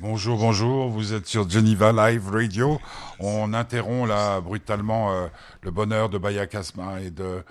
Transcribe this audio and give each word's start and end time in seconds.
Bonjour, 0.00 0.38
bonjour, 0.38 0.88
vous 0.88 1.14
êtes 1.14 1.26
sur 1.26 1.48
Geneva 1.48 1.92
Live 1.92 2.30
Radio. 2.30 2.80
On 3.18 3.52
interrompt 3.54 4.08
là 4.08 4.40
brutalement 4.40 5.12
euh, 5.12 5.26
le 5.62 5.70
bonheur 5.70 6.08
de 6.08 6.18
Baya 6.18 6.46
Kasma 6.46 7.00
et 7.00 7.10
de, 7.10 7.42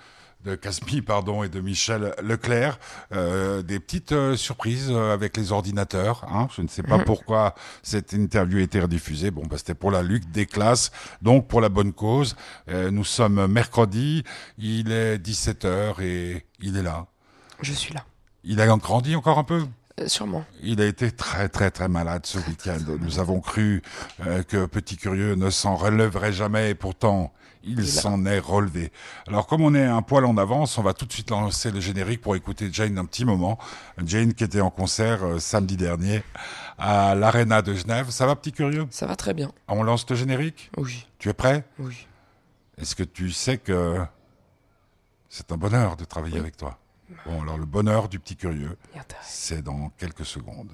de 0.46 0.56
Casmi 0.56 1.02
pardon, 1.02 1.44
et 1.44 1.50
de 1.50 1.60
Michel 1.60 2.14
Leclerc. 2.22 2.80
Euh, 3.12 3.62
des 3.62 3.80
petites 3.80 4.14
euh, 4.14 4.36
surprises 4.36 4.90
euh, 4.90 5.14
avec 5.14 5.36
les 5.38 5.52
ordinateurs. 5.52 6.26
Hein. 6.32 6.48
Je 6.56 6.62
ne 6.62 6.68
sais 6.68 6.84
pas 6.84 7.00
pourquoi 7.00 7.56
cette 7.84 8.14
interview 8.14 8.60
a 8.60 8.62
été 8.62 8.80
rediffusée. 8.80 9.32
Bon, 9.32 9.44
bah, 9.46 9.58
c'était 9.58 9.76
pour 9.76 9.92
la 9.92 10.02
lutte 10.02 10.32
des 10.32 10.46
classes, 10.46 10.92
donc 11.22 11.48
pour 11.48 11.62
la 11.62 11.70
bonne 11.70 11.94
cause. 11.94 12.36
Euh, 12.70 12.92
nous 12.92 13.06
sommes 13.06 13.48
mercredi, 13.48 14.24
il 14.58 14.92
est 14.92 15.18
17h 15.18 16.02
et 16.02 16.46
il 16.62 16.78
est 16.78 16.84
là. 16.84 17.08
Je 17.62 17.74
suis 17.74 17.94
là. 17.94 18.06
Il 18.44 18.62
a 18.62 18.68
grandi 18.68 19.16
encore 19.16 19.40
un 19.40 19.44
peu? 19.44 19.66
Sûrement. 20.06 20.46
Il 20.62 20.80
a 20.82 20.86
été 20.86 21.12
très 21.12 21.50
très 21.50 21.72
très 21.72 21.88
malade 21.88 22.26
ce 22.26 22.38
week-end. 22.38 22.78
Nous 23.02 23.20
avons 23.20 23.40
cru 23.40 23.82
euh, 24.26 24.44
que 24.44 24.66
Petit 24.66 24.98
Curieux 24.98 25.36
ne 25.36 25.50
s'en 25.50 25.76
relèverait 25.76 26.34
jamais 26.34 26.70
et 26.72 26.76
pourtant 26.76 27.34
il 27.64 27.86
s'en 27.86 28.26
est 28.26 28.40
relevé. 28.40 28.92
Alors 29.28 29.48
comme 29.48 29.62
on 29.62 29.74
est 29.76 29.84
un 29.84 30.02
poil 30.02 30.24
en 30.26 30.38
avance, 30.38 30.78
on 30.78 30.84
va 30.84 30.94
tout 30.94 31.06
de 31.06 31.12
suite 31.12 31.32
lancer 31.32 31.72
le 31.72 31.82
générique 31.82 32.22
pour 32.22 32.36
écouter 32.36 32.70
Jane 32.72 32.98
un 32.98 33.06
petit 33.06 33.26
moment. 33.26 33.58
Jane 34.06 34.34
qui 34.34 34.44
était 34.44 34.62
en 34.62 34.70
concert 34.70 35.26
euh, 35.26 35.40
samedi 35.40 35.76
dernier 35.76 36.24
à 36.78 37.16
l'Arena 37.16 37.62
de 37.62 37.74
Genève. 37.74 38.10
Ça 38.10 38.26
va 38.26 38.36
Petit 38.36 38.54
Curieux? 38.54 38.88
Ça 38.92 39.08
va 39.08 39.16
très 39.16 39.34
bien. 39.34 39.52
On 39.68 39.84
lance 39.84 40.10
le 40.10 40.16
générique? 40.16 40.72
Oui, 40.78 41.08
Tu 41.20 41.30
es 41.30 41.34
prêt? 41.34 41.66
Oui. 41.80 42.08
Est-ce 42.78 42.96
que 42.96 43.04
tu 43.04 43.32
sais 43.32 43.58
que 43.58 43.98
c'est 45.28 45.52
un 45.52 45.58
bonheur 45.58 45.98
de 45.98 46.06
travailler 46.06 46.38
avec 46.40 46.56
toi? 46.56 46.78
Bon 47.26 47.42
alors 47.42 47.58
le 47.58 47.66
bonheur 47.66 48.10
du 48.10 48.20
Petit 48.20 48.36
Curieux, 48.36 48.78
c'est 49.22 49.62
dans 49.62 49.90
quelques 49.98 50.26
secondes. 50.26 50.72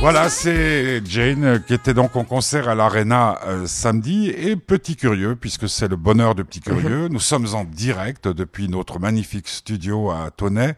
Voilà, 0.00 0.30
c'est 0.30 1.04
Jane 1.04 1.44
euh, 1.44 1.58
qui 1.58 1.74
était 1.74 1.92
donc 1.92 2.14
en 2.14 2.22
concert 2.22 2.68
à 2.68 2.76
l'Arena 2.76 3.40
euh, 3.44 3.66
samedi 3.66 4.28
et 4.30 4.54
Petit 4.54 4.94
Curieux, 4.94 5.34
puisque 5.34 5.68
c'est 5.68 5.88
le 5.88 5.96
bonheur 5.96 6.36
de 6.36 6.44
Petit 6.44 6.60
Curieux. 6.60 7.08
Nous 7.10 7.18
sommes 7.18 7.52
en 7.54 7.64
direct 7.64 8.28
depuis 8.28 8.68
notre 8.68 9.00
magnifique 9.00 9.48
studio 9.48 10.12
à 10.12 10.30
Tonnet. 10.30 10.76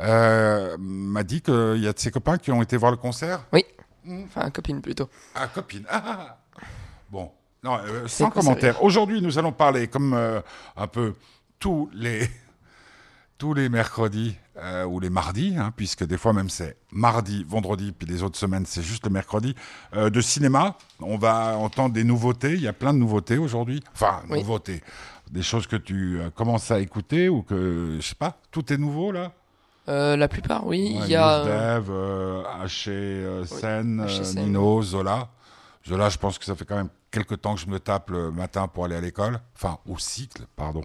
Euh, 0.00 0.76
m'a 0.78 1.24
dit 1.24 1.42
qu'il 1.42 1.78
y 1.78 1.88
a 1.88 1.92
de 1.92 1.98
ses 1.98 2.12
copains 2.12 2.38
qui 2.38 2.52
ont 2.52 2.62
été 2.62 2.76
voir 2.76 2.92
le 2.92 2.98
concert? 2.98 3.44
Oui. 3.52 3.64
Enfin, 4.26 4.48
copine 4.50 4.80
plutôt. 4.80 5.10
Ah, 5.34 5.48
copine. 5.48 5.84
Ah, 5.90 6.38
bon, 7.10 7.32
non, 7.64 7.78
euh, 7.78 8.06
sans 8.06 8.30
commentaire. 8.30 8.80
Aujourd'hui, 8.84 9.20
nous 9.22 9.38
allons 9.38 9.52
parler 9.52 9.88
comme 9.88 10.14
un 10.76 10.86
peu 10.86 11.14
tous 11.58 11.90
les 11.92 12.30
tous 13.38 13.54
les 13.54 13.68
mercredis 13.68 14.36
euh, 14.58 14.84
ou 14.84 15.00
les 15.00 15.10
mardis, 15.10 15.54
hein, 15.58 15.72
puisque 15.76 16.04
des 16.04 16.18
fois 16.18 16.32
même 16.32 16.50
c'est 16.50 16.76
mardi, 16.92 17.44
vendredi, 17.48 17.92
puis 17.92 18.06
les 18.06 18.22
autres 18.22 18.38
semaines 18.38 18.64
c'est 18.66 18.82
juste 18.82 19.04
le 19.06 19.10
mercredi, 19.10 19.54
euh, 19.94 20.10
de 20.10 20.20
cinéma. 20.20 20.76
On 21.00 21.16
va 21.16 21.56
entendre 21.56 21.94
des 21.94 22.04
nouveautés. 22.04 22.52
Il 22.52 22.60
y 22.62 22.68
a 22.68 22.72
plein 22.72 22.92
de 22.92 22.98
nouveautés 22.98 23.38
aujourd'hui. 23.38 23.82
Enfin, 23.94 24.22
Oui. 24.28 24.38
nouveautés. 24.40 24.82
Des 25.30 25.42
choses 25.42 25.66
que 25.66 25.76
tu 25.76 26.20
euh, 26.20 26.30
commences 26.30 26.70
à 26.70 26.80
écouter 26.80 27.28
ou 27.30 27.42
que, 27.42 27.96
je 28.00 28.06
sais 28.06 28.14
pas, 28.14 28.36
tout 28.50 28.72
est 28.72 28.78
nouveau 28.78 29.12
là? 29.12 29.32
La 29.86 30.28
plupart, 30.28 30.66
oui. 30.66 30.94
Ouais, 30.96 31.06
il 31.06 31.10
y 31.10 31.16
a. 31.16 31.44
Dev, 31.44 31.90
euh, 31.90 32.42
Sen, 32.44 32.60
Haché 32.62 32.90
euh, 32.90 33.44
Sen. 33.44 34.44
Nino, 34.44 34.80
Zola. 34.82 35.28
Zola, 35.86 36.08
je 36.08 36.18
pense 36.18 36.38
que 36.38 36.44
ça 36.44 36.54
fait 36.54 36.64
quand 36.64 36.76
même 36.76 36.90
quelques 37.10 37.40
temps 37.40 37.54
que 37.54 37.60
je 37.60 37.66
me 37.66 37.80
tape 37.80 38.10
le 38.10 38.30
matin 38.30 38.68
pour 38.68 38.84
aller 38.84 38.94
à 38.94 39.00
l'école. 39.00 39.40
Enfin, 39.54 39.78
au 39.86 39.98
cycle, 39.98 40.44
pardon. 40.56 40.82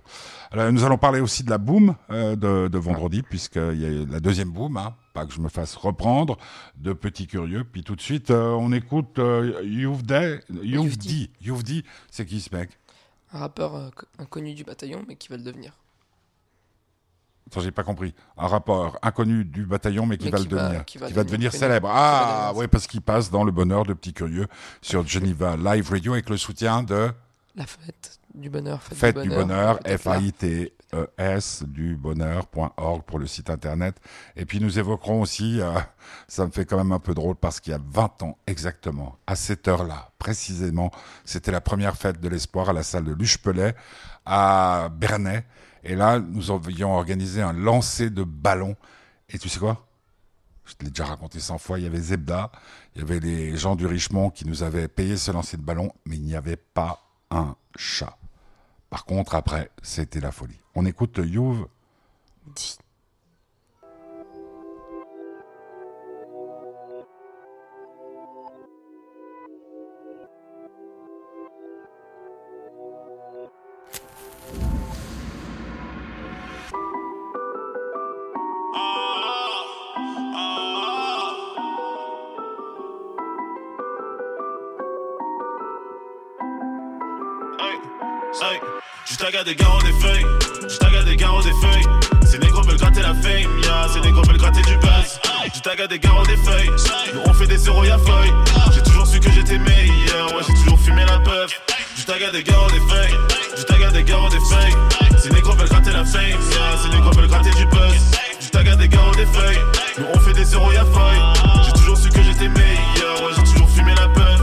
Alors, 0.51 0.71
nous 0.71 0.83
allons 0.83 0.97
parler 0.97 1.19
aussi 1.19 1.43
de 1.43 1.49
la 1.49 1.57
boom 1.57 1.95
euh, 2.09 2.35
de, 2.35 2.67
de 2.67 2.77
vendredi, 2.77 3.21
puisqu'il 3.21 3.79
y 3.79 3.85
a 3.85 4.05
la 4.11 4.19
deuxième 4.19 4.49
boom, 4.51 4.75
hein, 4.77 4.95
pas 5.13 5.25
que 5.25 5.33
je 5.33 5.39
me 5.39 5.49
fasse 5.49 5.75
reprendre, 5.75 6.37
de 6.75 6.93
Petit 6.93 7.27
Curieux. 7.27 7.63
Puis 7.63 7.83
tout 7.83 7.95
de 7.95 8.01
suite, 8.01 8.31
euh, 8.31 8.49
on 8.59 8.71
écoute 8.71 9.19
euh, 9.19 9.61
Youvdi. 9.63 10.39
Youvdi. 10.63 11.31
Youvdi, 11.41 11.83
c'est 12.11 12.25
qui 12.25 12.41
ce 12.41 12.53
mec? 12.55 12.71
Un 13.33 13.39
rappeur 13.39 13.75
euh, 13.75 13.89
co- 13.95 14.05
inconnu 14.19 14.53
du 14.53 14.63
bataillon, 14.63 15.05
mais 15.07 15.15
qui 15.15 15.29
va 15.29 15.37
le 15.37 15.43
devenir. 15.43 15.73
Attends, 17.47 17.61
j'ai 17.61 17.71
pas 17.71 17.83
compris. 17.83 18.13
Un 18.37 18.47
rapport 18.47 18.97
inconnu 19.01 19.43
du 19.45 19.65
bataillon, 19.65 20.05
mais 20.05 20.17
qui 20.17 20.25
Mais 20.25 20.31
va 20.31 20.37
qui 20.39 20.47
le 20.49 20.55
va- 20.55 20.63
devenir. 20.63 20.85
qui 20.85 20.97
va 20.97 21.23
devenir 21.23 21.51
célèbre. 21.53 21.89
Ah, 21.91 22.51
oui, 22.55 22.67
parce 22.67 22.87
qu'il 22.87 23.01
passe 23.01 23.31
dans 23.31 23.43
le 23.43 23.51
bonheur 23.51 23.83
de 23.85 23.93
Petit 23.93 24.13
Curieux 24.13 24.47
sur 24.81 25.07
Geneva 25.07 25.55
Live 25.57 25.89
Radio 25.89 26.13
avec 26.13 26.29
le 26.29 26.37
soutien 26.37 26.83
de 26.83 27.09
La 27.55 27.65
fête 27.65 28.19
du 28.35 28.49
bonheur. 28.49 28.83
Fête, 28.83 28.97
Fête 28.97 29.17
du 29.19 29.29
Bonheur. 29.29 29.79
F-A-I-T-E-S, 29.87 31.63
du 31.67 31.95
bonheur.org 31.95 33.03
pour 33.03 33.19
le 33.19 33.27
site 33.27 33.49
internet. 33.49 33.95
Et 34.35 34.45
puis 34.45 34.59
nous 34.59 34.77
évoquerons 34.79 35.21
aussi, 35.21 35.59
euh, 35.61 35.71
ça 36.27 36.45
me 36.45 36.51
fait 36.51 36.65
quand 36.65 36.77
même 36.77 36.91
un 36.91 36.99
peu 36.99 37.13
drôle 37.13 37.35
parce 37.35 37.59
qu'il 37.59 37.71
y 37.71 37.75
a 37.75 37.79
20 37.83 38.23
ans 38.23 38.37
exactement, 38.47 39.17
à 39.25 39.35
cette 39.35 39.67
heure-là, 39.67 40.11
précisément, 40.19 40.91
c'était 41.25 41.51
la 41.51 41.61
première 41.61 41.95
fête 41.95 42.19
de 42.19 42.27
l'espoir 42.29 42.69
à 42.69 42.73
la 42.73 42.83
salle 42.83 43.05
de 43.05 43.13
Luchepelet 43.13 43.75
à 44.25 44.89
Bernay. 44.91 45.45
Et 45.83 45.95
là, 45.95 46.19
nous 46.19 46.51
avions 46.51 46.93
organisé 46.95 47.41
un 47.41 47.53
lancer 47.53 48.09
de 48.09 48.23
ballons. 48.23 48.75
Et 49.29 49.37
tu 49.37 49.49
sais 49.49 49.59
quoi? 49.59 49.85
Je 50.65 50.73
te 50.73 50.83
l'ai 50.83 50.89
déjà 50.89 51.05
raconté 51.05 51.39
100 51.39 51.57
fois. 51.57 51.79
Il 51.79 51.83
y 51.83 51.87
avait 51.87 52.01
Zebda, 52.01 52.51
il 52.95 53.01
y 53.01 53.03
avait 53.03 53.19
les 53.19 53.55
gens 53.55 53.75
du 53.75 53.85
Richemont 53.85 54.29
qui 54.29 54.45
nous 54.45 54.63
avaient 54.63 54.87
payé 54.87 55.15
ce 55.17 55.31
lancer 55.31 55.57
de 55.57 55.61
ballon, 55.61 55.91
mais 56.05 56.17
il 56.17 56.23
n'y 56.23 56.35
avait 56.35 56.57
pas 56.57 57.01
un 57.31 57.55
chat. 57.77 58.17
Par 58.89 59.05
contre, 59.05 59.35
après, 59.35 59.71
c'était 59.81 60.19
la 60.19 60.31
folie. 60.31 60.59
On 60.75 60.85
écoute 60.85 61.19
Youve. 61.23 61.67
À 89.47 89.53
garder 89.53 89.63
garant 89.63 89.79
des 89.79 89.93
feuilles, 89.93 90.25
juste 90.63 90.83
à 90.83 90.89
garder 90.89 91.15
garant 91.15 91.39
des 91.39 91.53
feuilles. 91.61 91.85
Ces 92.25 92.37
négros 92.37 92.63
veulent 92.63 92.75
gratter 92.75 93.01
la 93.01 93.13
fame, 93.13 93.61
ya, 93.63 93.87
ces 93.93 94.01
négros 94.01 94.21
veulent 94.23 94.37
gratter 94.37 94.61
du 94.63 94.75
buzz. 94.75 95.19
Juste 95.53 95.67
à 95.67 95.75
garder 95.77 95.99
garant 95.99 96.23
des 96.23 96.35
feuilles, 96.35 96.69
nous 97.13 97.21
on 97.25 97.33
fait 97.33 97.47
des 97.47 97.55
zéros 97.55 97.85
y'a 97.85 97.97
feuille. 97.97 98.33
J'ai 98.73 98.81
toujours 98.81 99.07
su 99.07 99.21
que 99.21 99.31
j'étais 99.31 99.57
meilleur, 99.57 100.35
ouais, 100.35 100.43
j'ai 100.45 100.53
toujours 100.53 100.77
fumé 100.81 101.05
la 101.05 101.19
puff. 101.19 101.61
Juste 101.95 102.09
à 102.09 102.19
garder 102.19 102.43
garant 102.43 102.67
des 102.67 102.93
feuilles, 102.93 103.17
juste 103.55 103.71
à 103.71 103.77
garder 103.77 104.03
garant 104.03 104.27
des 104.27 104.39
feuilles. 104.39 105.17
Ces 105.17 105.29
négros 105.29 105.53
veulent 105.53 105.69
gratter 105.69 105.91
la 105.91 106.03
fame, 106.03 106.23
ya, 106.51 106.77
ces 106.83 106.89
négros 106.89 107.11
veulent 107.11 107.27
gratter 107.29 107.51
du 107.51 107.65
buzz. 107.67 107.95
Juste 108.41 108.55
à 108.55 108.63
garder 108.63 108.89
garant 108.89 109.11
des 109.11 109.25
feuilles, 109.27 109.61
nous 109.97 110.05
on 110.13 110.19
fait 110.19 110.33
des 110.33 110.43
zéros 110.43 110.73
y'a 110.73 110.83
feuille. 110.83 111.21
J'ai 111.63 111.71
toujours 111.71 111.97
su 111.97 112.09
que 112.09 112.21
j'étais 112.21 112.49
meilleur, 112.49 113.23
ouais, 113.23 113.31
j'ai 113.37 113.43
toujours 113.53 113.69
fumé 113.69 113.93
la 113.95 114.09
puff. 114.09 114.41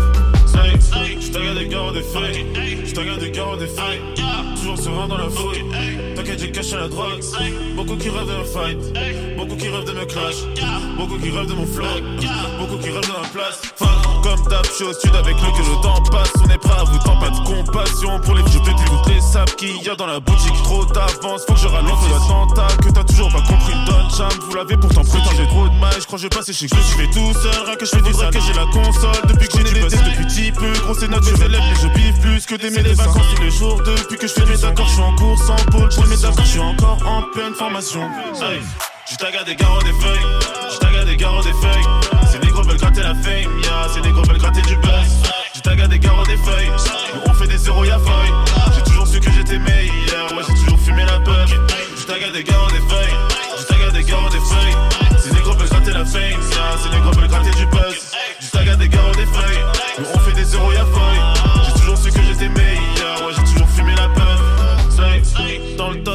Je 1.21 1.39
regarde 1.39 1.59
des 1.59 1.69
gars 1.69 1.91
des 1.93 2.03
feuilles, 2.03 2.47
je 2.87 2.99
regarde 2.99 3.21
des 3.21 3.31
gars 3.33 3.57
des 3.59 3.67
feuilles, 3.67 4.01
toujours 4.77 4.95
serein 4.95 5.09
dans 5.09 5.19
la 5.19 5.31
fouille. 5.31 5.65
T'inquiète, 6.15 6.39
j'ai 6.41 6.51
caché 6.51 6.77
la 6.77 6.89
drogue. 6.89 7.21
Beaucoup 7.77 7.97
qui 7.97 8.09
rêvent 8.09 8.27
me 8.27 8.45
fight, 8.45 8.79
beaucoup 9.37 9.57
qui 9.57 9.69
rêvent 9.69 9.85
de 9.85 9.93
me 9.93 10.05
clash, 10.05 10.37
beaucoup 10.97 11.19
qui 11.19 11.31
rêvent 11.31 11.49
de 11.49 11.55
mon 11.55 11.67
flow, 11.67 11.87
beaucoup 12.59 12.79
qui 12.79 12.91
rêvent 12.91 13.07
de 13.07 13.13
ma 13.13 13.29
place. 13.29 13.61
Fuck, 13.77 14.04
comme 14.25 14.43
d'hab, 14.49 14.65
je 14.65 14.73
suis 14.73 14.85
au 14.85 14.93
sud 14.95 15.15
avec 15.15 15.37
le 15.37 15.53
que 15.53 15.63
le 15.69 15.83
temps 15.83 16.01
passe. 16.11 16.33
On 16.43 16.49
est 16.49 16.57
prêt 16.57 16.81
à 16.81 16.85
vous 16.85 16.99
tant 16.99 17.19
pas 17.19 17.29
de 17.29 17.39
compassion 17.45 18.19
pour 18.21 18.35
les 18.35 18.43
vieux 18.45 18.61
pétés, 18.61 18.85
toutes 18.87 19.15
les 19.15 19.21
sables 19.21 19.53
qu'il 19.53 19.77
y 19.83 19.89
a 19.91 19.95
dans 19.95 20.07
la 20.07 20.19
boutique. 20.19 20.55
Trop 20.65 20.85
d'avance, 20.87 21.45
faut 21.47 21.53
que 21.53 21.61
je 21.61 21.69
ralentisse 21.69 22.11
l'attentat 22.11 22.69
que 22.83 22.89
t'as 22.89 23.05
toujours 23.05 23.31
pas 23.31 23.43
compris. 23.43 23.75
Donne 23.87 24.11
charme, 24.11 24.39
vous 24.49 24.55
l'avez 24.57 24.79
pourtant 24.79 25.03
putain, 25.03 25.31
j'ai 25.37 25.47
trop 25.47 25.69
de 25.69 25.75
mal. 25.75 25.93
Je 26.01 26.07
crois 26.07 26.17
que 26.17 26.23
je 26.23 26.27
vais 26.27 26.37
passer 26.37 26.55
chez 26.55 26.69
que 26.69 26.77
je 26.77 26.83
suis 26.83 26.99
fait 26.99 27.11
tout 27.13 27.33
seul, 27.35 27.67
rien 27.67 27.77
que 27.77 27.85
je 27.85 27.91
fais 27.91 28.01
du 28.01 28.13
que 28.13 28.41
j'ai 28.41 28.55
la 28.55 28.67
console. 28.73 29.23
Depuis 29.29 29.49
que 29.49 29.59
j'ai 29.59 29.65
des 29.65 29.81
tests 29.81 30.05
depuis 30.05 30.25
petit 30.25 30.53
peu, 30.53 30.73
gros 30.85 30.95
c'est 30.95 31.09
notre 31.09 31.29
élèves, 31.29 31.63
mais 31.69 31.77
je 31.83 31.89
biffe 31.89 32.21
plus 32.21 32.47
que 32.47 32.55
des 32.55 32.71
mes 32.71 32.95
vacances 32.95 33.29
tous 33.37 33.43
les 33.43 33.51
jours. 33.51 33.77
Depuis 33.85 34.17
que 34.17 34.27
je 34.27 34.33
fais 34.33 34.47
mes 34.47 34.65
accords, 34.65 34.89
je 34.89 34.93
suis 34.93 35.03
en 35.03 35.15
course 35.17 35.51
en 35.51 35.71
pôle. 35.71 35.89
Pour 35.95 36.07
mes 36.07 36.25
accords, 36.25 36.45
je 36.45 36.51
suis 36.51 36.61
encore 36.61 36.99
en 37.07 37.23
pleine 37.35 37.55
formation. 37.55 38.09
Je 39.07 39.45
des 39.45 39.55
garros 39.57 39.83
des 39.83 39.93
feuilles, 39.93 40.27
je 40.71 41.05
des 41.05 41.17
garros 41.17 41.43
des 41.43 41.53
feuilles 41.53 42.14
gros 42.65 42.71
veulent 42.71 42.81
gratter 42.81 43.03
la 43.03 43.15
fame, 43.15 43.61
yeah. 43.63 43.89
C'est 43.93 44.01
des 44.01 44.11
gros 44.11 44.23
veulent 44.23 44.39
gratter 44.39 44.63
du 44.63 44.77
buzz. 44.77 45.23
J'ai 45.55 45.61
tagué 45.61 45.87
des 45.89 45.99
carottes, 45.99 46.27
des 46.27 46.37
feuilles. 46.37 46.71
Nous 47.15 47.21
on 47.31 47.35
fait 47.35 47.47
des 47.47 47.59
zéros, 47.59 47.85
y'a 47.85 47.99
feuille. 47.99 48.33
J'ai 48.75 48.83
toujours 48.83 49.07
su 49.07 49.21
que 49.21 49.31
j'étais 49.31 49.59
meilleur. 49.59 50.33
Ouais, 50.33 50.43
j'ai 50.49 50.55
toujours 50.65 50.79
fumé 50.81 51.05
la 51.05 51.21
peur. 51.21 51.47
J'ai 51.47 52.07
tagué 52.07 52.31
des 52.33 52.45
carottes, 52.45 52.73
des 52.73 52.81
feuilles. 52.81 53.15
J'ai 53.59 53.65
tagué 53.67 53.93
des 53.93 54.05
carottes, 54.05 54.33
des 54.33 54.39
feuilles. 54.39 54.77
C'est 55.19 55.35
des 55.35 55.41
gros 55.41 55.55
veulent 55.55 55.69
gratter 55.69 55.93
la 55.93 56.05
fame, 56.05 56.23
yeah. 56.23 56.77
C'est 56.83 56.91
des 56.91 57.01
gros 57.01 57.13
veulent 57.13 57.29
gratter 57.29 57.51
du 57.51 57.67
buzz. 57.67 58.13
J'ai 58.41 58.51
tagué 58.51 58.77
des 58.77 58.89
carottes, 58.89 59.17
des 59.17 59.27
feuilles. 59.27 59.65
Nous 59.99 60.07
on 60.15 60.19
fait 60.21 60.33
des 60.33 60.45
zéros, 60.45 60.73
y'a 60.73 60.87
feuille. 60.87 61.67
J'ai 61.67 61.81
toujours 61.81 61.99
su 61.99 62.11
que 62.11 62.23
j'étais 62.23 62.49
meilleur. 62.49 62.64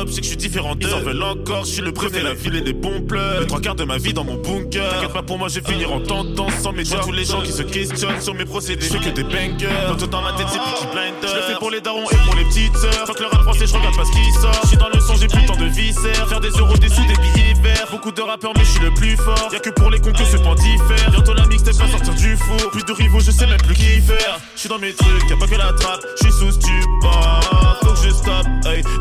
C'est 0.08 0.22
que 0.22 0.24
je 0.24 0.30
suis 0.30 0.38
différent 0.38 0.76
d'eux. 0.76 0.88
Ils 0.88 0.94
en 0.94 1.02
veulent 1.02 1.24
encore, 1.24 1.66
je 1.66 1.72
suis 1.72 1.82
le 1.82 1.92
préfet, 1.92 2.22
la 2.22 2.34
ville 2.34 2.56
et 2.56 2.62
des 2.62 2.74
bons 2.74 3.02
pleurs. 3.02 3.42
Les 3.42 3.48
trois 3.48 3.60
quarts 3.60 3.76
de 3.76 3.84
ma 3.84 3.98
vie 3.98 4.14
dans 4.14 4.24
mon 4.24 4.36
bunker. 4.36 4.90
T'inquiète 4.90 5.14
pas 5.14 5.24
pour 5.24 5.38
moi, 5.38 5.48
je 5.48 5.60
vais 5.60 5.72
finir 5.72 5.92
en 5.92 6.00
tendance 6.00 6.54
sans 6.62 6.72
médias. 6.72 7.00
Tous 7.00 7.12
les 7.12 7.26
gens 7.26 7.42
qui 7.42 7.52
se 7.52 7.64
questionnent 7.64 8.22
sur 8.22 8.34
mes 8.34 8.46
procédés. 8.46 8.86
Je 8.86 8.98
fais 8.98 9.00
que 9.00 9.16
des 9.16 9.24
bangers. 9.24 9.70
Tout 9.98 10.08
dans 10.08 10.22
ma 10.22 10.34
tête, 10.34 10.48
c'est 10.50 10.60
Peaky 10.60 10.86
Blinders. 10.92 11.30
Je 11.30 11.36
le 11.36 11.42
fais 11.42 11.60
pour 11.60 11.72
les 11.72 11.82
darons 11.82 12.10
et 12.10 12.16
pour 12.26 12.36
les 12.36 12.46
petites 12.46 12.76
sœurs. 12.78 13.06
Faut 13.06 13.14
que 13.14 13.24
le 13.24 13.30
rap 13.30 13.42
français, 13.44 13.68
je 13.68 13.74
regarde 13.74 13.96
pas 13.96 14.06
ce 14.06 14.12
qui 14.12 14.32
sort. 14.42 14.60
Je 14.64 14.68
suis 14.68 14.78
dans 14.78 14.90
le 14.90 15.00
son, 15.00 15.16
j'ai 15.16 15.28
plus 15.28 15.46
temps 15.46 15.56
de 15.56 15.66
viscères. 15.66 16.28
Faire 16.30 16.40
des 16.40 16.50
euros, 16.50 16.78
des 16.78 16.90
sous, 16.90 17.06
des 17.06 17.16
billets 17.16 17.54
verts. 17.62 17.88
Beaucoup 17.92 18.12
de 18.12 18.22
rappeurs, 18.22 18.52
mais 18.56 18.64
je 18.64 18.72
suis 18.72 18.82
le 18.82 18.92
plus 18.92 19.18
fort. 19.18 19.50
Y'a 19.52 19.60
que 19.60 19.70
pour 19.72 19.90
les 19.90 20.00
concours, 20.00 20.28
ce 20.28 20.38
pan 20.38 20.56
diffère. 20.56 21.12
Bientôt 21.12 21.34
la 21.34 21.46
mixtape 21.48 21.76
va 21.76 21.88
sortir 21.88 22.16
du 22.16 22.38
four. 22.38 22.72
Plus 22.72 22.86
de 22.86 22.94
rivaux, 22.94 23.20
je 23.20 23.32
sais 23.32 23.48
même 23.48 23.62
plus 23.62 23.76
qui 23.76 24.02
faire. 24.02 24.40
Je 24.56 24.60
suis 24.60 24.70
dans 24.70 24.80
mes 24.80 24.94
trucs, 24.94 25.30
y'a 25.30 25.38
pas 25.38 25.48
que 25.48 25.56
la 25.56 25.74
trappe. 25.74 26.06
Je 26.18 26.24
suis 26.24 26.34
sous 26.34 26.52
stupor. 26.52 27.78
Faut 27.82 27.94
que 27.94 28.08
je 28.08 28.10
stoppe. 28.10 28.48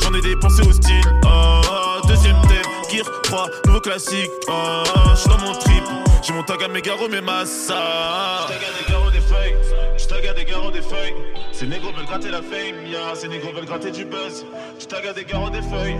J'en 0.02 0.14
ai 0.14 0.20
dépensé 0.20 0.62
au 0.62 0.72
style. 0.72 0.87
Oh, 1.24 2.06
deuxième 2.06 2.40
thème, 2.42 2.62
Gear 2.90 3.06
3, 3.22 3.48
nouveau 3.66 3.80
classique. 3.80 4.30
Oh, 4.48 4.82
je 5.10 5.20
suis 5.20 5.28
dans 5.28 5.38
mon 5.38 5.52
trip. 5.52 5.84
J'ai 6.22 6.32
mon 6.32 6.42
tag 6.42 6.62
à 6.62 6.68
mes 6.68 6.82
garros, 6.82 7.08
mes 7.08 7.20
massas. 7.20 8.48
À 10.48 10.70
des 10.70 10.82
feuilles. 10.82 11.14
Ces 11.52 11.66
négros 11.66 11.92
veulent 11.92 12.06
gratter 12.06 12.30
la 12.30 12.42
fame, 12.42 12.86
ya. 12.86 13.14
Ces 13.14 13.28
négros 13.28 13.52
veulent 13.52 13.66
gratter 13.66 13.90
du 13.90 14.04
buzz. 14.04 14.46
Je 14.78 14.86
tag 14.86 15.06
à 15.06 15.12
des 15.12 15.24
garros, 15.24 15.50
des 15.50 15.62
feuilles. 15.62 15.96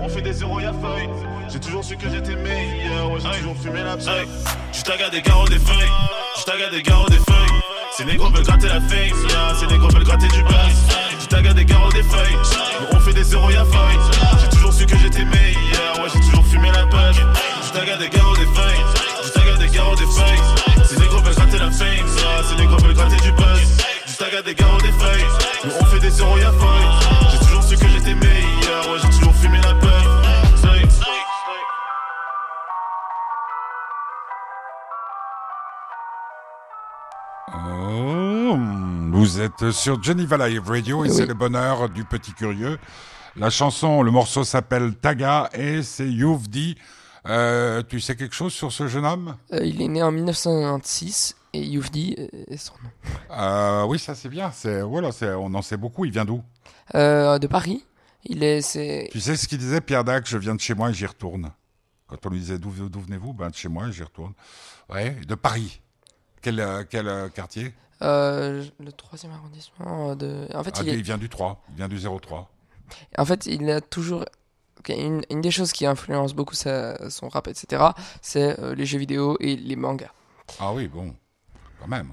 On 0.00 0.08
fait 0.08 0.22
des 0.22 0.32
zéros, 0.32 0.60
y'a 0.60 0.72
feuille. 0.72 1.08
J'ai 1.48 1.60
toujours 1.60 1.84
su 1.84 1.96
que 1.96 2.08
j'étais 2.08 2.36
meilleur. 2.36 3.10
Ouais, 3.10 3.18
j'ai 3.20 3.38
toujours 3.40 3.56
fumé 3.56 3.82
la 3.82 3.98
feuille. 3.98 4.28
Je 4.72 4.82
tag 4.82 5.02
à 5.02 5.10
des 5.10 5.20
garros, 5.20 5.48
des 5.48 5.58
feuilles. 5.58 5.92
Je 6.38 6.44
tag 6.44 6.62
à 6.62 6.70
des 6.70 6.82
garros, 6.82 7.08
des 7.08 7.16
feuilles. 7.16 7.60
Ces 7.96 8.04
négros 8.04 8.30
veulent 8.30 8.44
gratter 8.44 8.68
la 8.68 8.80
fame, 8.80 9.28
ya. 9.30 9.54
Ces 9.58 9.66
négros 9.66 9.88
veulent 9.88 10.04
gratter 10.04 10.28
du 10.28 10.42
buzz. 10.42 10.78
Je 11.20 11.26
tag 11.26 11.46
à 11.46 11.54
des 11.54 11.64
garros, 11.64 11.92
des 11.92 12.02
feuilles. 12.02 12.36
On 12.92 13.00
fait 13.00 13.12
des 13.12 13.24
zéros, 13.24 13.50
y'a 13.50 13.64
feuille. 13.64 13.98
J'ai 14.40 14.48
toujours 14.56 14.72
su 14.72 14.86
que 14.86 14.96
j'étais 14.96 15.24
meilleur. 15.24 15.98
Ouais, 16.02 16.08
j'ai 16.12 16.20
toujours 16.20 16.46
fumé 16.46 16.70
la 16.72 16.86
page. 16.86 17.16
Je 17.66 17.72
tag 17.78 17.88
à 17.90 17.96
des 17.96 18.08
garros, 18.08 18.36
des 18.36 18.46
feuilles. 18.46 18.97
Je 19.28 19.32
tag 19.34 19.46
à 19.46 19.56
des 19.58 19.68
garros, 19.68 19.94
des 19.94 20.06
feuilles. 20.06 20.86
Ces 20.86 20.98
négros 20.98 21.20
veulent 21.20 21.34
gratter 21.34 21.58
la 21.58 21.70
fame, 21.70 22.06
ya. 22.16 22.42
Ces 22.48 22.56
négros 22.56 22.78
veulent 22.78 22.94
gratter 22.94 23.16
du 23.16 23.32
buzz. 23.32 23.76
Je 24.06 24.16
tag 24.16 24.34
à 24.34 24.42
des 24.42 24.54
garros, 24.54 24.80
des 24.80 24.92
feuilles. 24.92 25.24
Nous 25.64 25.70
on 25.78 25.84
fait 25.84 26.00
des 26.00 26.10
zéros, 26.10 26.38
y'a 26.38 26.50
feuille. 26.52 27.30
J'ai 27.30 27.38
toujours 27.46 27.62
su 27.62 27.76
que 27.76 27.88
j'étais 27.88 28.14
meilleur. 28.14 28.90
Ouais, 28.90 28.98
j'ai 29.02 29.18
toujours 29.18 29.34
fumé 29.34 29.58
la 29.58 29.74
peur. 29.74 29.88
Vous 39.12 39.40
êtes 39.40 39.72
sur 39.72 40.02
Geneva 40.02 40.48
Live 40.48 40.68
Radio 40.68 41.04
et 41.04 41.08
Oui. 41.08 41.14
c'est 41.14 41.26
le 41.26 41.34
bonheur 41.34 41.88
du 41.90 42.04
petit 42.04 42.32
curieux. 42.32 42.78
La 43.36 43.50
chanson, 43.50 44.02
le 44.02 44.10
morceau 44.10 44.42
s'appelle 44.42 44.94
Taga 44.94 45.50
et 45.52 45.82
c'est 45.82 46.08
Youvdi. 46.08 46.76
Euh, 47.28 47.82
tu 47.82 48.00
sais 48.00 48.16
quelque 48.16 48.34
chose 48.34 48.52
sur 48.52 48.72
ce 48.72 48.86
jeune 48.86 49.04
homme? 49.04 49.36
Euh, 49.52 49.64
il 49.64 49.82
est 49.82 49.88
né 49.88 50.02
en 50.02 50.10
1996 50.12 51.36
et 51.52 51.62
Youvdi 51.64 52.14
est 52.48 52.56
son 52.56 52.72
nom. 52.82 52.90
euh, 53.38 53.84
Oui, 53.84 53.98
ça 53.98 54.14
c'est 54.14 54.28
bien. 54.28 54.50
C'est 54.50 54.80
voilà, 54.82 55.12
c'est 55.12 55.30
on 55.32 55.52
en 55.54 55.62
sait 55.62 55.76
beaucoup. 55.76 56.04
Il 56.04 56.12
vient 56.12 56.24
d'où? 56.24 56.42
De 56.94 57.46
Paris. 57.46 57.84
Il 58.24 58.42
est, 58.42 58.62
c'est, 58.62 59.08
Tu 59.12 59.20
sais 59.20 59.36
ce 59.36 59.46
qu'il 59.46 59.58
disait 59.58 59.80
Pierre 59.80 60.04
Dac? 60.04 60.26
Je 60.26 60.36
viens 60.38 60.54
de 60.54 60.60
chez 60.60 60.74
moi 60.74 60.90
et 60.90 60.94
j'y 60.94 61.06
retourne. 61.06 61.52
Quand 62.08 62.16
on 62.26 62.30
lui 62.30 62.40
disait 62.40 62.58
d'où 62.58 62.70
d'où 62.88 63.00
venez-vous? 63.00 63.32
Ben 63.32 63.48
de 63.50 63.54
chez 63.54 63.68
moi 63.68 63.88
et 63.88 63.92
j'y 63.92 64.02
retourne. 64.02 64.32
Ouais, 64.88 65.10
de 65.26 65.34
Paris. 65.34 65.80
Quel 66.42 66.86
quel 66.90 67.30
quartier? 67.34 67.74
Euh, 68.02 68.64
le 68.80 68.92
troisième 68.92 69.32
arrondissement 69.32 70.14
de. 70.16 70.46
En 70.54 70.62
fait, 70.64 70.74
Ah, 70.78 70.82
il 70.82 70.88
est, 70.90 70.94
Il 70.94 71.02
vient 71.02 71.18
du 71.18 71.28
3. 71.28 71.62
Il 71.70 71.76
vient 71.76 71.88
du 71.88 71.98
03. 71.98 72.50
en 73.18 73.24
fait, 73.24 73.46
il 73.46 73.68
a 73.70 73.80
toujours. 73.80 74.24
Une, 74.88 75.40
des 75.40 75.50
choses 75.50 75.72
qui 75.72 75.86
influence 75.86 76.34
beaucoup 76.34 76.54
son 76.54 77.28
rap, 77.28 77.48
etc., 77.48 77.82
c'est 78.22 78.58
euh, 78.60 78.74
les 78.74 78.86
jeux 78.86 78.98
vidéo 78.98 79.36
et 79.40 79.56
les 79.56 79.76
mangas. 79.76 80.12
Ah 80.60 80.72
oui, 80.72 80.88
bon, 80.88 81.14
quand 81.80 81.88
même. 81.88 82.12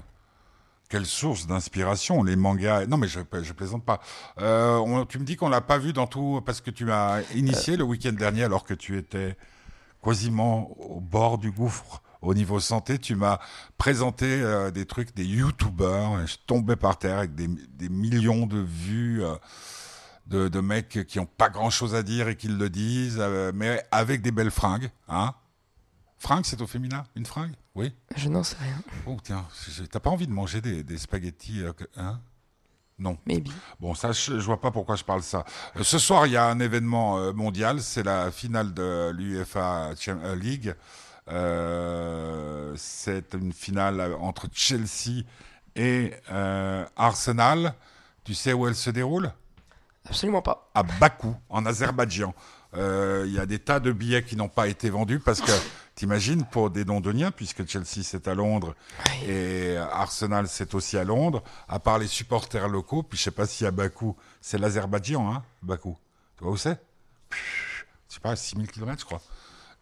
Quelle 0.88 1.06
source 1.06 1.46
d'inspiration, 1.46 2.22
les 2.22 2.36
mangas. 2.36 2.86
Non, 2.86 2.96
mais 2.96 3.08
je, 3.08 3.18
je 3.42 3.52
plaisante 3.52 3.84
pas. 3.84 4.00
Euh, 4.40 5.04
tu 5.06 5.18
me 5.18 5.24
dis 5.24 5.36
qu'on 5.36 5.48
l'a 5.48 5.60
pas 5.60 5.78
vu 5.78 5.92
dans 5.92 6.06
tout, 6.06 6.40
parce 6.46 6.60
que 6.60 6.70
tu 6.70 6.84
m'as 6.84 7.22
initié 7.34 7.76
le 7.76 7.84
week-end 7.84 8.12
dernier 8.12 8.44
alors 8.44 8.64
que 8.64 8.74
tu 8.74 8.96
étais 8.96 9.36
quasiment 10.02 10.70
au 10.78 11.00
bord 11.00 11.38
du 11.38 11.50
gouffre 11.50 12.02
au 12.22 12.34
niveau 12.34 12.60
santé. 12.60 12.98
Tu 12.98 13.16
m'as 13.16 13.40
présenté 13.78 14.26
euh, 14.26 14.70
des 14.70 14.86
trucs, 14.86 15.14
des 15.16 15.24
youtubeurs. 15.24 16.24
Je 16.24 16.36
tombais 16.46 16.76
par 16.76 16.98
terre 16.98 17.18
avec 17.18 17.34
des, 17.34 17.48
millions 17.88 18.46
de 18.46 18.58
vues. 18.58 19.24
De, 20.26 20.48
de 20.48 20.60
mecs 20.60 21.06
qui 21.06 21.18
ont 21.20 21.26
pas 21.26 21.48
grand 21.48 21.70
chose 21.70 21.94
à 21.94 22.02
dire 22.02 22.28
et 22.28 22.36
qui 22.36 22.48
le 22.48 22.68
disent, 22.68 23.18
euh, 23.20 23.52
mais 23.54 23.84
avec 23.90 24.22
des 24.22 24.30
belles 24.30 24.50
fringues, 24.50 24.90
hein. 25.08 25.34
Fringue, 26.18 26.44
c'est 26.46 26.60
au 26.62 26.66
féminin 26.66 27.04
Une 27.14 27.26
fringue? 27.26 27.52
Oui 27.74 27.94
Je 28.16 28.28
n'en 28.30 28.42
sais 28.42 28.56
rien. 28.58 28.80
Oh 29.06 29.18
tiens, 29.22 29.44
t'as 29.90 30.00
pas 30.00 30.10
envie 30.10 30.26
de 30.26 30.32
manger 30.32 30.60
des, 30.60 30.82
des 30.82 30.96
spaghettis, 30.98 31.62
euh, 31.62 31.72
hein? 31.96 32.20
Non. 32.98 33.18
Maybe. 33.26 33.50
Bon, 33.78 33.94
ça, 33.94 34.12
je, 34.12 34.40
je 34.40 34.44
vois 34.46 34.60
pas 34.60 34.70
pourquoi 34.70 34.96
je 34.96 35.04
parle 35.04 35.22
ça. 35.22 35.44
Euh, 35.76 35.82
ce 35.84 35.98
soir, 35.98 36.26
il 36.26 36.32
y 36.32 36.36
a 36.38 36.46
un 36.46 36.58
événement 36.60 37.32
mondial, 37.34 37.82
c'est 37.82 38.02
la 38.02 38.30
finale 38.30 38.72
de 38.72 39.10
l'UEFA 39.10 39.90
League. 40.34 40.74
Euh, 41.28 42.72
c'est 42.76 43.34
une 43.34 43.52
finale 43.52 44.14
entre 44.20 44.46
Chelsea 44.52 45.24
et 45.74 46.14
euh, 46.30 46.84
Arsenal. 46.96 47.74
Tu 48.24 48.34
sais 48.34 48.52
où 48.52 48.66
elle 48.66 48.74
se 48.76 48.90
déroule? 48.90 49.32
Absolument 50.08 50.42
pas. 50.42 50.70
à 50.74 50.82
Bakou, 50.82 51.34
en 51.48 51.66
Azerbaïdjan. 51.66 52.34
Euh, 52.74 53.24
Il 53.26 53.32
y 53.32 53.38
a 53.38 53.46
des 53.46 53.58
tas 53.58 53.80
de 53.80 53.92
billets 53.92 54.22
qui 54.24 54.36
n'ont 54.36 54.48
pas 54.48 54.66
été 54.68 54.90
vendus 54.90 55.18
parce 55.20 55.40
que, 55.40 55.52
t'imagines, 55.94 56.44
pour 56.44 56.70
des 56.70 56.84
londoniens, 56.84 57.30
puisque 57.30 57.66
Chelsea 57.66 58.02
c'est 58.02 58.28
à 58.28 58.34
Londres 58.34 58.74
et 59.26 59.76
Arsenal 59.76 60.46
c'est 60.48 60.74
aussi 60.74 60.98
à 60.98 61.04
Londres, 61.04 61.42
à 61.68 61.78
part 61.78 61.98
les 61.98 62.06
supporters 62.06 62.68
locaux, 62.68 63.02
puis 63.02 63.18
je 63.18 63.24
sais 63.24 63.30
pas 63.30 63.46
si 63.46 63.64
à 63.64 63.70
Bakou, 63.70 64.16
c'est 64.40 64.58
l'Azerbaïdjan, 64.58 65.32
hein, 65.32 65.42
Bakou. 65.62 65.96
Tu 66.36 66.44
vois 66.44 66.52
où 66.52 66.56
c'est? 66.56 66.78
Je 67.30 68.14
sais 68.14 68.20
pas, 68.20 68.36
6000 68.36 68.70
km, 68.70 69.00
je 69.00 69.04
crois. 69.06 69.20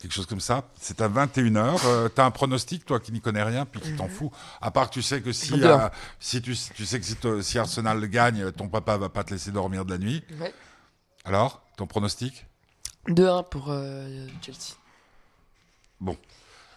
Quelque 0.04 0.12
chose 0.12 0.26
comme 0.26 0.40
ça. 0.40 0.64
C'est 0.78 1.00
à 1.00 1.08
21h. 1.08 1.80
Euh, 1.86 2.08
T'as 2.10 2.26
un 2.26 2.30
pronostic, 2.30 2.84
toi 2.84 3.00
qui 3.00 3.10
n'y 3.10 3.22
connais 3.22 3.42
rien, 3.42 3.64
puis 3.64 3.80
qui 3.80 3.96
t'en 3.96 4.06
fous. 4.06 4.30
À 4.60 4.70
part, 4.70 4.90
tu 4.90 5.00
sais 5.00 5.22
que 5.22 5.32
si, 5.32 5.54
euh, 5.64 5.88
si 6.20 6.42
tu, 6.42 6.54
tu 6.74 6.84
sais 6.84 7.00
que 7.00 7.06
si, 7.06 7.16
te- 7.16 7.40
si 7.40 7.58
Arsenal 7.58 8.06
gagne, 8.08 8.52
ton 8.52 8.68
papa 8.68 8.98
va 8.98 9.08
pas 9.08 9.24
te 9.24 9.30
laisser 9.30 9.50
dormir 9.50 9.86
de 9.86 9.92
la 9.92 9.96
nuit. 9.98 10.22
Ouais. 10.38 10.52
Alors, 11.24 11.62
ton 11.78 11.86
pronostic? 11.86 12.44
2-1 13.08 13.48
pour 13.48 13.68
euh, 13.70 14.26
Chelsea. 14.42 14.74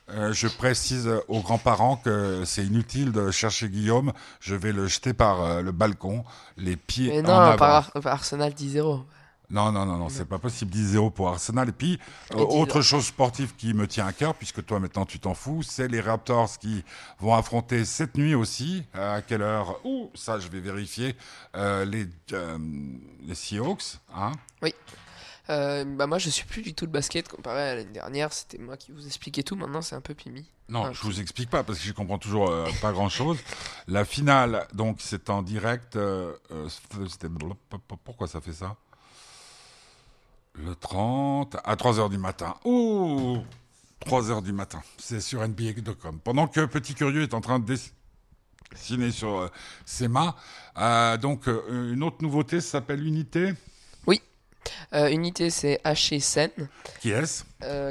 Euh, 0.10 0.31
Je 0.31 0.48
précise 0.48 1.10
aux 1.27 1.41
grands-parents 1.41 1.98
que 1.98 2.43
c'est 2.46 2.63
inutile 2.65 3.12
de 3.12 3.29
chercher 3.31 3.67
Guillaume. 3.67 4.13
Je 4.39 4.55
vais 4.55 4.72
le 4.72 4.88
jeter 4.88 5.12
par 5.13 5.41
euh, 5.43 5.62
le 5.62 5.74
balcon, 5.74 6.24
les 6.55 6.77
pieds 6.77 7.10
Mais 7.10 7.19
en 7.29 7.34
non, 7.34 7.39
avant. 7.39 7.57
par, 7.57 7.69
Ar- 7.75 7.91
par 8.01 8.13
Arsenal 8.13 8.53
10-0. 8.53 9.03
Non, 9.50 9.72
non, 9.72 9.86
non, 9.86 9.98
non, 9.98 10.10
c'est 10.10 10.25
pas 10.25 10.39
possible. 10.39 10.72
10-0 10.74 11.12
pour 11.12 11.30
Arsenal. 11.30 11.70
Et 11.70 11.72
puis, 11.72 12.00
euh, 12.34 12.39
Et 12.39 12.42
10-0. 12.44 12.62
autre 12.62 12.82
chose 12.82 13.06
sportive 13.06 13.56
qui 13.56 13.74
me 13.74 13.88
tient 13.88 14.06
à 14.06 14.12
cœur, 14.13 14.36
puisque 14.36 14.66
toi 14.66 14.80
maintenant 14.80 15.06
tu 15.06 15.20
t'en 15.20 15.34
fous, 15.34 15.63
c'est 15.63 15.88
les 15.88 16.01
Raptors 16.01 16.60
qui 16.60 16.84
vont 17.20 17.34
affronter 17.34 17.86
cette 17.86 18.18
nuit 18.18 18.36
aussi. 18.36 18.84
À 18.94 19.22
quelle 19.22 19.42
heure 19.42 19.80
Ouh, 19.86 20.12
ça 20.16 20.38
je 20.39 20.50
vais 20.50 20.60
vérifier. 20.60 21.16
Euh, 21.56 21.86
les, 21.86 22.08
euh, 22.34 22.58
les 23.22 23.36
Seahawks, 23.36 24.00
hein 24.13 24.34
Euh, 25.50 25.86
bah 25.86 26.08
moi 26.08 26.18
je 26.18 26.30
suis 26.30 26.46
plus 26.46 26.62
du 26.62 26.74
tout 26.74 26.84
le 26.86 26.92
basket 26.92 27.30
comparé 27.30 27.62
à 27.70 27.75
l'année 27.75 27.94
dernière, 27.94 28.34
c'était 28.34 28.58
moi 28.58 28.75
qui 28.75 28.92
vous 28.92 29.06
expliquais 29.08 29.44
tout, 29.44 29.56
maintenant 29.56 29.82
c'est 29.82 29.96
un 29.96 30.01
peu 30.01 30.13
Pimi. 30.13 30.46
Non, 30.68 30.84
Ah, 30.88 30.92
je 30.92 31.01
vous 31.04 31.22
explique 31.22 31.50
pas 31.50 31.63
parce 31.63 31.80
que 31.80 31.86
je 31.86 31.94
comprends 31.94 32.18
toujours 32.18 32.50
euh, 32.50 32.68
pas 32.82 32.92
grand 32.92 33.08
chose. 33.08 33.38
La 33.88 34.04
finale, 34.04 34.68
donc, 34.74 34.98
c'est 35.00 35.30
en 35.30 35.42
direct. 35.42 35.96
euh, 35.96 36.34
pourquoi 38.04 38.27
ça 38.27 38.42
fait 38.42 38.51
ça? 38.51 38.75
Le 40.58 40.76
30 40.76 41.58
à 41.64 41.76
3 41.76 42.00
heures 42.00 42.10
du 42.10 42.18
matin. 42.18 42.56
Ouh 42.66 43.40
3 44.02 44.32
heures 44.32 44.42
du 44.42 44.54
matin. 44.54 44.82
C'est 44.98 45.22
sur 45.22 45.46
NBA.com. 45.48 46.20
Pendant 46.24 46.48
que 46.48 46.66
Petit 46.66 46.94
Curieux 46.94 47.24
est 47.24 47.34
en 47.34 47.42
train 47.42 47.60
de 47.60 47.66
dessiner 47.66 49.12
sur 49.12 49.38
euh, 49.38 49.48
ses 49.86 50.08
mains. 50.08 50.36
euh, 50.78 51.18
donc, 51.18 51.48
euh, 51.48 51.94
une 51.94 52.04
autre 52.04 52.18
nouveauté 52.22 52.62
s'appelle 52.62 53.06
Unité. 53.06 53.54
Euh, 54.94 55.08
Unité 55.10 55.50
c'est 55.50 55.80
Haché 55.86 56.20
Sen, 56.20 56.50
Qui 57.00 57.12
est-ce? 57.12 57.44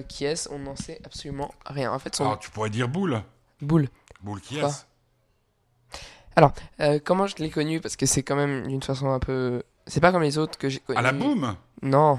Qui 0.08 0.24
est 0.26 0.46
on 0.50 0.58
n'en 0.58 0.76
sait 0.76 1.00
absolument 1.04 1.54
rien. 1.64 1.90
En 1.92 1.98
fait 1.98 2.14
son 2.14 2.24
Alors, 2.24 2.38
tu 2.38 2.50
pourrais 2.50 2.68
dire 2.70 2.88
Boule. 2.88 3.22
boule. 3.62 3.88
Boule 4.22 4.40
qui 4.42 4.58
est-ce? 4.58 4.84
Euh, 6.80 6.98
comment 7.02 7.26
je 7.26 7.36
l'ai 7.36 7.50
connu? 7.50 7.80
Parce 7.80 7.96
que 7.96 8.04
c'est 8.04 8.22
quand 8.22 8.36
même 8.36 8.66
d'une 8.66 8.82
façon 8.82 9.10
un 9.10 9.18
peu... 9.18 9.62
C'est 9.86 10.00
pas 10.00 10.12
comme 10.12 10.22
les 10.22 10.36
autres 10.36 10.58
que 10.58 10.68
j'ai 10.68 10.80
connu. 10.80 10.98
À 10.98 11.02
la 11.02 11.12
boum? 11.12 11.56
Non. 11.80 12.18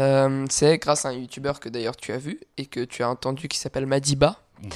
Euh, 0.00 0.46
c'est 0.50 0.78
grâce 0.78 1.04
à 1.04 1.10
un 1.10 1.12
youtubeur 1.12 1.60
que 1.60 1.68
d'ailleurs 1.68 1.96
tu 1.96 2.12
as 2.12 2.18
vu 2.18 2.40
et 2.56 2.66
que 2.66 2.80
tu 2.80 3.02
as 3.02 3.08
entendu 3.08 3.48
qui 3.48 3.58
s'appelle 3.58 3.86
Madiba, 3.86 4.40
Mhm. 4.62 4.70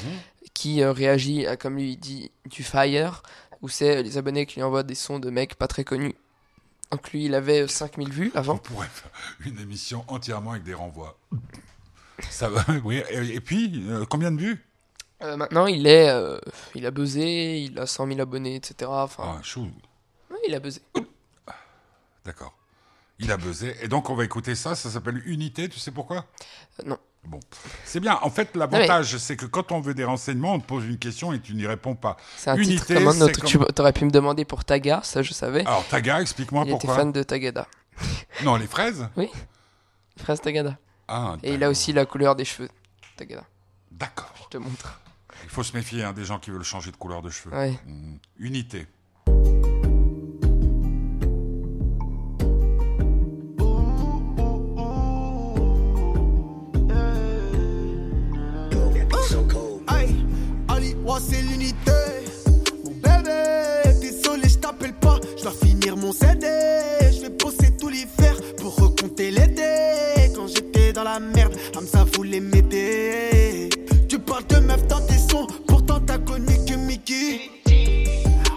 qui 0.54 0.82
euh, 0.82 0.92
réagit 0.92 1.46
à, 1.46 1.56
comme 1.56 1.76
lui 1.76 1.96
dit, 1.96 2.30
du 2.46 2.62
fire, 2.62 3.22
où 3.62 3.68
c'est 3.68 4.02
les 4.02 4.16
abonnés 4.18 4.46
qui 4.46 4.56
lui 4.56 4.62
envoient 4.62 4.82
des 4.84 4.94
sons 4.94 5.18
de 5.18 5.30
mecs 5.30 5.54
pas 5.56 5.66
très 5.68 5.82
connus 5.84 6.14
Donc 6.92 7.10
lui, 7.12 7.24
il 7.24 7.34
avait 7.34 7.66
5000 7.68 8.10
vues 8.10 8.30
On 8.34 8.38
avant. 8.38 8.56
pourrait 8.58 8.86
faire 8.88 9.10
une 9.46 9.58
émission 9.58 10.04
entièrement 10.08 10.52
avec 10.52 10.62
des 10.64 10.74
renvois. 10.74 11.18
Ça 12.30 12.48
va, 12.48 12.64
oui. 12.84 13.02
Et, 13.10 13.40
puis, 13.40 13.84
euh, 13.88 14.04
combien 14.08 14.30
de 14.32 14.40
vues? 14.40 14.64
Euh, 15.22 15.36
maintenant, 15.36 15.66
il 15.66 15.86
est, 15.86 16.08
euh, 16.10 16.38
il 16.76 16.86
a 16.86 16.90
buzzé, 16.92 17.58
il 17.60 17.78
a 17.78 17.86
100 17.86 18.06
000 18.06 18.20
abonnés, 18.20 18.54
etc. 18.56 18.88
Enfin, 18.92 19.36
Ah, 19.38 19.42
chou, 19.42 19.68
ouais, 20.30 20.36
il 20.46 20.54
a 20.54 20.60
buzzé. 20.60 20.80
d'accord. 22.24 22.54
Il 23.18 23.32
a 23.32 23.36
buzzé. 23.36 23.74
Et 23.82 23.88
donc, 23.88 24.10
on 24.10 24.14
va 24.14 24.24
écouter 24.24 24.54
ça. 24.54 24.74
Ça 24.74 24.90
s'appelle 24.90 25.20
Unité. 25.26 25.68
Tu 25.68 25.78
sais 25.78 25.90
pourquoi? 25.90 26.26
Euh, 26.80 26.84
non. 26.86 26.98
Bon, 27.24 27.40
c'est 27.84 27.98
bien. 28.00 28.18
En 28.22 28.30
fait, 28.30 28.54
l'avantage, 28.56 29.16
c'est 29.18 29.36
que 29.36 29.44
quand 29.44 29.72
on 29.72 29.80
veut 29.80 29.92
des 29.92 30.04
renseignements, 30.04 30.54
on 30.54 30.60
te 30.60 30.66
pose 30.66 30.84
une 30.86 30.98
question 30.98 31.32
et 31.32 31.40
tu 31.40 31.54
n'y 31.54 31.66
réponds 31.66 31.96
pas. 31.96 32.16
C'est 32.36 32.50
un 32.50 32.56
Unité, 32.56 32.76
titre 32.76 32.94
comme 32.94 33.08
un 33.08 33.12
c'est 33.12 33.22
autre. 33.24 33.40
comme- 33.40 33.66
Tu 33.74 33.80
aurais 33.82 33.92
pu 33.92 34.04
me 34.04 34.10
demander 34.10 34.44
pour 34.44 34.64
Taga, 34.64 35.00
ça 35.02 35.22
je 35.22 35.32
savais. 35.32 35.60
Alors, 35.66 35.84
Taga, 35.88 36.20
explique-moi 36.22 36.62
il 36.64 36.70
était 36.70 36.78
pourquoi. 36.78 36.94
fan 36.94 37.12
de 37.12 37.22
Tagada. 37.24 37.66
Non, 38.44 38.54
les 38.54 38.68
fraises? 38.68 39.08
Frère 40.16 40.40
Tagada. 40.40 40.78
Ah, 41.08 41.36
Et 41.42 41.54
il 41.54 41.64
a 41.64 41.68
aussi 41.70 41.92
la 41.92 42.06
couleur 42.06 42.36
des 42.36 42.44
cheveux. 42.44 42.68
Tagada. 43.16 43.44
D'accord. 43.90 44.32
Je 44.44 44.48
te 44.50 44.58
montre. 44.58 45.00
Il 45.44 45.50
faut 45.50 45.64
se 45.64 45.76
méfier 45.76 46.04
hein, 46.04 46.12
des 46.12 46.24
gens 46.24 46.38
qui 46.38 46.50
veulent 46.50 46.62
changer 46.62 46.92
de 46.92 46.96
couleur 46.96 47.20
de 47.22 47.30
cheveux. 47.30 47.54
Ouais. 47.54 47.78
Mm. 47.86 48.16
Unité. 48.38 48.86
Mon 66.08 66.12
CD. 66.12 66.46
Je 67.12 67.20
vais 67.20 67.28
bosser 67.28 67.70
tous 67.78 67.90
les 67.90 68.06
fers 68.18 68.36
pour 68.56 68.74
recompter 68.76 69.30
dés. 69.30 70.32
Quand 70.34 70.46
j'étais 70.46 70.92
dans 70.92 71.04
la 71.04 71.20
merde, 71.20 71.54
Hamza 71.76 72.04
voulait 72.14 72.40
m'aider. 72.40 73.68
Tu 74.08 74.18
parles 74.18 74.46
de 74.46 74.56
meuf 74.56 74.86
dans 74.86 75.02
tes 75.02 75.18
sons, 75.18 75.46
pourtant 75.66 76.00
t'as 76.00 76.16
connu 76.18 76.54
que 76.66 76.76
Mickey. 76.76 77.50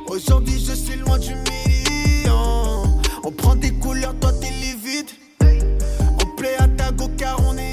Aujourd'hui, 0.08 0.64
je 0.66 0.74
suis 0.74 0.98
loin 0.98 1.20
du 1.20 1.34
million. 1.50 2.84
On 3.24 3.32
prend 3.32 3.56
des 3.56 3.72
couleurs, 3.72 4.16
toi 4.22 4.32
t'es 4.40 4.52
livide. 4.66 5.10
On 6.22 6.36
plaît 6.38 6.56
à 6.58 6.70
ta 6.70 6.92
go 6.92 7.10
car 7.18 7.38
on 7.46 7.58
est 7.58 7.71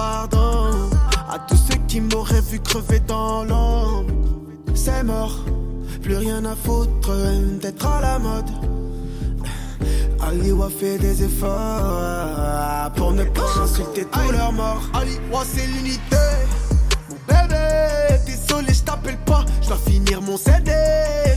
pardon 0.00 0.70
à 1.34 1.38
tous 1.46 1.60
ceux 1.68 1.80
qui 1.86 2.00
m'auraient 2.00 2.46
vu 2.50 2.58
crever 2.60 3.00
dans 3.00 3.44
l'ombre. 3.44 4.14
C'est 4.74 5.02
mort, 5.02 5.36
plus 6.02 6.16
rien 6.16 6.42
à 6.52 6.56
foutre 6.64 7.12
d'être 7.62 7.86
à 7.86 8.00
la 8.00 8.18
mode. 8.18 8.50
Aliwa 10.26 10.68
fait 10.78 10.98
des 10.98 11.16
efforts 11.28 12.90
pour 12.96 13.12
ne 13.12 13.24
pas 13.24 13.50
insulter 13.64 14.04
tous 14.14 14.30
leurs 14.32 14.52
morts. 14.52 14.84
Aliwa 14.94 15.42
c'est 15.52 15.66
l'unité. 15.72 16.26
Mon 17.08 17.18
bébé, 17.28 17.64
désolé, 18.26 18.72
je 18.72 18.82
t'appelle 18.88 19.20
pas. 19.30 19.44
Je 19.62 19.68
dois 19.68 19.82
finir 19.90 20.22
mon 20.22 20.38
CD. 20.38 20.72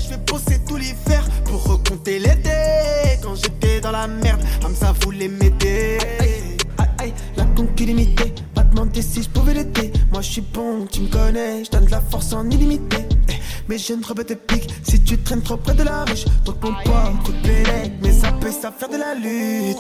Je 0.04 0.10
vais 0.12 0.22
bosser 0.30 0.60
tous 0.68 0.78
les 0.78 0.96
fers 1.06 1.26
pour 1.46 1.60
recompter 1.72 2.18
les 2.20 2.38
dés. 2.48 3.14
Quand 3.24 3.36
j'étais 3.36 3.82
dans 3.82 3.92
la 3.92 4.08
merde, 4.08 4.42
Hamza 4.66 4.94
voulait 5.02 5.32
m'aider. 5.40 5.98
Aïe, 6.20 6.90
aïe, 7.00 7.14
la 7.38 7.46
illimitée. 7.80 8.34
Pas 8.74 8.80
demander 8.80 9.02
si 9.04 9.22
je 9.22 9.30
pouvais 9.30 9.54
l'aider. 9.54 9.94
Moi 10.12 10.22
je 10.22 10.32
suis 10.32 10.42
bon, 10.42 10.88
tu 10.92 11.02
me 11.02 11.08
connais. 11.08 11.64
Je 11.64 11.70
donne 11.70 11.86
de 11.86 11.92
la 11.92 12.02
force 12.02 12.34
en 12.34 12.50
illimité. 12.50 12.98
Eh, 13.30 13.34
Mais 13.68 13.78
je 13.78 13.94
ne 13.94 14.04
rebête 14.04 14.36
pique 14.48 14.68
si 14.84 15.02
tu 15.04 15.18
traînes 15.18 15.44
trop 15.44 15.58
près 15.58 15.76
de 15.76 15.84
la 15.84 16.04
riche. 16.06 16.26
Donc 16.46 16.56
mon 16.64 16.74
poids, 16.84 17.14
coup 17.24 17.34
de 17.34 17.42
pélec. 17.42 17.94
Mais 18.02 18.12
ça 18.12 18.32
peut 18.32 18.52
ça 18.52 18.72
faire 18.72 18.90
de 18.90 18.98
la 18.98 19.14
lutte. 19.14 19.78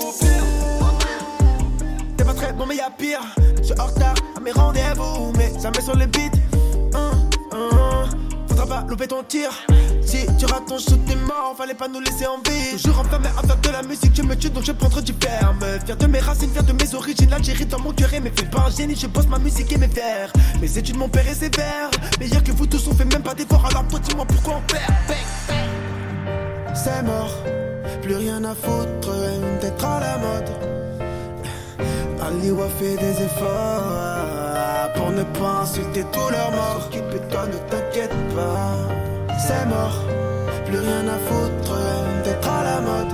T'es 2.17 2.23
pas 2.23 2.33
très 2.33 2.53
bon, 2.53 2.65
mais 2.67 2.75
y'a 2.75 2.91
pire. 2.91 3.21
Je 3.57 3.63
suis 3.63 3.79
en 3.79 3.85
retard 3.85 4.15
à 4.37 4.39
mes 4.39 4.51
rendez-vous, 4.51 5.33
mais 5.37 5.51
jamais 5.59 5.81
sur 5.81 5.95
le 5.95 6.05
beat. 6.05 6.42
Pas 8.67 8.85
louper 8.87 9.07
ton 9.07 9.23
tir. 9.23 9.49
Si 10.01 10.25
tu 10.37 10.45
rates 10.45 10.65
ton 10.67 10.77
shoot, 10.77 10.99
t'es 11.05 11.15
mort. 11.15 11.53
Fallait 11.57 11.73
pas 11.73 11.87
nous 11.89 11.99
laisser 11.99 12.25
en 12.25 12.37
vie. 12.37 12.71
Toujours 12.71 12.99
enfermé 12.99 13.27
à 13.27 13.45
faire 13.45 13.57
de 13.57 13.69
la 13.69 13.83
musique, 13.83 14.13
tu 14.13 14.23
me 14.23 14.35
tues 14.35 14.49
donc 14.49 14.63
je 14.63 14.71
prendrai 14.71 15.01
du 15.01 15.13
ferme. 15.13 15.59
Fier 15.85 15.97
de 15.97 16.07
mes 16.07 16.19
racines, 16.19 16.49
fier 16.49 16.63
de 16.63 16.71
mes 16.71 16.95
origines. 16.95 17.29
L'Algérie 17.29 17.65
dans 17.65 17.79
mon 17.79 17.91
cœur 17.91 18.13
et 18.13 18.21
mes 18.21 18.29
faits 18.29 18.49
pas 18.49 18.65
un 18.67 18.69
génie. 18.69 18.95
Je 18.95 19.07
bosse 19.07 19.27
ma 19.27 19.37
musique 19.37 19.71
et 19.71 19.77
mes 19.77 19.87
vers. 19.87 20.31
Mes 20.61 20.77
études, 20.77 20.97
mon 20.97 21.09
père 21.09 21.25
ses 21.33 21.49
vers. 21.49 21.89
Meilleur 22.19 22.43
que 22.43 22.51
vous 22.51 22.65
tous, 22.65 22.87
on 22.87 22.93
fait 22.93 23.05
même 23.05 23.21
pas 23.21 23.33
d'efforts. 23.33 23.65
Alors 23.65 23.85
toi, 23.87 23.99
dis-moi 23.99 24.25
pourquoi 24.25 24.55
on 24.55 24.61
perd. 24.71 25.17
C'est 26.73 27.03
mort, 27.03 27.35
plus 28.01 28.15
rien 28.15 28.43
à 28.45 28.55
foutre 28.55 29.11
d'être 29.61 29.85
à 29.85 29.99
la 29.99 30.17
mode. 30.17 30.49
Aliwa 32.21 32.67
fait 32.79 32.95
des 32.95 33.23
efforts 33.23 34.42
pour 34.95 35.11
ne 35.11 35.23
pas 35.23 35.61
insulter 35.63 36.03
tous 36.11 36.29
leurs 36.29 36.51
morts. 36.51 36.87
Occupe 36.87 37.27
toi, 37.29 37.45
ne 37.47 37.57
t'inquiète 37.69 38.15
pas. 38.35 38.75
C'est 39.45 39.65
mort, 39.65 39.99
plus 40.65 40.79
rien 40.79 41.07
à 41.07 41.17
foutre 41.27 41.77
d'être 42.23 42.49
à 42.49 42.63
la 42.63 42.81
mode. 42.81 43.13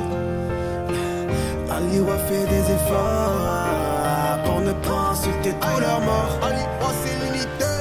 Aliwa 1.72 2.18
fait 2.28 2.46
des 2.46 2.66
efforts 2.78 4.40
pour 4.46 4.60
ne 4.62 4.74
pas 4.74 5.12
insulter 5.12 5.54
tous 5.62 5.80
leurs 5.80 6.02
morts. 6.02 6.38
Aliwa 6.44 6.90
c'est 7.02 7.16
l'unité. 7.22 7.74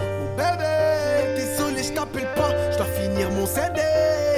Mon 0.00 0.28
bébé, 0.36 0.74
désolé, 1.36 1.82
je 1.82 1.92
t'appelle 1.92 2.28
pas. 2.36 2.50
Je 2.72 2.76
dois 2.76 2.86
finir 2.86 3.30
mon 3.30 3.46
CD. 3.46 3.80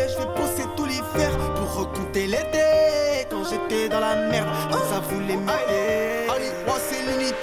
Je 0.09 0.19
vais 0.19 0.31
bosser 0.37 0.67
tous 0.77 0.87
les 0.87 1.03
fers 1.15 1.37
pour 1.57 1.69
recompter 1.81 2.27
les 2.27 2.45
dés. 2.53 3.27
Quand 3.31 3.45
j'étais 3.49 3.89
dans 3.89 4.01
la 4.01 4.15
merde, 4.31 4.49
ça 4.91 5.01
voulait 5.11 5.37
m'aider. 5.37 6.27
Moi, 6.67 6.77
c'est 6.89 7.03
l'unité. 7.03 7.42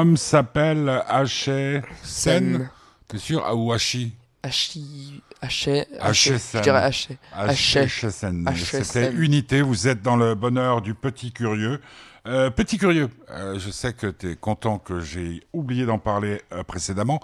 Le 0.00 0.04
jeune 0.06 0.08
homme 0.12 0.16
s'appelle 0.16 1.02
Haché 1.08 1.82
Sen. 2.02 2.70
T'es 3.06 3.18
sûr? 3.18 3.42
Ah, 3.44 3.54
Ou 3.54 3.70
Hachi 3.72 4.14
Hachi. 4.42 5.22
Haché. 5.42 5.86
Haché 6.00 6.38
Je 6.54 6.58
dirais 6.60 6.82
Haché. 6.82 7.18
Haché. 7.34 7.86
Sen. 8.10 8.48
C'était. 8.56 9.12
Unité. 9.12 9.60
Vous 9.60 9.88
êtes 9.88 10.00
dans 10.00 10.16
le 10.16 10.34
bonheur 10.34 10.80
du 10.80 10.94
petit 10.94 11.32
curieux. 11.32 11.80
Euh, 12.26 12.50
petit 12.50 12.78
curieux, 12.78 13.08
euh, 13.30 13.58
je 13.58 13.70
sais 13.70 13.92
que 13.94 14.06
tu 14.06 14.30
es 14.32 14.36
content 14.36 14.78
que 14.78 15.00
j'ai 15.00 15.42
oublié 15.54 15.84
d'en 15.86 15.98
parler 15.98 16.40
euh, 16.52 16.62
précédemment. 16.62 17.18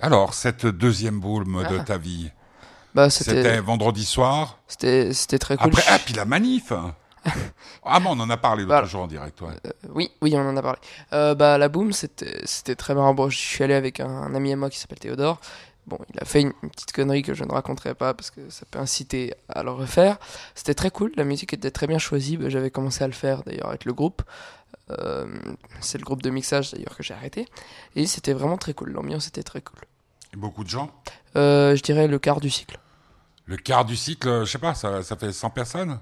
Alors, 0.00 0.32
cette 0.34 0.64
deuxième 0.66 1.18
boulme 1.20 1.64
de 1.70 1.78
Ah. 1.78 1.84
ta 1.84 1.98
vie, 1.98 2.30
Bah, 2.94 3.10
c'était 3.10 3.58
vendredi 3.60 4.04
soir 4.04 4.58
c'était, 4.68 5.12
c'était 5.12 5.38
très 5.38 5.56
cool. 5.56 5.66
Après, 5.68 5.82
ah, 5.88 5.98
puis 6.04 6.14
la 6.14 6.24
manif 6.24 6.72
Ah, 7.84 8.00
mais 8.00 8.06
on 8.08 8.20
en 8.20 8.28
a 8.30 8.36
parlé 8.36 8.62
l'autre 8.62 8.74
Voilà. 8.74 8.86
jour 8.86 9.02
en 9.02 9.06
direct, 9.06 9.40
ouais. 9.40 9.54
Euh, 9.66 9.70
oui, 9.94 10.10
oui, 10.20 10.34
on 10.36 10.40
en 10.48 10.56
a 10.56 10.62
parlé. 10.62 10.78
Euh, 11.12 11.34
bah, 11.34 11.56
la 11.58 11.68
boom, 11.68 11.92
c'était, 11.92 12.40
c'était 12.44 12.74
très 12.76 12.94
marrant. 12.94 13.14
Bon, 13.14 13.30
je 13.30 13.36
suis 13.38 13.64
allé 13.64 13.74
avec 13.74 14.00
un, 14.00 14.08
un 14.08 14.34
ami 14.34 14.52
à 14.52 14.56
moi 14.56 14.68
qui 14.70 14.78
s'appelle 14.78 14.98
Théodore. 14.98 15.40
Bon, 15.86 15.98
il 16.12 16.20
a 16.20 16.24
fait 16.26 16.42
une, 16.42 16.52
une 16.62 16.68
petite 16.70 16.92
connerie 16.92 17.22
que 17.22 17.32
je 17.32 17.44
ne 17.44 17.50
raconterai 17.52 17.94
pas 17.94 18.12
parce 18.12 18.30
que 18.30 18.50
ça 18.50 18.66
peut 18.70 18.78
inciter 18.78 19.32
à 19.48 19.62
le 19.62 19.70
refaire. 19.70 20.18
C'était 20.54 20.74
très 20.74 20.90
cool, 20.90 21.12
la 21.16 21.24
musique 21.24 21.54
était 21.54 21.70
très 21.70 21.86
bien 21.86 21.98
choisie. 21.98 22.36
Bah, 22.36 22.50
J'avais 22.50 22.70
commencé 22.70 23.02
à 23.04 23.06
le 23.06 23.14
faire 23.14 23.42
d'ailleurs 23.44 23.68
avec 23.68 23.84
le 23.86 23.94
groupe. 23.94 24.22
Euh, 24.90 25.26
c'est 25.80 25.96
le 25.98 26.04
groupe 26.04 26.22
de 26.22 26.28
mixage 26.30 26.72
d'ailleurs 26.72 26.94
que 26.96 27.02
j'ai 27.02 27.14
arrêté. 27.14 27.46
Et 27.96 28.06
c'était 28.06 28.34
vraiment 28.34 28.58
très 28.58 28.74
cool, 28.74 28.90
l'ambiance 28.90 29.28
était 29.28 29.42
très 29.42 29.62
cool. 29.62 29.78
Et 30.34 30.36
beaucoup 30.36 30.62
de 30.64 30.68
gens? 30.68 30.90
Je 31.34 31.80
dirais 31.80 32.06
le 32.06 32.18
quart 32.18 32.40
du 32.40 32.50
cycle. 32.50 32.78
Le 33.46 33.56
quart 33.56 33.86
du 33.86 33.96
cycle, 33.96 34.44
je 34.44 34.50
sais 34.50 34.58
pas, 34.58 34.74
ça, 34.74 35.02
ça 35.02 35.16
fait 35.16 35.32
100 35.32 35.48
personnes? 35.50 35.98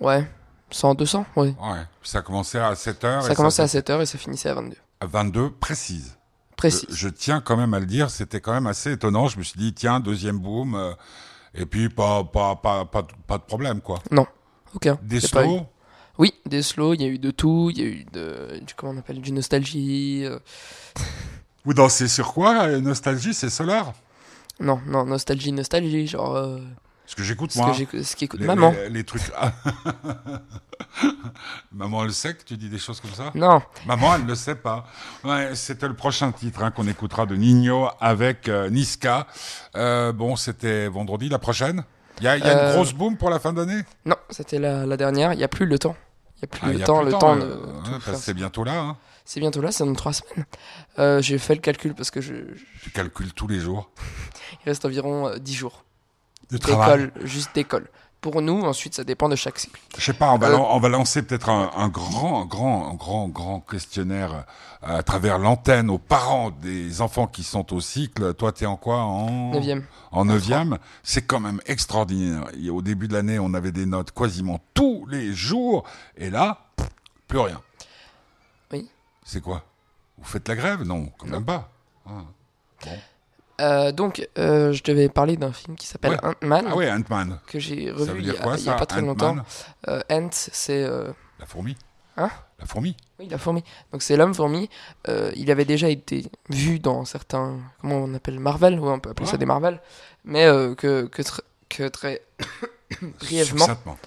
Ouais, 0.00 0.28
100, 0.70 0.94
200, 0.94 1.26
ouais. 1.36 1.54
Ouais. 1.60 1.82
Ça 2.02 2.18
a 2.18 2.22
commencé 2.22 2.58
à 2.58 2.72
7h. 2.74 3.22
Ça 3.22 3.34
commençait 3.34 3.62
à 3.62 3.66
7h 3.66 4.02
et 4.02 4.06
ça 4.06 4.18
finissait 4.18 4.48
à 4.50 4.54
22. 4.54 4.76
à 5.00 5.06
22, 5.06 5.50
précise. 5.50 6.16
Précis. 6.56 6.86
Je, 6.90 6.94
je 6.96 7.08
tiens 7.08 7.40
quand 7.40 7.56
même 7.56 7.72
à 7.74 7.78
le 7.80 7.86
dire, 7.86 8.10
c'était 8.10 8.40
quand 8.40 8.52
même 8.52 8.66
assez 8.66 8.92
étonnant. 8.92 9.28
Je 9.28 9.38
me 9.38 9.42
suis 9.44 9.58
dit, 9.58 9.72
tiens, 9.72 10.00
deuxième 10.00 10.38
boom, 10.38 10.74
euh, 10.74 10.92
et 11.54 11.64
puis 11.66 11.88
pas, 11.88 12.24
pas, 12.24 12.56
pas, 12.56 12.84
pas, 12.84 13.02
de- 13.02 13.12
pas 13.26 13.38
de 13.38 13.44
problème, 13.44 13.80
quoi. 13.80 14.00
Aucun. 14.74 14.98
Des 15.02 15.20
slows, 15.20 15.66
Oui, 16.18 16.34
des 16.46 16.62
slows, 16.62 16.94
il 16.94 17.02
y 17.02 17.04
a 17.04 17.08
eu 17.08 17.18
de 17.18 17.30
tout, 17.30 17.70
il 17.72 17.78
y 17.78 17.82
a 17.82 17.86
eu 17.86 18.04
de, 18.12 18.58
du, 18.66 18.74
comment 18.74 18.92
on 18.92 18.98
appelle, 18.98 19.20
du 19.20 19.30
nostalgie. 19.32 20.24
euh, 20.24 20.38
Vous 21.64 21.74
dansez 21.74 22.08
sur 22.08 22.32
quoi 22.34 22.64
euh, 22.64 22.80
Nostalgie, 22.80 23.34
c'est 23.34 23.50
Solar? 23.50 23.92
Non, 24.60 24.80
non, 24.86 25.04
nostalgie, 25.06 25.52
nostalgie, 25.52 26.06
genre. 26.08 26.34
euh, 26.36 26.58
Ce 27.08 27.16
que 27.16 27.22
j'écoute 27.22 27.50
ce 27.52 27.58
moi. 27.58 27.70
que 27.70 27.76
j'écoute- 27.76 28.02
ce 28.02 28.14
qu'écoute 28.14 28.40
maman. 28.40 28.70
Les, 28.70 28.90
les 28.90 29.04
trucs. 29.04 29.22
Maman, 31.72 32.04
elle 32.04 32.12
sait 32.12 32.34
que 32.34 32.42
tu 32.44 32.56
dis 32.56 32.68
des 32.68 32.78
choses 32.78 33.00
comme 33.00 33.12
ça 33.12 33.30
Non, 33.34 33.62
Maman, 33.86 34.16
elle 34.16 34.22
ne 34.24 34.28
le 34.28 34.34
sait 34.34 34.54
pas. 34.56 34.86
Ouais, 35.24 35.54
c'était 35.54 35.88
le 35.88 35.94
prochain 35.94 36.32
titre 36.32 36.62
hein, 36.62 36.70
qu'on 36.70 36.86
écoutera 36.86 37.24
de 37.26 37.34
Nino 37.36 37.88
avec 38.00 38.48
euh, 38.48 38.68
Niska. 38.68 39.26
Euh, 39.76 40.12
bon, 40.12 40.36
c'était 40.36 40.88
vendredi, 40.88 41.28
la 41.28 41.38
prochaine. 41.38 41.84
Il 42.18 42.24
y 42.24 42.28
a, 42.28 42.36
y 42.36 42.42
a 42.42 42.46
Euh, 42.46 42.68
une 42.70 42.74
grosse 42.74 42.92
boom 42.92 43.16
pour 43.16 43.30
la 43.30 43.38
fin 43.38 43.52
d'année? 43.52 43.82
Non, 44.04 44.16
c'était 44.30 44.58
la, 44.58 44.84
la 44.86 44.96
dernière. 44.96 45.32
Il 45.32 45.38
n'y 45.38 45.44
a 45.44 45.48
plus 45.48 45.66
le 45.66 45.78
temps. 45.78 45.96
Il 46.36 46.40
n'y 46.40 46.44
a 46.44 46.46
plus 46.48 46.60
Ah, 46.62 46.72
le 46.72 46.78
y 46.78 46.82
a 46.82 46.86
temps, 46.86 46.98
plus 47.02 47.06
le 47.06 47.18
temps 47.18 47.36
euh, 47.36 47.56
de. 47.56 48.10
ouais, 48.10 48.16
c'est 48.16 48.34
bientôt 48.34 48.64
là. 48.64 48.78
hein. 48.80 48.96
C'est 49.24 49.40
bientôt 49.40 49.60
là, 49.60 49.70
c'est 49.72 49.84
dans 49.84 49.94
trois 49.94 50.12
semaines. 50.12 50.46
Euh, 50.98 51.20
J'ai 51.22 51.38
fait 51.38 51.54
le 51.54 51.60
calcul 51.60 51.94
parce 51.94 52.10
que 52.10 52.20
je, 52.20 52.34
je- 52.34 52.64
Tu 52.82 52.90
calcules 52.90 53.32
tous 53.34 53.46
les 53.46 53.60
jours. 53.60 53.90
il 54.64 54.68
reste 54.68 54.84
environ 54.84 55.28
euh, 55.28 55.38
10 55.38 55.54
jours. 55.54 55.84
D'école, 56.50 57.12
juste 57.24 57.54
d'école. 57.54 57.88
Pour 58.20 58.42
nous, 58.42 58.62
ensuite, 58.62 58.94
ça 58.94 59.04
dépend 59.04 59.28
de 59.28 59.36
chaque 59.36 59.60
cycle. 59.60 59.80
Je 59.96 60.04
sais 60.04 60.12
pas, 60.12 60.32
on 60.32 60.38
va, 60.38 60.48
Euh, 60.48 60.52
lan- 60.52 60.68
on 60.72 60.80
va 60.80 60.88
lancer 60.88 61.22
peut-être 61.22 61.48
un, 61.50 61.70
un 61.76 61.88
grand, 61.88 62.46
grand, 62.46 62.92
grand, 62.94 63.28
grand 63.28 63.60
questionnaire 63.60 64.44
euh, 64.82 64.98
à 64.98 65.02
travers 65.04 65.38
l'antenne 65.38 65.88
aux 65.88 65.98
parents 65.98 66.50
des 66.50 67.00
enfants 67.00 67.28
qui 67.28 67.44
sont 67.44 67.72
au 67.72 67.80
cycle. 67.80 68.34
Toi, 68.34 68.50
t'es 68.50 68.66
en 68.66 68.76
quoi 68.76 69.02
En 69.02 69.52
Neuvième. 69.52 69.84
En 70.10 70.24
neuvième. 70.24 70.78
C'est 71.04 71.22
quand 71.22 71.38
même 71.38 71.60
extraordinaire. 71.66 72.48
Et 72.60 72.70
au 72.70 72.82
début 72.82 73.06
de 73.06 73.12
l'année, 73.14 73.38
on 73.38 73.54
avait 73.54 73.70
des 73.72 73.86
notes 73.86 74.10
quasiment 74.10 74.58
tous 74.74 75.06
les 75.08 75.32
jours. 75.32 75.84
Et 76.16 76.28
là, 76.28 76.58
plus 77.28 77.38
rien. 77.38 77.60
Oui. 78.72 78.90
C'est 79.24 79.40
quoi? 79.40 79.62
Vous 80.18 80.24
faites 80.24 80.48
la 80.48 80.56
grève? 80.56 80.82
Non, 80.82 81.12
quand 81.18 81.28
même 81.28 81.44
pas. 81.44 81.70
Ah. 82.04 82.24
Euh, 83.60 83.90
donc, 83.92 84.28
euh, 84.38 84.72
je 84.72 84.82
devais 84.84 85.08
parler 85.08 85.36
d'un 85.36 85.52
film 85.52 85.76
qui 85.76 85.86
s'appelle 85.86 86.12
Ouais. 86.12 86.18
Ant-Man, 86.42 86.66
Ah 86.70 86.76
ouais, 86.76 86.90
Ant-Man. 86.90 87.40
que 87.46 87.58
j'ai 87.58 87.90
revu 87.90 88.20
il 88.20 88.28
y, 88.28 88.30
dire 88.30 88.72
a, 88.72 88.76
pas 88.76 88.86
très 88.86 89.00
longtemps. 89.00 89.36
Euh, 89.88 90.00
Ant, 90.10 90.28
c'est 90.30 90.84
euh, 90.84 91.12
La 91.40 91.46
fourmi 91.46 91.76
Hein? 92.16 92.30
La 92.58 92.66
fourmi 92.66 92.96
oui, 93.20 93.28
la 93.28 93.38
fourmi. 93.38 93.62
Donc 93.92 94.02
c'est 94.02 94.16
l'homme 94.16 94.34
fourmi. 94.34 94.68
Il 95.34 95.50
avait 95.50 95.64
déjà 95.64 95.88
été 95.88 96.24
vu 96.50 96.78
dans 96.80 97.04
certains, 97.04 97.58
comment 97.80 97.96
on 97.96 98.14
appelle 98.14 98.38
Marvel, 98.40 98.78
ouais, 98.78 98.90
on 98.90 98.98
peut 99.00 99.10
appeler 99.10 99.26
ça 99.26 99.36
des 99.36 99.46
Marvel, 99.46 99.80
mais 100.24 100.44
que 100.76 101.06
que, 101.06 101.22
tr- 101.22 101.40
que 101.68 101.88
très 101.88 102.22
brièvement, 103.20 103.58
Succinctement. 103.64 103.98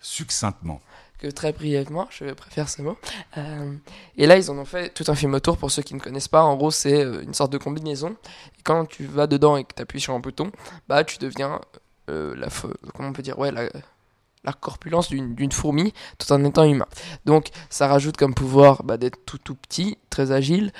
Succinctement. 0.00 0.80
Que 1.20 1.28
très 1.28 1.52
brièvement, 1.52 2.08
je 2.10 2.24
préfère 2.32 2.68
ce 2.68 2.82
mot. 2.82 2.96
Euh, 3.36 3.74
et 4.16 4.26
là, 4.26 4.38
ils 4.38 4.50
en 4.50 4.58
ont 4.58 4.64
fait 4.64 4.88
tout 4.92 5.04
un 5.08 5.14
film 5.14 5.34
autour 5.34 5.58
pour 5.58 5.70
ceux 5.70 5.82
qui 5.82 5.94
ne 5.94 6.00
connaissent 6.00 6.28
pas. 6.28 6.42
En 6.42 6.56
gros, 6.56 6.70
c'est 6.70 7.04
euh, 7.04 7.22
une 7.22 7.34
sorte 7.34 7.52
de 7.52 7.58
combinaison. 7.58 8.16
Et 8.58 8.62
quand 8.64 8.86
tu 8.86 9.04
vas 9.04 9.26
dedans 9.26 9.56
et 9.56 9.64
que 9.64 9.74
tu 9.74 9.82
appuies 9.82 10.00
sur 10.00 10.14
un 10.14 10.18
bouton, 10.18 10.50
bah 10.88 11.04
tu 11.04 11.18
deviens 11.18 11.60
euh, 12.08 12.34
la, 12.36 12.48
comment 12.94 13.10
on 13.10 13.12
peut 13.12 13.22
dire, 13.22 13.38
ouais, 13.38 13.52
la, 13.52 13.68
corpulence 14.58 15.10
d'une 15.10 15.52
fourmi 15.52 15.92
tout 16.18 16.32
en 16.32 16.42
étant 16.44 16.64
humain. 16.64 16.88
Donc, 17.26 17.50
ça 17.68 17.86
rajoute 17.86 18.16
comme 18.16 18.34
pouvoir 18.34 18.82
bah, 18.82 18.96
d'être 18.96 19.18
tout 19.26 19.38
tout 19.38 19.54
petit, 19.54 19.98
très 20.08 20.32
agile, 20.32 20.72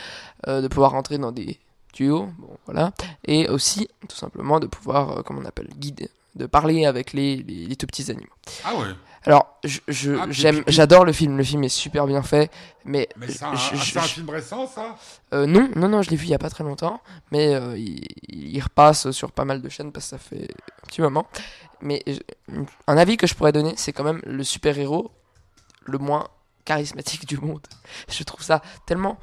de 0.47 0.67
pouvoir 0.67 0.91
rentrer 0.93 1.19
dans 1.19 1.31
des 1.31 1.61
tuyaux, 1.93 2.31
bon 2.39 2.57
voilà, 2.65 2.93
et 3.27 3.49
aussi 3.49 3.89
tout 4.09 4.17
simplement 4.17 4.59
de 4.59 4.67
pouvoir, 4.67 5.23
comment 5.25 5.41
on 5.41 5.45
appelle, 5.45 5.69
guider, 5.77 6.11
de 6.35 6.47
parler 6.47 6.85
avec 6.85 7.13
les, 7.13 7.37
les 7.37 7.77
tout 7.77 7.87
petits 7.87 8.11
animaux. 8.11 8.33
Ah 8.65 8.75
ouais 8.75 8.87
Alors, 9.25 9.59
Ah, 9.65 10.27
j'aime, 10.31 10.65
j'adore 10.67 11.05
le 11.05 11.13
film. 11.13 11.37
Le 11.37 11.45
film 11.45 11.63
est 11.65 11.69
super 11.69 12.07
bien 12.07 12.23
fait, 12.23 12.51
mais, 12.85 13.09
Mais 13.17 13.29
c'est 13.29 13.45
un, 13.45 13.55
film 13.55 14.31
récent, 14.31 14.67
ça? 14.67 14.97
euh, 15.35 15.47
non, 15.47 15.69
non, 15.77 15.89
non, 15.89 16.03
je 16.03 16.11
l'ai 16.11 16.17
vu 16.17 16.25
il 16.27 16.31
y 16.31 16.35
a 16.35 16.39
pas 16.39 16.49
très 16.49 16.65
longtemps, 16.65 17.03
mais 17.31 17.55
euh, 17.55 17.77
il, 17.77 18.07
il 18.29 18.61
repasse 18.61 19.11
sur 19.11 19.33
pas 19.33 19.45
mal 19.45 19.61
de 19.61 19.69
chaînes 19.69 19.93
parce 19.93 20.07
que 20.07 20.11
ça 20.11 20.19
fait 20.19 20.49
un 20.83 20.87
petit 20.87 21.03
moment. 21.03 21.27
Mais 21.83 22.03
un 22.87 22.97
avis 22.97 23.17
que 23.19 23.27
je 23.27 23.35
pourrais 23.35 23.53
donner, 23.53 23.75
c'est 23.77 23.93
quand 23.93 24.05
même 24.05 24.21
le 24.25 24.43
super 24.45 24.79
héros 24.79 25.11
le 25.85 25.99
moins 25.99 26.29
charismatique 26.65 27.27
du 27.27 27.39
monde. 27.39 27.67
Je 28.09 28.23
trouve 28.23 28.43
ça 28.43 28.63
tellement, 28.87 29.19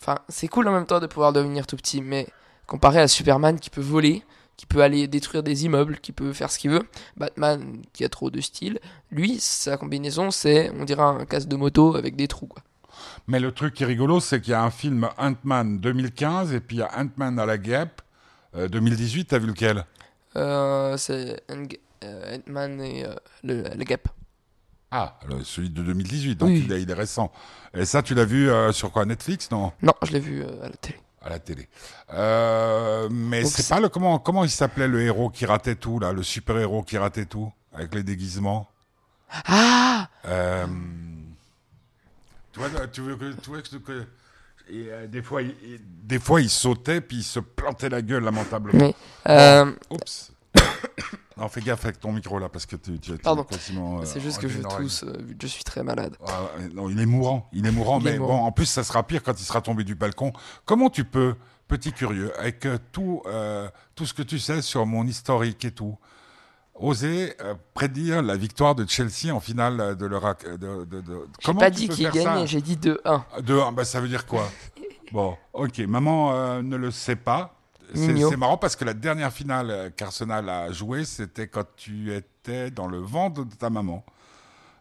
enfin, 0.00 0.18
c'est 0.28 0.48
cool 0.48 0.68
en 0.68 0.72
même 0.72 0.86
temps 0.86 1.00
de 1.00 1.06
pouvoir 1.06 1.32
devenir 1.32 1.66
tout 1.66 1.76
petit, 1.76 2.00
mais 2.00 2.26
comparé 2.66 3.00
à 3.00 3.08
Superman 3.08 3.58
qui 3.58 3.70
peut 3.70 3.80
voler, 3.80 4.22
qui 4.60 4.66
peut 4.66 4.82
aller 4.82 5.08
détruire 5.08 5.42
des 5.42 5.64
immeubles, 5.64 5.96
qui 6.00 6.12
peut 6.12 6.34
faire 6.34 6.52
ce 6.52 6.58
qu'il 6.58 6.70
veut, 6.70 6.86
Batman 7.16 7.80
qui 7.94 8.04
a 8.04 8.10
trop 8.10 8.28
de 8.28 8.42
style, 8.42 8.78
lui, 9.10 9.38
sa 9.40 9.78
combinaison, 9.78 10.30
c'est, 10.30 10.70
on 10.78 10.84
dirait 10.84 11.00
un 11.02 11.24
casque 11.24 11.48
de 11.48 11.56
moto 11.56 11.96
avec 11.96 12.14
des 12.14 12.28
trous, 12.28 12.46
quoi. 12.46 12.62
Mais 13.26 13.40
le 13.40 13.52
truc 13.52 13.72
qui 13.72 13.84
est 13.84 13.86
rigolo, 13.86 14.20
c'est 14.20 14.38
qu'il 14.42 14.50
y 14.50 14.54
a 14.54 14.62
un 14.62 14.70
film 14.70 15.08
Ant-Man 15.16 15.78
2015 15.78 16.52
et 16.52 16.60
puis 16.60 16.76
il 16.76 16.80
y 16.80 16.82
a 16.82 16.90
Ant-Man 16.94 17.38
à 17.38 17.46
la 17.46 17.56
guêpe 17.56 18.02
euh, 18.54 18.68
2018. 18.68 19.28
T'as 19.28 19.38
vu 19.38 19.46
lequel? 19.46 19.86
Euh, 20.36 20.98
c'est 20.98 21.40
euh, 21.50 22.36
Ant-Man 22.36 22.82
et 22.82 23.06
euh, 23.06 23.14
le, 23.42 23.62
le 23.62 23.84
Gap. 23.84 24.08
Ah, 24.90 25.18
le- 25.26 25.42
celui 25.42 25.70
de 25.70 25.82
2018, 25.82 26.36
donc 26.36 26.50
Oui. 26.50 26.64
il, 26.66 26.72
est, 26.72 26.82
il 26.82 26.90
est 26.90 26.94
récent. 26.94 27.32
Et 27.72 27.86
ça, 27.86 28.02
tu 28.02 28.14
l'as 28.14 28.26
vu 28.26 28.50
sur 28.72 28.92
quoi? 28.92 29.06
Netflix? 29.06 29.50
Non? 29.50 29.72
Non, 29.80 29.94
je 30.02 30.12
l'ai 30.12 30.20
vu 30.20 30.42
à 30.44 30.68
la 30.68 30.76
télé. 30.76 30.98
À 31.22 31.28
la 31.28 31.38
télé. 31.38 31.68
Euh, 32.14 33.08
mais 33.10 33.44
c'est 33.44 33.68
pas 33.68 33.78
le 33.78 33.90
comment 33.90 34.18
comment 34.18 34.42
il 34.42 34.50
s'appelait 34.50 34.88
le 34.88 35.02
héros 35.02 35.28
qui 35.28 35.44
ratait 35.44 35.74
tout 35.74 35.98
là, 35.98 36.12
le 36.12 36.22
super 36.22 36.56
héros 36.56 36.82
qui 36.82 36.96
ratait 36.96 37.26
tout 37.26 37.52
avec 37.74 37.94
les 37.94 38.02
déguisements? 38.02 38.68
Ah 39.46 40.08
Euh, 40.24 40.66
tu 42.52 42.58
vois, 42.58 42.68
tu 42.88 43.02
veux 43.02 43.16
que, 43.16 43.32
tu 43.32 43.50
vois 43.50 43.60
que, 43.62 44.06
et, 44.70 44.86
euh, 44.88 45.06
des 45.06 45.22
fois, 45.22 45.42
il, 45.42 45.54
des 45.82 46.18
fois, 46.18 46.40
il 46.40 46.50
sautait 46.50 47.00
puis 47.00 47.18
il 47.18 47.22
se 47.22 47.40
plantait 47.40 47.90
la 47.90 48.02
gueule 48.02 48.24
lamentablement. 48.24 48.92
Mais, 49.26 49.64
Oups. 49.90 50.32
non, 51.40 51.48
fais 51.48 51.60
gaffe 51.62 51.84
avec 51.84 51.98
ton 51.98 52.12
micro 52.12 52.38
là 52.38 52.48
parce 52.48 52.66
que 52.66 52.76
tu, 52.76 52.98
tu, 53.00 53.12
tu 53.12 53.18
Pardon. 53.18 53.44
quasiment. 53.44 54.00
euh, 54.00 54.04
c'est 54.04 54.20
juste 54.20 54.38
que 54.38 54.46
je 54.48 54.60
tousse, 54.62 55.02
euh, 55.04 55.14
je 55.40 55.46
suis 55.46 55.64
très 55.64 55.82
malade. 55.82 56.16
Ah, 56.26 56.42
non, 56.74 56.88
il 56.90 57.00
est 57.00 57.06
mourant, 57.06 57.48
il 57.52 57.66
est 57.66 57.70
mourant, 57.72 57.98
Il 58.00 58.06
est 58.06 58.12
mais 58.12 58.18
mourant. 58.18 58.38
bon, 58.38 58.44
en 58.44 58.52
plus, 58.52 58.66
ça 58.66 58.84
sera 58.84 59.02
pire 59.02 59.22
quand 59.22 59.40
il 59.40 59.44
sera 59.44 59.60
tombé 59.60 59.82
du 59.84 59.94
balcon. 59.94 60.32
Comment 60.66 60.90
tu 60.90 61.04
peux, 61.04 61.34
petit 61.66 61.92
curieux, 61.92 62.32
avec 62.38 62.66
euh, 62.66 62.78
tout, 62.92 63.22
euh, 63.26 63.68
tout 63.94 64.06
ce 64.06 64.14
que 64.14 64.22
tu 64.22 64.38
sais 64.38 64.62
sur 64.62 64.84
mon 64.86 65.06
historique 65.06 65.64
et 65.64 65.70
tout, 65.72 65.96
oser 66.74 67.34
prédire 67.74 68.22
la 68.22 68.36
victoire 68.36 68.74
de 68.74 68.86
Chelsea 68.88 69.34
en 69.34 69.40
finale 69.40 69.96
de 69.96 70.06
l'Eurac 70.06 70.44
de, 70.46 70.84
de, 70.84 71.00
de- 71.00 71.26
Comment 71.44 71.60
pas 71.60 71.70
tu 71.70 71.76
dit 71.76 71.88
qu'il 71.88 72.08
gagnait, 72.10 72.46
j'ai 72.46 72.60
dit 72.62 72.76
2-1. 72.76 73.42
De 73.42 73.58
un, 73.58 73.72
bah, 73.72 73.84
ça 73.84 74.00
veut 74.00 74.08
dire 74.08 74.26
quoi? 74.26 74.48
Bon, 75.12 75.36
ok, 75.54 75.78
maman 75.80 76.62
ne 76.62 76.76
le 76.76 76.92
sait 76.92 77.16
pas. 77.16 77.59
C'est 77.94 78.36
marrant 78.36 78.56
parce 78.56 78.76
que 78.76 78.84
la 78.84 78.94
dernière 78.94 79.32
finale 79.32 79.92
qu'Arsenal 79.96 80.48
a 80.48 80.72
jouée, 80.72 81.04
c'était 81.04 81.48
quand 81.48 81.64
tu 81.76 82.12
étais 82.14 82.70
dans 82.70 82.86
le 82.86 82.98
ventre 82.98 83.44
de 83.44 83.54
ta 83.54 83.70
maman. 83.70 84.04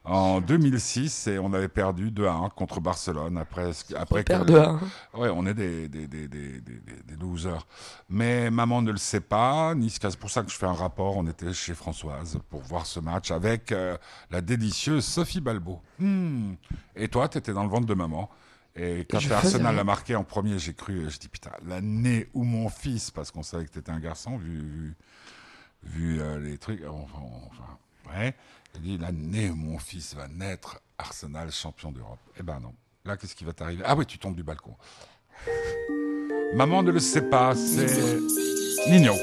En 0.05 0.39
2006, 0.39 1.27
et 1.27 1.39
on 1.39 1.51
avait 1.53 1.67
perdu 1.67 2.09
2 2.09 2.25
à 2.25 2.31
1 2.31 2.49
contre 2.49 2.79
Barcelone 2.79 3.37
après, 3.37 3.71
après 3.97 4.23
que- 4.23 4.43
de 4.43 4.57
1. 4.57 4.79
Ouais, 5.13 5.29
on 5.29 5.45
est 5.45 5.53
des, 5.53 5.89
des, 5.89 6.07
des, 6.07 6.27
des, 6.27 6.61
des, 6.61 7.15
losers. 7.19 7.67
Mais 8.09 8.49
maman 8.49 8.81
ne 8.81 8.91
le 8.91 8.97
sait 8.97 9.19
pas. 9.19 9.75
Niska, 9.75 10.09
c'est 10.09 10.17
pour 10.19 10.31
ça 10.31 10.41
que 10.41 10.49
je 10.49 10.55
fais 10.55 10.65
un 10.65 10.73
rapport. 10.73 11.17
On 11.17 11.27
était 11.27 11.51
chez 11.53 11.73
Françoise 11.75 12.39
pour 12.49 12.61
voir 12.61 12.85
ce 12.85 13.01
match 13.01 13.29
avec 13.29 13.71
euh, 13.73 13.97
la 14.31 14.39
délicieuse 14.41 15.03
Sophie 15.05 15.41
Balbo. 15.41 15.81
Hmm. 15.99 16.53
Et 16.95 17.09
toi, 17.09 17.27
tu 17.27 17.37
étais 17.37 17.53
dans 17.53 17.63
le 17.63 17.69
ventre 17.69 17.85
de 17.85 17.93
maman. 17.93 18.29
Et 18.81 19.05
quand 19.09 19.19
Arsenal 19.31 19.75
l'a 19.75 19.83
marqué 19.83 20.15
en 20.15 20.23
premier, 20.23 20.57
j'ai 20.57 20.73
cru, 20.73 21.09
je 21.09 21.19
dis 21.19 21.27
putain, 21.27 21.51
l'année 21.67 22.29
où 22.33 22.45
mon 22.45 22.69
fils, 22.69 23.11
parce 23.11 23.29
qu'on 23.29 23.43
savait 23.43 23.65
que 23.65 23.71
tu 23.71 23.79
étais 23.79 23.91
un 23.91 23.99
garçon, 23.99 24.37
vu, 24.37 24.61
vu, 24.61 24.95
vu 25.83 26.21
euh, 26.21 26.39
les 26.39 26.57
trucs, 26.57 26.81
enfin, 26.87 27.19
enfin, 27.47 27.77
ouais, 28.13 28.33
j'ai 28.73 28.81
dit 28.81 28.97
l'année 28.97 29.49
où 29.49 29.55
mon 29.55 29.79
fils 29.79 30.15
va 30.15 30.29
naître, 30.29 30.79
Arsenal 30.97 31.51
champion 31.51 31.91
d'Europe. 31.91 32.19
Eh 32.39 32.43
ben 32.43 32.61
non. 32.61 32.73
Là, 33.03 33.17
qu'est-ce 33.17 33.35
qui 33.35 33.43
va 33.43 33.51
t'arriver 33.51 33.83
Ah 33.85 33.95
oui, 33.95 34.05
tu 34.05 34.17
tombes 34.17 34.35
du 34.35 34.43
balcon. 34.43 34.75
Maman 36.53 36.81
ne 36.81 36.91
le 36.91 36.99
sait 36.99 37.29
pas, 37.29 37.55
c'est 37.55 37.85
Nino. 38.89 39.13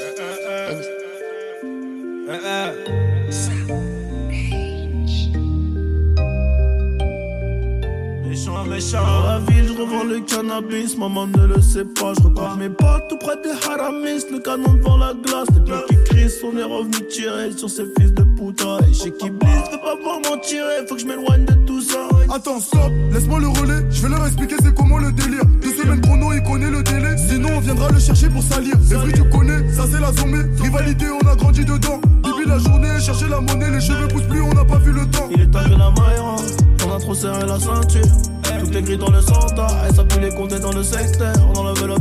Méchant, 8.37 8.65
méchant. 8.65 9.07
Dans 9.07 9.27
la 9.27 9.39
ville, 9.39 9.65
je 9.67 9.81
revends 9.81 10.05
le 10.05 10.21
cannabis. 10.21 10.99
Maman 10.99 11.27
ne 11.27 11.47
le 11.47 11.61
sait 11.63 11.87
pas. 11.87 12.13
Je 12.19 12.25
repars 12.25 12.59
mes 12.59 12.69
pas 12.69 13.01
tout 13.09 13.17
près 13.17 13.37
des 13.43 13.49
haramis. 13.67 14.25
Le 14.31 14.41
canon 14.41 14.75
devant 14.75 14.99
la 14.99 15.15
glace. 15.15 15.49
Les 15.55 15.61
bleus 15.61 15.87
qui 15.89 15.97
crient, 16.05 16.29
on 16.45 16.59
est 16.59 16.63
revenu 16.63 17.09
tirer 17.09 17.51
sur 17.57 17.71
ces 17.71 17.87
fils 17.99 18.13
de 18.13 18.25
putain. 18.25 18.79
Et 18.91 18.93
chez 18.93 19.11
qui 19.13 19.31
blisse, 19.31 19.71
veux 19.73 19.79
pas 19.79 19.97
voir 20.03 20.21
m'en 20.21 20.37
tirer. 20.43 20.87
Faut 20.87 20.97
que 20.97 21.01
je 21.01 21.07
m'éloigne 21.07 21.47
de 21.47 21.55
tout 21.67 21.81
ça. 21.81 22.09
Attends, 22.29 22.61
stop, 22.61 22.93
laisse-moi 23.11 23.41
le 23.41 23.49
relais. 23.49 23.87
Je 23.91 24.03
vais 24.03 24.11
leur 24.11 24.27
expliquer 24.27 24.57
c'est 24.63 24.75
comment 24.75 24.99
le 24.99 25.13
délire. 25.13 25.45
Deux 25.63 25.75
semaines 25.75 26.03
chrono, 26.03 26.35
il 26.35 26.43
connaît 26.43 26.71
le 26.71 26.83
délai. 26.83 27.17
Sinon, 27.17 27.49
on 27.57 27.61
viendra 27.61 27.89
le 27.89 27.99
chercher 27.99 28.29
pour 28.29 28.43
salir. 28.43 28.77
Vrai, 28.77 29.13
tu 29.13 29.25
connais, 29.31 29.73
ça 29.73 29.85
c'est 29.91 30.01
la 30.01 30.13
zombie. 30.13 30.45
Rivalité, 30.63 31.07
on 31.09 31.27
a 31.27 31.37
grandi 31.37 31.65
dedans. 31.65 32.03
La 32.47 32.59
journée, 32.59 33.01
chercher 33.01 33.29
la 33.29 33.41
monnaie, 33.41 33.71
les 33.71 33.81
cheveux 33.81 34.09
poussent 34.09 34.23
plus, 34.23 34.41
on 34.41 34.53
n'a 34.53 34.65
pas 34.65 34.79
vu 34.79 34.93
le 34.93 35.05
temps. 35.11 35.29
Il 35.31 35.43
est 35.43 35.57
arrivé 35.57 35.77
la 35.77 35.91
maille, 35.91 36.21
on 36.87 36.95
a 36.95 36.99
trop 36.99 37.15
serré 37.15 37.45
la 37.47 37.59
ceinture. 37.59 38.03
Tout 38.61 38.77
écrit 38.79 38.97
dans 38.97 39.11
le 39.11 39.21
centre. 39.21 39.67
Et 39.89 39.95
ça 39.95 40.05
peut 40.05 40.21
les 40.21 40.31
compter 40.31 40.59
dans 40.59 40.73
le 40.73 40.83
secteur. 40.83 41.35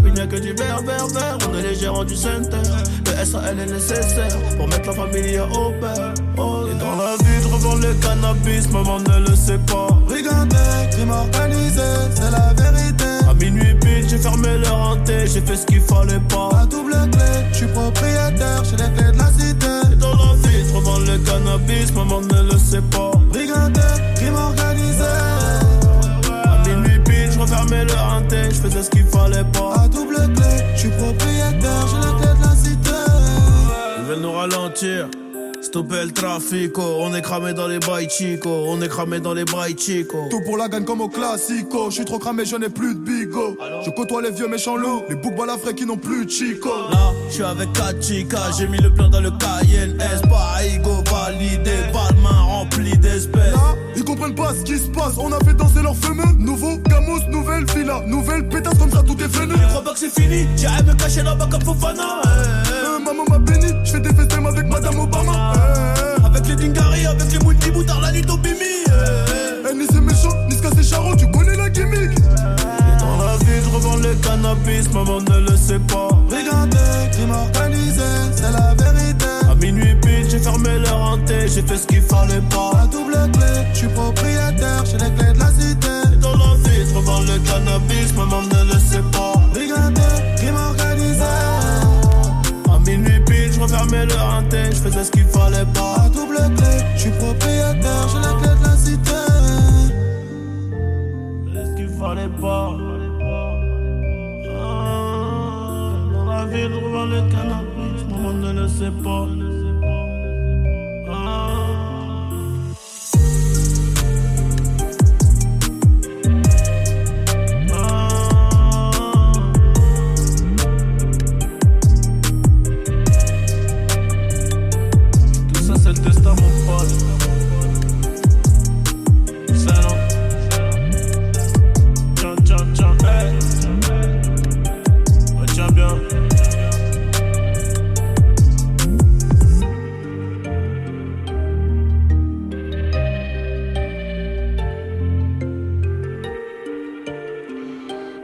Il 0.05 0.13
n'y 0.13 0.19
a 0.21 0.27
que 0.27 0.37
du 0.37 0.53
vert, 0.53 0.81
vert, 0.85 1.07
vert. 1.07 1.37
On 1.49 1.57
est 1.57 1.61
les 1.61 1.75
gérants 1.75 2.05
du 2.05 2.15
center. 2.15 2.57
Le 3.05 3.25
SAL 3.25 3.59
est 3.59 3.65
nécessaire 3.65 4.37
pour 4.57 4.67
mettre 4.67 4.87
la 4.87 4.93
famille 4.93 5.39
au 5.39 5.71
père. 5.81 6.13
Oh, 6.37 6.65
et 6.69 6.79
dans 6.79 6.95
la 6.95 7.15
vie, 7.17 7.41
je 7.41 7.47
revends 7.47 7.75
le 7.75 7.93
cannabis, 7.95 8.71
maman 8.71 8.99
ne 8.99 9.29
le 9.29 9.35
sait 9.35 9.57
pas. 9.57 9.87
Brigandé, 10.07 10.55
crime 10.91 11.11
organisé, 11.11 11.81
c'est 12.13 12.31
la 12.31 12.53
vérité. 12.53 13.05
À 13.29 13.33
minuit 13.33 13.75
pile, 13.81 14.07
j'ai 14.07 14.17
fermé 14.17 14.57
leur 14.59 14.75
hanté, 14.75 15.27
j'ai 15.27 15.41
fait 15.41 15.57
ce 15.57 15.65
qu'il 15.65 15.81
fallait 15.81 16.21
pas. 16.29 16.49
À 16.61 16.65
double 16.65 16.93
clé, 17.11 17.25
je 17.51 17.57
suis 17.57 17.67
propriétaire, 17.67 18.63
j'ai 18.63 18.77
les 18.77 18.91
clés 18.93 19.11
de 19.11 19.17
la 19.17 19.31
cité. 19.31 19.95
Revends 20.75 20.99
le 20.99 21.17
cannabis, 21.19 21.93
maman 21.93 22.21
ne 22.21 22.51
le 22.51 22.57
sait 22.57 22.81
pas. 22.81 23.11
Brigandé, 23.29 23.81
crime 24.15 24.35
organisé. 24.35 25.03
À 26.43 26.67
minuit 26.67 26.99
pile, 27.05 27.31
je 27.31 27.39
refermais 27.39 27.85
leur 27.85 28.05
hanté, 28.13 28.49
je 28.49 28.55
faisais 28.55 28.83
ce 28.83 28.89
qu'il 28.89 29.05
fallait 29.05 29.45
pas. 29.53 29.83
À 29.83 29.87
double 29.87 30.15
clé, 30.35 30.51
je 30.75 30.79
suis 30.79 30.89
propriétaire, 30.89 31.87
j'ai 31.89 31.97
les 32.07 32.13
clés 32.19 32.35
de 32.39 32.43
la 32.43 32.55
cité. 32.55 32.91
Ils 33.99 34.05
veulent 34.05 34.21
nous 34.21 34.33
ralentir. 34.33 35.07
Stopper 35.75 36.05
le 36.05 36.11
trafic, 36.13 36.77
on 36.77 37.13
est 37.13 37.21
cramé 37.21 37.51
dans 37.53 37.67
les 37.67 37.79
bails 37.79 38.07
chico, 38.09 38.49
on 38.69 38.81
est 38.81 38.87
cramé 38.87 39.19
dans 39.19 39.33
les 39.33 39.43
bails 39.43 39.75
chico. 39.77 40.25
Tout 40.29 40.39
pour 40.45 40.55
la 40.55 40.69
gagne 40.69 40.85
comme 40.85 41.01
au 41.01 41.09
classico. 41.09 41.89
Je 41.89 41.95
suis 41.95 42.05
trop 42.05 42.17
cramé, 42.17 42.45
je 42.45 42.55
n'ai 42.55 42.69
plus 42.69 42.95
de 42.95 42.99
bigot. 43.01 43.57
Je 43.83 43.89
côtoie 43.89 44.21
les 44.21 44.31
vieux 44.31 44.47
méchants 44.47 44.77
loups, 44.77 45.03
les 45.09 45.15
boucs 45.15 45.35
balafrés 45.35 45.75
qui 45.75 45.85
n'ont 45.85 45.97
plus 45.97 46.25
de 46.27 46.31
chico. 46.31 46.69
Là, 46.69 47.11
je 47.27 47.33
suis 47.33 47.43
avec 47.43 47.73
4 47.73 48.01
chicas, 48.01 48.51
j'ai 48.57 48.69
mis 48.69 48.77
le 48.77 48.89
plan 48.93 49.09
dans 49.09 49.19
le 49.19 49.31
Cayenne 49.31 49.97
S, 49.99 50.21
pas 50.29 50.63
ego 50.63 51.03
validé, 51.11 51.73
pas 51.91 52.09
de 52.13 52.21
main 52.21 52.39
remplie 52.39 52.97
d'espèces. 52.97 53.51
Là, 53.51 53.75
ils 53.97 54.05
comprennent 54.05 54.33
pas 54.33 54.53
ce 54.57 54.63
qui 54.63 54.77
se 54.77 54.87
passe. 54.87 55.15
On 55.17 55.33
a 55.33 55.39
fait 55.43 55.55
danser 55.55 55.81
leurs 55.81 55.97
fameux. 55.97 56.23
Nouveau 56.39 56.77
Gamos, 56.87 57.19
nouvelle 57.29 57.65
villa, 57.75 58.01
nouvelle 58.07 58.47
pétasse 58.47 58.77
comme 58.79 58.91
ça, 58.91 59.03
tout 59.03 59.17
est 59.21 59.27
venu. 59.27 59.55
Je 59.61 59.67
crois 59.67 59.83
pas 59.83 59.91
que 59.91 59.99
c'est 59.99 60.21
fini, 60.21 60.47
j'irai 60.55 60.83
me 60.83 60.93
cacher 60.93 61.21
là-bas 61.23 61.49
comme 61.51 61.63
Fofana. 61.63 62.21
eh. 62.23 62.85
Euh, 62.85 62.99
maman 62.99 63.25
m'a 63.29 63.39
béni, 63.39 63.73
je 63.83 63.91
fais 63.91 63.99
des 63.99 64.13
festins 64.13 64.34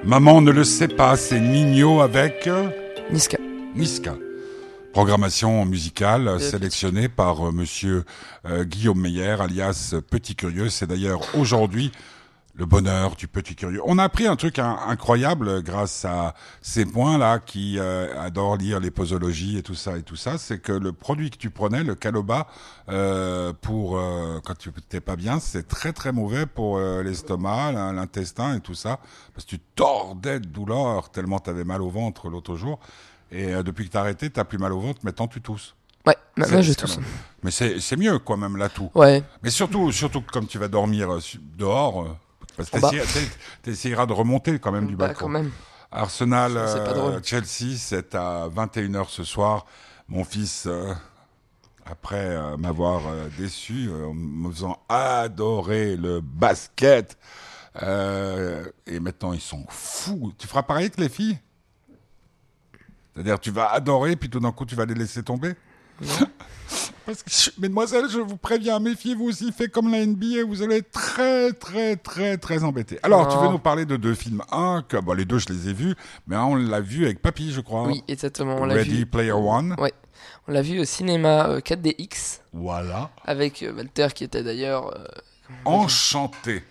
Maman 0.04 0.42
ne 0.42 0.52
le 0.52 0.64
sait 0.64 0.88
pas, 0.88 1.16
c'est 1.16 1.40
Nino 1.40 2.02
avec 2.02 2.48
euh, 2.48 2.70
Niska. 3.12 3.38
Niska. 3.76 4.16
Programmation 4.94 5.64
musicale 5.64 6.42
sélectionnée 6.42 7.08
par 7.08 7.48
euh, 7.48 7.52
monsieur 7.52 8.04
euh, 8.48 8.64
Guillaume 8.64 9.00
Meyer, 9.00 9.36
alias 9.40 9.94
Petit 10.10 10.36
Curieux. 10.36 10.70
C'est 10.70 10.88
d'ailleurs 10.88 11.22
aujourd'hui 11.36 11.92
le 12.54 12.66
bonheur 12.66 13.16
du 13.16 13.28
Petit 13.28 13.56
Curieux. 13.56 13.82
On 13.86 13.98
a 13.98 14.04
appris 14.04 14.28
un 14.28 14.36
truc 14.36 14.60
in- 14.60 14.78
incroyable 14.88 15.64
grâce 15.64 16.04
à 16.06 16.34
ces 16.62 16.86
points-là 16.86 17.40
qui 17.40 17.78
euh, 17.80 18.14
adorent 18.22 18.58
lire 18.58 18.80
les 18.80 18.92
posologies 18.92 19.58
et 19.58 19.64
tout 19.64 19.74
ça 19.74 19.98
et 19.98 20.04
tout 20.04 20.16
ça. 20.18 20.38
C'est 20.38 20.60
que 20.60 20.72
le 20.74 20.92
produit 20.92 21.30
que 21.30 21.38
tu 21.38 21.50
prenais, 21.50 21.84
le 21.84 21.96
caloba, 21.96 22.48
euh, 22.90 23.54
pour 23.62 23.98
euh, 23.98 24.40
quand 24.46 24.58
tu 24.58 24.72
t'es 24.90 25.00
pas 25.00 25.16
bien, 25.16 25.40
c'est 25.40 25.68
très 25.68 25.94
très 25.94 26.12
mauvais 26.12 26.46
pour 26.46 26.78
euh, 26.78 27.02
l'estomac, 27.04 27.72
l'in- 27.72 27.94
l'intestin 27.94 28.56
et 28.58 28.60
tout 28.60 28.76
ça. 28.76 29.00
Parce 29.34 29.46
que 29.46 29.52
tu 29.52 29.60
tordais 29.76 30.40
de 30.40 30.46
douleur 30.48 31.10
tellement 31.10 31.40
t'avais 31.40 31.64
mal 31.64 31.82
au 31.82 31.90
ventre 31.90 32.30
l'autre 32.30 32.56
jour. 32.58 32.80
Et 33.32 33.54
euh, 33.54 33.64
depuis 33.64 33.88
que 33.88 33.94
t'as 33.94 34.02
arrêté, 34.02 34.30
t'as 34.30 34.44
plus 34.44 34.58
mal 34.58 34.74
au 34.74 34.80
ventre, 34.82 35.00
mais 35.04 35.14
tant 35.14 35.28
tu 35.28 35.42
tousses. 35.42 35.74
Ouais, 36.06 36.18
C'est- 36.44 36.64
je 36.64 36.74
tousse. 36.74 37.00
Mais 37.44 37.52
c'est 37.52 37.80
c'est 37.80 37.96
mieux, 37.96 38.20
quoi, 38.20 38.36
même 38.36 38.58
là 38.58 38.68
tout. 38.70 38.90
Ouais, 38.94 39.24
Mais 39.42 39.50
surtout, 39.52 39.92
surtout 39.94 40.22
que 40.22 40.32
comme 40.32 40.48
tu 40.48 40.58
vas 40.58 40.68
dormir 40.68 41.12
euh, 41.14 41.20
dehors, 41.58 42.02
euh, 42.04 42.08
parce 42.70 42.92
que 42.92 43.14
t'es- 43.14 43.30
t'essayeras 43.64 44.06
de 44.06 44.14
remonter 44.14 44.60
quand 44.60 44.72
même 44.72 44.88
du 44.88 44.96
bah, 44.96 45.08
balcon. 45.08 45.26
quand 45.26 45.30
même. 45.30 45.52
Arsenal, 45.92 46.56
euh. 46.56 47.20
Chelsea, 47.24 47.76
c'est 47.78 48.16
à 48.16 48.48
21h 48.48 49.10
ce 49.10 49.24
soir. 49.24 49.66
Mon 50.08 50.24
fils, 50.24 50.66
euh, 50.68 50.94
après 51.86 52.36
euh, 52.36 52.58
m'avoir 52.58 53.02
déçu, 53.38 53.90
en 53.90 54.14
me 54.14 54.52
faisant 54.52 54.78
adorer 54.88 55.98
le 55.98 56.22
basket, 56.22 57.18
et 57.82 59.00
maintenant 59.00 59.34
ils 59.34 59.42
sont 59.42 59.66
fous. 59.70 60.34
Tu 60.38 60.48
feras 60.48 60.64
pareil 60.64 60.92
que 60.92 61.02
les 61.02 61.10
filles? 61.10 61.40
C'est-à-dire 63.14 63.40
tu 63.40 63.52
vas 63.52 63.72
adorer, 63.72 64.16
puis 64.16 64.30
tout 64.30 64.40
d'un 64.40 64.52
coup 64.52 64.66
tu 64.66 64.76
vas 64.76 64.86
les 64.86 64.94
laisser 64.94 65.24
tomber? 65.24 65.54
Parce 67.06 67.24
que, 67.24 67.30
je- 67.32 67.50
mesdemoiselles, 67.60 68.10
je 68.10 68.20
vous 68.20 68.38
préviens, 68.38 68.80
méfiez-vous 68.80 69.26
aussi, 69.26 69.52
fait 69.52 69.68
comme 69.68 69.92
la 69.92 70.06
NBA, 70.06 70.46
vous 70.48 70.62
allez 70.62 70.78
être 70.78 70.92
très, 70.92 71.52
très, 71.52 71.96
très, 71.98 72.38
très 72.38 72.64
embêté. 72.64 73.00
Alors, 73.04 73.28
tu 73.28 73.38
veux 73.38 73.50
nous 73.52 73.60
parler 73.60 73.86
de 73.86 73.98
deux 73.98 74.14
films. 74.16 74.42
Un, 74.52 74.84
que, 74.88 74.96
bon, 74.98 75.14
les 75.14 75.26
deux, 75.26 75.40
je 75.40 75.50
les 75.50 75.70
ai 75.70 75.74
vus, 75.74 75.96
mais 76.28 76.36
un, 76.38 76.44
on 76.44 76.56
l'a 76.56 76.80
vu 76.80 77.04
avec 77.06 77.22
Papy, 77.22 77.52
je 77.52 77.60
crois. 77.60 77.88
Oui, 77.88 78.04
exactement. 78.08 78.56
On 78.58 78.66
l'a 78.66 78.76
Ready 78.76 79.00
vu. 79.00 79.06
Player 79.06 79.32
One. 79.34 79.76
Ouais. 79.80 79.92
On 80.48 80.52
l'a 80.54 80.62
vu 80.62 80.80
au 80.80 80.86
cinéma 80.86 81.50
euh, 81.50 81.60
4DX 81.60 82.40
Voilà. 82.54 83.10
avec 83.26 83.64
euh, 83.64 83.74
Walter 83.74 84.08
qui 84.14 84.24
était 84.24 84.44
d'ailleurs, 84.44 84.96
euh, 84.96 85.04
Enchanté. 85.66 86.64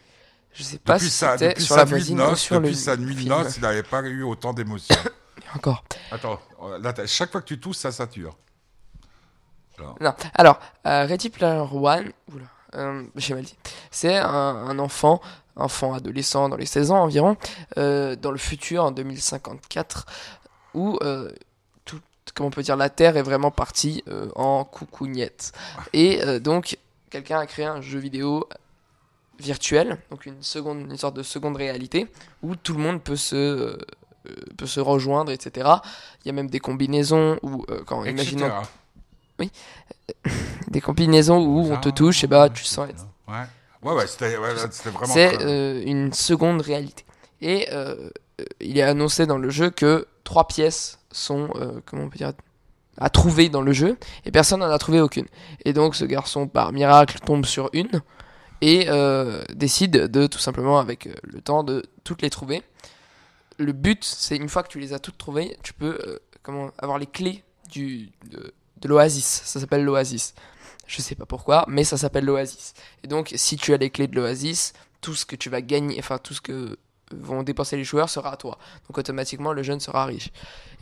je 0.55 0.62
sais 0.62 0.79
pas 0.79 0.95
Depuis, 0.95 1.11
si 1.11 1.25
c'était 1.25 1.61
sur 1.61 1.75
sa 1.75 1.85
la 1.85 1.90
nuit 1.90 2.05
de 2.05 2.14
noces, 2.14 2.40
sur 2.40 2.57
depuis 2.57 2.71
le 2.71 2.77
sa 2.77 2.97
nuit 2.97 3.14
de 3.14 3.29
noces, 3.29 3.57
il 3.57 3.62
n'avait 3.62 3.83
pas 3.83 4.01
eu 4.03 4.23
autant 4.23 4.53
d'émotions. 4.53 4.97
Encore. 5.55 5.85
Attends, 6.11 6.38
là, 6.81 6.95
chaque 7.07 7.33
fois 7.33 7.40
que 7.43 7.47
tu 7.47 7.59
tousses, 7.59 7.79
ça 7.79 7.93
sature. 7.93 8.37
Non. 9.78 10.14
Alors, 10.35 10.61
euh, 10.87 11.06
Ready 11.06 11.30
Player 11.30 11.64
One, 11.72 12.12
euh, 12.74 13.02
j'ai 13.16 13.35
mal 13.35 13.44
dit. 13.44 13.56
C'est 13.90 14.16
un, 14.16 14.28
un 14.28 14.78
enfant, 14.78 15.20
enfant 15.56 15.94
adolescent 15.94 16.48
dans 16.48 16.56
les 16.56 16.66
16 16.66 16.90
ans 16.90 17.02
environ, 17.02 17.37
euh, 17.78 18.16
dans 18.16 18.30
le 18.30 18.38
futur 18.38 18.85
en 18.85 18.90
2054, 18.90 20.06
où 20.74 20.98
tout, 21.85 22.00
comment 22.35 22.48
on 22.48 22.50
peut 22.50 22.62
dire, 22.62 22.76
la 22.76 22.90
Terre 22.90 23.16
est 23.16 23.22
vraiment 23.22 23.50
partie 23.50 24.04
en 24.37 24.64
coucougnette. 24.64 25.52
Et 25.92 26.20
donc, 26.40 26.78
quelqu'un 27.11 27.38
a 27.38 27.46
créé 27.46 27.64
un 27.64 27.80
jeu 27.80 27.98
vidéo 27.98 28.48
virtuel, 29.38 29.98
donc 30.11 30.26
une 30.26 30.42
seconde, 30.42 30.80
une 30.80 30.98
sorte 30.98 31.16
de 31.16 31.22
seconde 31.22 31.56
réalité, 31.56 32.06
où 32.42 32.54
tout 32.54 32.74
le 32.74 32.80
monde 32.80 33.02
peut 33.02 33.16
se 33.16 33.78
peut 34.56 34.66
se 34.66 34.80
rejoindre, 34.80 35.33
etc. 35.33 35.68
Il 36.24 36.28
y 36.28 36.30
a 36.30 36.33
même 36.33 36.50
des 36.50 36.61
combinaisons 36.61 37.38
où, 37.42 37.64
euh, 37.70 37.83
quand 37.87 38.04
imaginons 38.04 38.50
Etc. 39.42 39.55
des 40.68 40.81
combinaisons 40.81 41.38
où 41.38 41.72
on 41.72 41.76
te 41.79 41.88
touche 41.88 42.24
et 42.24 42.26
bah 42.26 42.48
tu 42.48 42.64
sens 42.64 42.88
être. 42.88 43.07
Ouais, 43.29 43.35
ouais, 43.83 43.96
ouais 43.96 44.07
c'était 44.07 44.37
ouais, 44.37 44.55
vraiment. 44.55 45.07
C'est 45.07 45.42
euh, 45.42 45.83
une 45.85 46.12
seconde 46.12 46.61
réalité. 46.61 47.05
Et 47.40 47.68
euh, 47.72 48.11
euh, 48.40 48.44
il 48.61 48.79
est 48.79 48.83
annoncé 48.83 49.26
dans 49.26 49.38
le 49.38 49.50
jeu 49.50 49.70
que 49.70 50.07
trois 50.24 50.46
pièces 50.46 50.98
sont, 51.11 51.48
euh, 51.57 51.81
comment 51.87 52.05
on 52.05 52.09
peut 52.09 52.18
dire, 52.18 52.33
à 52.98 53.09
trouver 53.09 53.48
dans 53.48 53.62
le 53.62 53.72
jeu 53.72 53.96
et 54.24 54.31
personne 54.31 54.61
n'en 54.61 54.70
a 54.70 54.79
trouvé 54.79 55.00
aucune. 55.00 55.26
Et 55.64 55.72
donc 55.72 55.94
ce 55.94 56.05
garçon 56.05 56.48
par 56.48 56.72
miracle 56.72 57.18
tombe 57.20 57.46
sur 57.46 57.70
une 57.72 58.03
et 58.61 58.87
euh, 58.88 59.42
décide 59.55 59.92
de 59.92 60.26
tout 60.26 60.38
simplement, 60.38 60.79
avec 60.79 61.07
euh, 61.07 61.14
le 61.22 61.40
temps, 61.40 61.64
de 61.64 61.85
toutes 62.05 62.22
les 62.22 62.31
trouver. 62.31 62.62
Le 63.59 63.72
but, 63.72 64.05
c'est 64.05 64.37
une 64.37 64.48
fois 64.48 64.62
que 64.62 64.68
tu 64.68 64.81
les 64.81 64.92
as 64.92 64.98
toutes 64.98 65.18
trouvées, 65.18 65.57
tu 65.62 65.72
peux 65.72 65.98
euh, 66.07 66.18
comment, 66.42 66.70
avoir 66.79 66.98
les 66.98 67.07
clés 67.07 67.42
du, 67.70 68.11
de, 68.31 68.53
de 68.81 68.88
l'oasis. 68.88 69.43
Ça 69.45 69.61
s'appelle 69.61 69.85
l'oasis. 69.85 70.35
Je 70.87 71.01
sais 71.01 71.14
pas 71.14 71.27
pourquoi, 71.27 71.64
mais 71.69 71.85
ça 71.85 71.97
s'appelle 71.97 72.25
l'oasis. 72.25 72.75
Et 73.05 73.07
donc, 73.09 73.33
si 73.37 73.57
tu 73.57 73.73
as 73.75 73.77
les 73.77 73.90
clés 73.90 74.09
de 74.09 74.16
l'oasis, 74.16 74.73
tout 75.01 75.14
ce 75.14 75.25
que 75.25 75.37
tu 75.37 75.49
vas 75.51 75.61
gagner, 75.61 75.97
enfin 75.99 76.19
tout 76.19 76.35
ce 76.35 76.40
que 76.40 76.77
vont 77.12 77.43
dépenser 77.43 77.77
les 77.77 77.83
joueurs 77.85 78.09
sera 78.09 78.33
à 78.33 78.37
toi. 78.37 78.57
Donc 78.88 78.99
automatiquement, 78.99 79.53
le 79.53 79.62
jeune 79.64 79.81
sera 79.81 80.05
riche. 80.05 80.31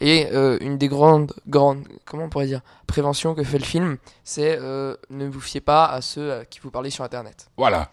Et 0.00 0.26
euh, 0.32 0.58
une 0.60 0.76
des 0.76 0.88
grandes, 0.88 1.32
grandes, 1.46 1.86
comment 2.04 2.24
on 2.24 2.28
pourrait 2.28 2.46
dire, 2.46 2.60
préventions 2.86 3.34
que 3.34 3.42
fait 3.42 3.58
le 3.58 3.64
film, 3.64 3.96
c'est 4.24 4.58
euh, 4.60 4.94
ne 5.10 5.26
vous 5.26 5.40
fiez 5.40 5.60
pas 5.62 5.86
à 5.86 6.00
ceux 6.02 6.32
à 6.32 6.44
qui 6.44 6.60
vous 6.60 6.70
parlez 6.70 6.90
sur 6.90 7.02
Internet. 7.04 7.48
Voilà. 7.56 7.90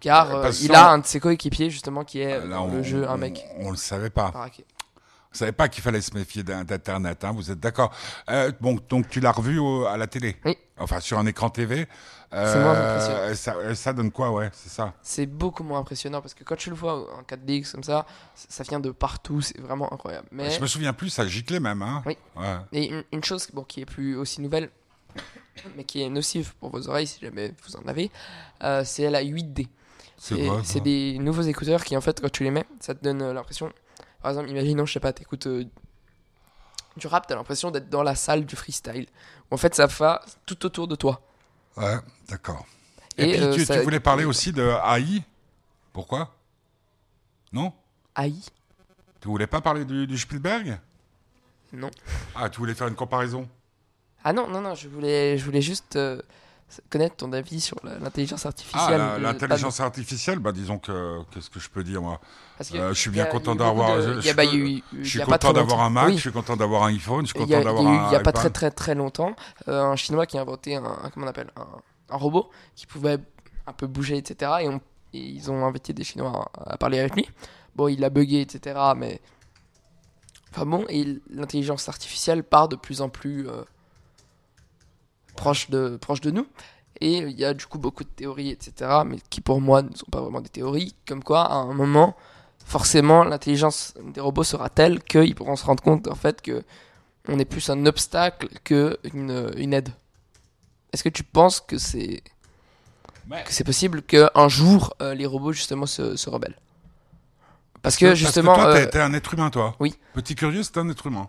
Car 0.00 0.34
euh, 0.34 0.42
parce 0.42 0.62
il 0.62 0.74
a 0.74 0.90
un 0.90 0.98
de 0.98 1.06
ses 1.06 1.20
coéquipiers 1.20 1.68
justement 1.70 2.04
qui 2.04 2.20
est 2.20 2.46
Là, 2.46 2.62
on, 2.62 2.72
le 2.72 2.82
jeu 2.82 3.06
un 3.08 3.14
on- 3.14 3.18
mec 3.18 3.44
On, 3.60 3.70
le 3.70 3.76
savait 3.76 4.10
pas. 4.10 4.30
paraqué. 4.32 4.64
On 5.34 5.38
savait 5.38 5.52
pas 5.52 5.68
qu'il 5.68 5.82
fallait 5.82 6.00
se 6.00 6.14
méfier 6.14 6.44
d'in- 6.44 6.62
d'Internet. 6.64 7.24
Hein, 7.24 7.32
vous 7.34 7.50
êtes 7.50 7.58
d'accord 7.58 7.92
Euh, 8.30 8.52
Bon, 8.60 8.78
donc 8.88 9.08
tu 9.08 9.18
l'as 9.20 9.32
revu 9.32 9.58
au- 9.58 9.84
à 9.86 9.96
la 9.96 10.06
télé? 10.06 10.36
Oui. 10.44 10.56
Enfin, 10.78 11.00
sur 11.00 11.18
un 11.18 11.26
écran 11.26 11.50
TV. 11.50 11.86
C'est 12.30 12.60
moins 12.60 12.72
impressionnant. 12.72 13.34
ça, 13.34 13.54
euh, 13.56 13.74
ça 13.76 13.92
donne 13.92 14.10
quoi, 14.10 14.30
ouais, 14.32 14.50
c'est 14.52 14.68
ça? 14.68 14.92
C'est 15.02 15.26
beaucoup 15.26 15.62
moins 15.62 15.78
impressionnant 15.80 16.20
parce 16.20 16.34
que 16.34 16.42
quand 16.42 16.56
tu 16.56 16.68
le 16.70 16.74
vois 16.76 17.14
en 17.16 17.22
4DX 17.22 17.70
comme 17.72 17.84
ça, 17.84 18.06
ça 18.34 18.64
vient 18.64 18.80
de 18.80 18.90
partout, 18.90 19.40
c'est 19.40 19.60
vraiment 19.60 19.92
incroyable. 19.92 20.26
Mais 20.32 20.50
Je 20.50 20.60
me 20.60 20.66
souviens 20.66 20.92
plus, 20.92 21.10
ça 21.10 21.26
giclait 21.28 21.60
même. 21.60 21.80
Hein. 21.82 22.02
Oui. 22.06 22.16
Ouais. 22.36 22.56
Et 22.72 22.88
une, 22.90 23.04
une 23.12 23.22
chose 23.24 23.46
bon, 23.52 23.62
qui 23.62 23.82
est 23.82 23.86
plus 23.86 24.16
aussi 24.16 24.40
nouvelle, 24.40 24.68
mais 25.76 25.84
qui 25.84 26.02
est 26.02 26.08
nocive 26.10 26.54
pour 26.60 26.70
vos 26.70 26.88
oreilles 26.88 27.06
si 27.06 27.20
jamais 27.20 27.52
vous 27.64 27.76
en 27.76 27.86
avez, 27.88 28.10
euh, 28.64 28.82
c'est 28.84 29.08
la 29.10 29.22
8D. 29.22 29.68
C'est 30.16 30.48
C'est 30.64 30.80
des 30.80 31.18
nouveaux 31.18 31.42
écouteurs 31.42 31.84
qui, 31.84 31.96
en 31.96 32.00
fait, 32.00 32.20
quand 32.20 32.30
tu 32.32 32.42
les 32.44 32.50
mets, 32.50 32.64
ça 32.80 32.94
te 32.94 33.04
donne 33.04 33.20
euh, 33.22 33.32
l'impression. 33.32 33.70
Par 34.24 34.30
exemple, 34.30 34.48
imaginons, 34.48 34.86
je 34.86 34.94
sais 34.94 35.00
pas, 35.00 35.12
t'écoutes 35.12 35.46
euh, 35.48 35.66
du 36.96 37.06
rap, 37.06 37.26
t'as 37.26 37.34
l'impression 37.34 37.70
d'être 37.70 37.90
dans 37.90 38.02
la 38.02 38.14
salle 38.14 38.46
du 38.46 38.56
freestyle. 38.56 39.06
En 39.50 39.58
fait, 39.58 39.74
ça 39.74 39.84
va 39.84 40.24
tout 40.46 40.64
autour 40.64 40.88
de 40.88 40.94
toi. 40.94 41.20
Ouais, 41.76 41.98
d'accord. 42.26 42.64
Et, 43.18 43.24
Et, 43.24 43.26
puis 43.34 43.42
euh, 43.42 43.52
tu, 43.54 43.66
ça- 43.66 43.76
tu 43.76 43.82
voulais 43.82 44.00
parler 44.00 44.24
aussi 44.24 44.50
de 44.50 44.62
AI 44.62 45.22
Pourquoi? 45.92 46.34
Non? 47.52 47.74
Aïe 48.14 48.40
Tu 49.20 49.28
voulais 49.28 49.46
pas 49.46 49.60
parler 49.60 49.84
du, 49.84 50.06
du 50.06 50.16
Spielberg? 50.16 50.80
Non. 51.74 51.90
Ah, 52.34 52.48
tu 52.48 52.60
voulais 52.60 52.74
faire 52.74 52.88
une 52.88 52.94
comparaison? 52.94 53.46
Ah 54.24 54.32
non, 54.32 54.48
non, 54.48 54.62
non, 54.62 54.74
je 54.74 54.88
voulais, 54.88 55.36
je 55.36 55.44
voulais 55.44 55.60
juste 55.60 55.96
euh, 55.96 56.22
connaître 56.90 57.16
ton 57.16 57.32
avis 57.32 57.60
sur 57.60 57.76
l'intelligence 57.84 58.46
Ah, 58.46 58.48
artificielle. 58.48 59.00
de- 59.16 59.22
l'intelligence 59.22 59.78
artificielle, 59.80 60.38
bah 60.40 60.50
disons 60.52 60.78
que 60.78 61.20
qu'est-ce 61.30 61.48
que 61.50 61.60
je 61.60 61.68
peux 61.70 61.84
dire 61.84 62.02
moi? 62.02 62.20
Que 62.58 62.76
Euh, 62.76 62.88
je 62.94 62.98
suis 63.00 63.10
bien 63.10 63.26
content 63.26 63.54
d'avoir- 63.54 64.00
je- 64.00 64.20
je 64.20 64.32
bah, 64.32 64.42
Je 64.44 65.08
suis 65.08 65.20
content 65.20 65.52
d'avoir 65.52 65.80
un. 65.82 65.90
Mac, 65.90 66.06
Oui. 66.08 66.14
je 66.16 66.20
suis 66.20 66.32
content 66.32 66.56
d'avoir 66.56 66.84
un 66.84 66.88
iPhone, 66.88 67.26
je 67.26 67.30
suis 67.32 67.38
content 67.38 67.62
d'avoir 67.62 67.86
un 67.86 68.08
il 68.08 68.12
y 68.12 68.16
a 68.16 68.20
pas 68.20 68.32
très 68.32 68.50
très 68.50 68.70
très 68.70 68.94
longtemps 68.94 69.36
euh, 69.68 69.82
un 69.84 69.96
chinois 69.96 70.26
qui 70.26 70.36
a 70.38 70.40
inventé 70.40 70.74
un, 70.76 70.84
un- 70.84 71.10
comment 71.12 71.26
on 71.26 71.28
appelle 71.28 71.50
un, 71.56 71.66
un 72.10 72.16
robot 72.16 72.50
qui 72.74 72.86
pouvait 72.86 73.18
un 73.66 73.72
peu 73.72 73.86
bouger 73.86 74.16
etc 74.16 74.52
et, 74.62 74.68
on- 74.68 74.80
et 75.12 75.18
ils 75.20 75.50
ont 75.50 75.64
invité 75.64 75.92
des 75.92 76.04
chinois 76.04 76.50
à, 76.58 76.74
à 76.74 76.76
parler 76.76 76.98
avec 76.98 77.14
lui 77.14 77.28
bon 77.76 77.88
il 77.88 78.02
a 78.04 78.10
bugué 78.10 78.40
etc 78.40 78.78
mais 78.96 79.20
enfin 80.52 80.66
bon 80.66 80.84
et 80.88 81.20
l'intelligence 81.30 81.88
artificielle 81.88 82.42
part 82.44 82.68
de 82.68 82.76
plus 82.76 83.00
en 83.00 83.08
plus 83.08 83.48
euh, 83.48 83.62
proche 85.36 85.70
de 85.70 85.96
proche 85.96 86.20
de 86.20 86.30
nous 86.30 86.46
et 87.00 87.18
il 87.18 87.38
y 87.38 87.44
a 87.44 87.54
du 87.54 87.66
coup 87.66 87.78
beaucoup 87.78 88.04
de 88.04 88.08
théories 88.08 88.50
etc 88.50 89.02
mais 89.04 89.18
qui 89.30 89.40
pour 89.40 89.60
moi 89.60 89.82
ne 89.82 89.94
sont 89.94 90.06
pas 90.10 90.20
vraiment 90.20 90.40
des 90.40 90.48
théories 90.48 90.94
comme 91.06 91.22
quoi 91.24 91.42
à 91.42 91.54
un 91.54 91.74
moment 91.74 92.16
forcément 92.64 93.24
l'intelligence 93.24 93.94
des 94.14 94.20
robots 94.20 94.44
sera 94.44 94.68
telle 94.68 95.02
qu'ils 95.02 95.34
pourront 95.34 95.56
se 95.56 95.64
rendre 95.66 95.82
compte 95.82 96.08
en 96.08 96.14
fait 96.14 96.40
que 96.40 96.64
on 97.28 97.38
est 97.38 97.44
plus 97.44 97.70
un 97.70 97.86
obstacle 97.86 98.48
que 98.64 98.98
une, 99.14 99.72
aide. 99.72 99.88
Est-ce 100.92 101.02
que 101.02 101.08
tu 101.08 101.24
penses 101.24 101.60
que 101.60 101.78
c'est 101.78 102.22
que 103.30 103.52
c'est 103.52 103.64
possible 103.64 104.02
qu'un 104.02 104.48
jour 104.48 104.94
euh, 105.00 105.14
les 105.14 105.26
robots 105.26 105.52
justement 105.52 105.86
se, 105.86 106.16
se 106.16 106.28
rebellent? 106.28 106.58
Parce 107.82 107.96
que 107.96 108.14
justement, 108.14 108.52
Parce 108.54 108.66
que 108.66 108.72
toi, 108.72 108.80
euh, 108.80 108.84
t'es- 108.84 108.90
t'es 108.90 109.00
un 109.00 109.12
être 109.14 109.34
humain, 109.34 109.50
toi. 109.50 109.74
oui. 109.80 109.94
Petit 110.14 110.34
curieux, 110.34 110.62
c'est 110.62 110.76
un 110.78 110.88
être 110.88 111.06
humain. 111.06 111.28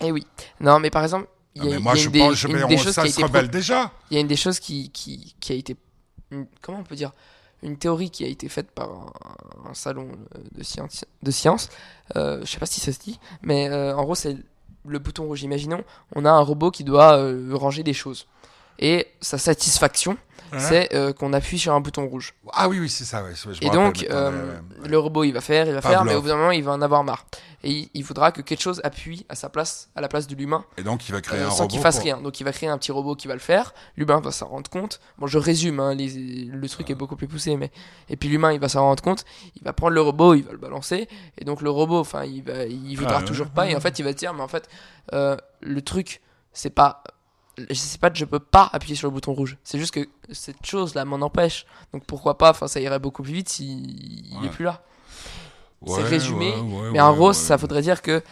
eh 0.00 0.12
oui. 0.12 0.26
Non, 0.60 0.78
mais 0.80 0.90
par 0.90 1.02
exemple, 1.02 1.28
il 1.56 1.64
y 1.64 1.68
a, 1.68 1.70
mais 1.70 1.78
moi, 1.78 1.94
je 1.94 2.06
une 2.06 2.12
des, 2.12 2.18
pense, 2.18 2.36
on- 2.74 2.78
choses 2.78 2.94
ça 2.94 3.02
qui 3.02 3.08
a 3.08 3.10
se 3.12 3.16
été 3.16 3.22
rebelle 3.24 3.48
pro- 3.48 3.52
déjà. 3.52 3.92
il 4.10 4.14
y 4.14 4.18
a 4.18 4.20
une 4.20 4.26
des 4.26 4.36
choses 4.36 4.58
qui, 4.60 4.90
qui, 4.90 5.34
qui 5.40 5.52
a 5.52 5.54
été 5.54 5.76
une- 6.30 6.46
comment 6.62 6.78
on 6.80 6.84
peut 6.84 6.96
dire 6.96 7.12
une 7.62 7.78
théorie 7.78 8.10
qui 8.10 8.24
a 8.24 8.28
été 8.28 8.48
faite 8.48 8.70
par 8.72 8.90
un, 8.90 9.70
un 9.70 9.74
salon 9.74 10.08
euh, 10.36 10.38
de 10.52 10.62
science 10.62 11.04
de 11.22 11.30
science. 11.30 11.68
Euh, 12.16 12.40
je 12.44 12.50
sais 12.50 12.58
pas 12.58 12.66
si 12.66 12.80
ça 12.80 12.92
se 12.92 12.98
dit 12.98 13.18
mais 13.42 13.68
euh, 13.70 13.96
en 13.96 14.02
gros 14.04 14.14
c'est 14.14 14.36
le 14.86 14.98
bouton 14.98 15.24
rouge. 15.24 15.42
Imaginons 15.44 15.82
on 16.14 16.24
a 16.26 16.30
un 16.30 16.40
robot 16.40 16.70
qui 16.70 16.84
doit 16.84 17.16
euh, 17.16 17.50
ranger 17.54 17.82
des 17.82 17.94
choses. 17.94 18.26
Et 18.80 19.06
sa 19.20 19.38
satisfaction 19.38 20.18
Hein 20.54 20.58
c'est 20.60 20.94
euh, 20.94 21.12
qu'on 21.12 21.32
appuie 21.32 21.58
sur 21.58 21.72
un 21.74 21.80
bouton 21.80 22.06
rouge 22.06 22.34
Ah 22.52 22.68
oui, 22.68 22.78
oui, 22.78 22.88
c'est 22.88 23.04
ça. 23.04 23.22
Ouais, 23.24 23.32
je 23.34 23.66
et 23.66 23.70
donc 23.70 24.06
euh, 24.10 24.30
ouais, 24.30 24.54
ouais. 24.82 24.88
le 24.88 24.98
robot 24.98 25.24
il 25.24 25.32
va 25.32 25.40
faire 25.40 25.66
il 25.66 25.74
va 25.74 25.80
faire 25.82 26.04
mais 26.04 26.14
au 26.14 26.22
bout 26.22 26.28
d'un 26.28 26.36
moment 26.36 26.50
il 26.52 26.62
va 26.62 26.72
en 26.72 26.82
avoir 26.82 27.02
marre 27.02 27.26
et 27.62 27.70
il, 27.70 27.90
il 27.94 28.04
voudra 28.04 28.30
que 28.30 28.40
quelque 28.42 28.60
chose 28.60 28.80
appuie 28.84 29.24
à 29.28 29.34
sa 29.34 29.48
place 29.48 29.88
à 29.96 30.00
la 30.00 30.08
place 30.08 30.26
de 30.26 30.34
l'humain 30.34 30.64
Et 30.76 30.82
donc, 30.82 31.08
il 31.08 31.12
va 31.12 31.20
créer 31.20 31.40
euh, 31.40 31.46
un 31.46 31.50
sans 31.50 31.62
robot. 31.64 31.68
qu'il 31.68 31.80
fasse 31.80 31.96
pour- 31.96 32.04
rien. 32.04 32.18
Donc 32.20 32.38
il 32.40 32.44
va 32.44 32.52
créer 32.52 32.68
un 32.68 32.76
petit 32.78 32.92
robot 32.92 33.14
qui 33.16 33.26
va 33.26 33.34
le 33.34 33.40
faire. 33.40 33.72
L'humain 33.96 34.20
va 34.20 34.30
s'en 34.32 34.48
rendre 34.48 34.68
compte. 34.70 35.00
Bon, 35.18 35.26
je 35.26 35.38
résume, 35.38 35.80
hein, 35.80 35.94
les- 35.94 36.44
le 36.44 36.68
truc 36.68 36.90
est 36.90 36.94
beaucoup 36.94 37.16
plus 37.16 37.26
poussé, 37.26 37.56
mais 37.56 37.70
et 38.10 38.16
puis 38.16 38.28
l'humain 38.28 38.52
il 38.52 38.60
va 38.60 38.68
s'en 38.68 38.82
rendre 38.82 39.02
compte. 39.02 39.24
Il 39.56 39.62
va 39.64 39.72
prendre 39.72 39.94
le 39.94 40.00
robot, 40.02 40.34
il 40.34 40.42
va 40.44 40.52
le 40.52 40.58
balancer, 40.58 41.08
et 41.38 41.44
donc 41.44 41.62
le 41.62 41.70
robot, 41.70 41.98
enfin, 42.00 42.24
il 42.24 42.42
va, 42.42 42.64
il 42.66 42.94
voudra 42.96 43.18
Ah, 43.20 43.22
toujours 43.22 43.48
pas, 43.48 43.66
et 43.68 43.74
en 43.74 43.80
fait 43.80 43.98
il 43.98 44.04
va 44.04 44.12
dire, 44.12 44.34
mais 44.34 44.42
en 44.42 44.48
fait, 44.48 44.68
euh, 45.14 45.36
le 45.60 45.80
truc, 45.80 46.20
c'est 46.52 46.70
pas, 46.70 47.02
c'est 47.72 48.00
pas 48.00 48.10
que 48.10 48.18
je 48.18 48.24
peux 48.24 48.38
pas 48.40 48.68
appuyer 48.72 48.96
sur 48.96 49.08
le 49.08 49.12
bouton 49.14 49.32
rouge. 49.32 49.56
C'est 49.64 49.78
juste 49.78 49.94
que 49.94 50.08
cette 50.32 50.64
chose 50.64 50.94
là 50.94 51.04
m'en 51.04 51.16
empêche. 51.24 51.66
Donc 51.92 52.04
pourquoi 52.04 52.36
pas 52.38 52.50
Enfin, 52.50 52.66
ça 52.68 52.80
irait 52.80 52.98
beaucoup 52.98 53.22
plus 53.22 53.32
vite 53.32 53.48
s'il 53.48 54.30
il 54.32 54.38
Ouais. 54.38 54.46
est 54.46 54.50
plus 54.50 54.64
là. 54.64 54.82
Ouais, 55.80 55.94
c'est 55.96 56.02
résumé, 56.02 56.52
ouais, 56.54 56.90
Mais 56.92 57.00
en 57.00 57.14
gros, 57.14 57.32
ça 57.34 57.56
voudrait 57.56 57.82
dire 57.82 58.00
que, 58.00 58.22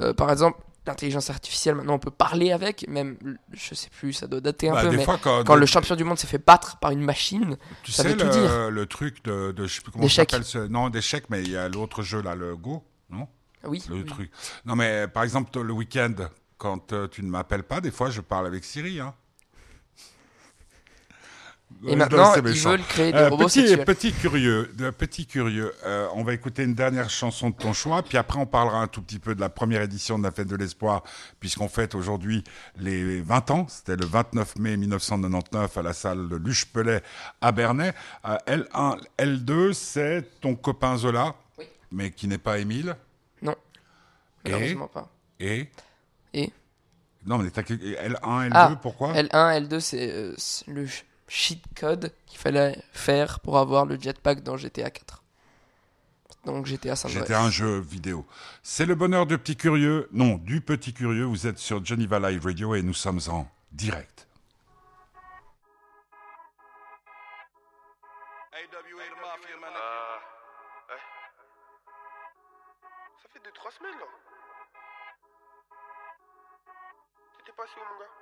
euh, 0.00 0.14
par 0.14 0.30
exemple, 0.30 0.58
l'intelligence 0.86 1.28
artificielle, 1.28 1.74
maintenant, 1.74 1.94
on 1.94 1.98
peut 1.98 2.10
parler 2.10 2.52
avec, 2.52 2.88
même, 2.88 3.18
je 3.52 3.74
sais 3.74 3.90
plus, 3.90 4.14
ça 4.14 4.26
doit 4.26 4.40
dater 4.40 4.70
un 4.70 4.72
Bah, 4.74 4.82
peu, 4.82 4.96
mais 4.96 5.04
fois, 5.04 5.18
quand, 5.22 5.44
quand 5.44 5.54
le 5.54 5.66
champion 5.66 5.94
du 5.94 6.04
monde 6.04 6.18
s'est 6.18 6.26
fait 6.26 6.44
battre 6.44 6.78
par 6.78 6.90
une 6.90 7.02
machine, 7.02 7.56
tu 7.82 7.92
ça 7.92 8.02
sais 8.02 8.10
veut 8.10 8.16
tout 8.16 8.24
le, 8.24 8.30
dire. 8.32 8.70
le 8.70 8.86
truc 8.86 9.22
de, 9.24 9.52
de 9.52 9.66
je 9.66 9.74
sais 9.76 9.80
plus 9.82 9.92
comment 9.92 10.08
s'appelle 10.08 10.42
ce 10.44 10.58
non 10.68 10.88
d'échecs 10.88 11.26
mais 11.28 11.42
il 11.42 11.50
y 11.50 11.56
a 11.56 11.68
l'autre 11.68 12.02
jeu 12.02 12.22
là 12.22 12.34
le 12.34 12.56
Go 12.56 12.82
non? 13.10 13.28
Oui, 13.64 13.84
le 13.90 13.96
oui. 13.96 14.04
truc 14.06 14.30
non 14.64 14.74
mais 14.74 15.06
par 15.06 15.22
exemple 15.22 15.60
le 15.60 15.72
week-end 15.72 16.14
quand 16.62 16.92
euh, 16.92 17.08
tu 17.08 17.24
ne 17.24 17.28
m'appelles 17.28 17.64
pas 17.64 17.80
des 17.80 17.90
fois 17.90 18.08
je 18.10 18.20
parle 18.20 18.46
avec 18.46 18.62
Siri 18.64 19.00
hein 19.00 19.14
et 21.88 21.96
maintenant, 21.96 22.32
ils 22.36 22.42
veulent 22.42 22.82
créer 22.82 23.10
des 23.12 23.18
Euh, 23.18 23.28
robots 23.30 23.46
petit, 23.46 23.60
sexuels. 23.66 23.84
petit 23.84 24.12
curieux, 24.12 24.70
petit 24.96 25.26
curieux. 25.26 25.72
Euh, 25.84 26.06
on 26.14 26.22
va 26.22 26.32
écouter 26.34 26.62
une 26.64 26.74
dernière 26.74 27.08
chanson 27.10 27.50
de 27.50 27.56
ton 27.56 27.72
choix, 27.72 28.02
puis 28.02 28.18
après 28.18 28.38
on 28.38 28.46
parlera 28.46 28.78
un 28.82 28.86
tout 28.86 29.02
petit 29.02 29.18
peu 29.18 29.34
de 29.34 29.40
la 29.40 29.48
première 29.48 29.80
édition 29.82 30.16
de 30.18 30.22
la 30.22 30.30
Fête 30.30 30.46
de 30.48 30.54
l'Espoir, 30.54 31.02
puisqu'on 31.40 31.68
fête 31.68 31.94
aujourd'hui 31.96 32.44
les 32.76 33.20
20 33.22 33.50
ans. 33.50 33.66
C'était 33.68 33.96
le 33.96 34.04
29 34.06 34.58
mai 34.58 34.76
1999 34.76 35.76
à 35.78 35.82
la 35.82 35.92
salle 35.94 36.28
de 36.28 36.36
Luche-Pellet 36.36 37.02
à 37.40 37.50
Bernay. 37.52 37.92
Euh, 38.26 38.36
L1, 38.46 39.00
L2, 39.18 39.72
c'est 39.72 40.40
ton 40.40 40.54
copain 40.54 40.96
Zola, 40.98 41.34
Oui. 41.58 41.64
mais 41.90 42.10
qui 42.12 42.28
n'est 42.28 42.38
pas 42.38 42.58
Émile. 42.58 42.94
Non, 43.40 43.56
Et 44.44 44.50
malheureusement 44.52 44.88
pas. 44.88 45.08
Et 45.40 45.68
Et 46.34 46.52
Non, 47.26 47.38
mais 47.38 47.50
t'as 47.50 47.62
que- 47.62 47.74
L1, 47.74 48.48
L2, 48.48 48.50
Ah, 48.54 48.78
pourquoi? 48.80 49.12
L1, 49.14 49.60
L2, 49.66 49.80
c'est 49.80 50.10
euh, 50.10 50.34
c'est 50.38 50.66
le 50.68 50.86
ch- 50.86 51.04
cheat 51.28 51.62
code 51.78 52.12
qu'il 52.26 52.38
fallait 52.38 52.76
faire 52.92 53.40
pour 53.40 53.58
avoir 53.58 53.86
le 53.86 53.98
jetpack 54.00 54.42
dans 54.42 54.56
GTA 54.56 54.90
4. 54.90 55.22
Donc 56.44 56.66
GTA 56.66 56.96
San 56.96 57.08
J'étais 57.10 57.34
Andreas. 57.34 57.44
un 57.46 57.50
jeu 57.50 57.78
vidéo. 57.78 58.26
C'est 58.64 58.84
le 58.86 58.96
bonheur 58.96 59.26
de 59.26 59.36
petit 59.36 59.56
curieux. 59.56 60.08
Non, 60.12 60.38
du 60.38 60.60
petit 60.60 60.92
curieux. 60.92 61.24
Vous 61.24 61.46
êtes 61.46 61.58
sur 61.58 61.84
Geneva 61.84 62.18
Live 62.18 62.44
Radio 62.44 62.74
et 62.74 62.82
nous 62.82 62.94
sommes 62.94 63.20
en 63.28 63.46
direct. 63.70 64.26
Euh, 70.90 70.96
Ça 73.22 73.28
fait 73.32 73.40
2-3 73.40 73.70
semaines 73.78 73.98
là. 73.98 74.06
T'étais 77.52 77.62
passé 77.62 77.80
où 77.80 77.92
mon 77.92 77.98
gars 77.98 78.21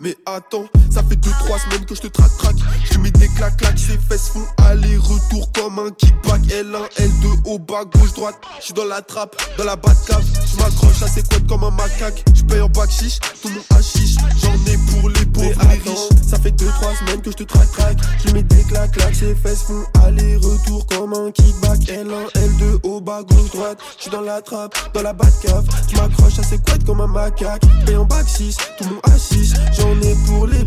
Mais 0.00 0.16
attends, 0.26 0.64
ça 0.90 1.04
fait 1.04 1.14
2-3 1.14 1.62
semaines 1.62 1.84
que 1.86 1.94
je 1.94 2.00
te 2.00 2.08
traque 2.08 2.36
traque. 2.36 2.56
Je 2.90 2.98
mets 2.98 3.12
des 3.12 3.28
claques 3.28 3.56
claques, 3.58 3.78
ses 3.78 3.96
fesses 3.96 4.28
font 4.28 4.44
aller-retour 4.58 5.52
comme 5.52 5.78
un 5.78 5.90
kickback. 5.92 6.42
L1, 6.48 6.90
L2 6.98 7.46
au 7.46 7.60
bas, 7.60 7.84
gauche, 7.84 8.12
droite. 8.14 8.34
Je 8.58 8.64
suis 8.64 8.74
dans 8.74 8.86
la 8.86 9.02
trappe, 9.02 9.36
dans 9.56 9.64
la 9.64 9.76
cave. 9.76 10.24
Je 10.50 10.56
m'accroche 10.56 11.00
à 11.00 11.06
ses 11.06 11.22
couettes 11.22 11.46
comme 11.46 11.62
un 11.62 11.70
macaque. 11.70 12.24
Je 12.34 12.42
paye 12.42 12.60
en 12.60 12.68
bac 12.68 12.90
chiche, 12.90 13.20
tout 13.40 13.50
mon 13.50 13.76
hachiche. 13.76 14.16
J'en 14.42 14.54
ai 14.72 14.76
pour 14.90 15.08
les 15.10 15.26
pauvres 15.26 15.62
les 15.70 15.90
riches. 15.90 16.08
Ça 16.28 16.40
fait 16.40 16.50
2-3 16.50 16.98
semaines 16.98 17.22
que 17.22 17.30
je 17.30 17.36
te 17.36 17.44
traque 17.44 17.70
traque. 17.70 17.98
Je 18.26 18.32
mets 18.32 18.42
des 18.42 18.64
claques 18.64 18.92
claques, 18.92 19.14
ses 19.14 19.36
fesses 19.36 19.62
font 19.62 19.84
aller-retour 20.04 20.86
comme 20.88 21.14
un 21.14 21.30
kickback. 21.30 21.78
L1, 21.82 22.32
L2, 22.34 22.80
au 22.82 23.00
bas, 23.00 23.22
gauche, 23.22 23.50
droite. 23.52 23.78
Je 23.96 24.02
suis 24.02 24.10
dans 24.10 24.22
la 24.22 24.42
trappe, 24.42 24.74
dans 24.92 25.02
la 25.02 25.14
cave. 25.40 25.64
Je 25.88 25.96
m'accroche 25.96 26.40
à 26.40 26.42
ses 26.42 26.58
couettes 26.58 26.84
comme 26.84 27.00
un 27.00 27.06
macaque. 27.06 27.62
Paye 27.86 27.96
en 27.96 28.04
bac 28.04 28.28
6, 28.28 28.56
tout 28.76 28.84
mon 28.86 29.00
hachiche. 29.12 29.52
J'en 29.84 30.00
ai 30.00 30.14
pour 30.26 30.46
les 30.46 30.64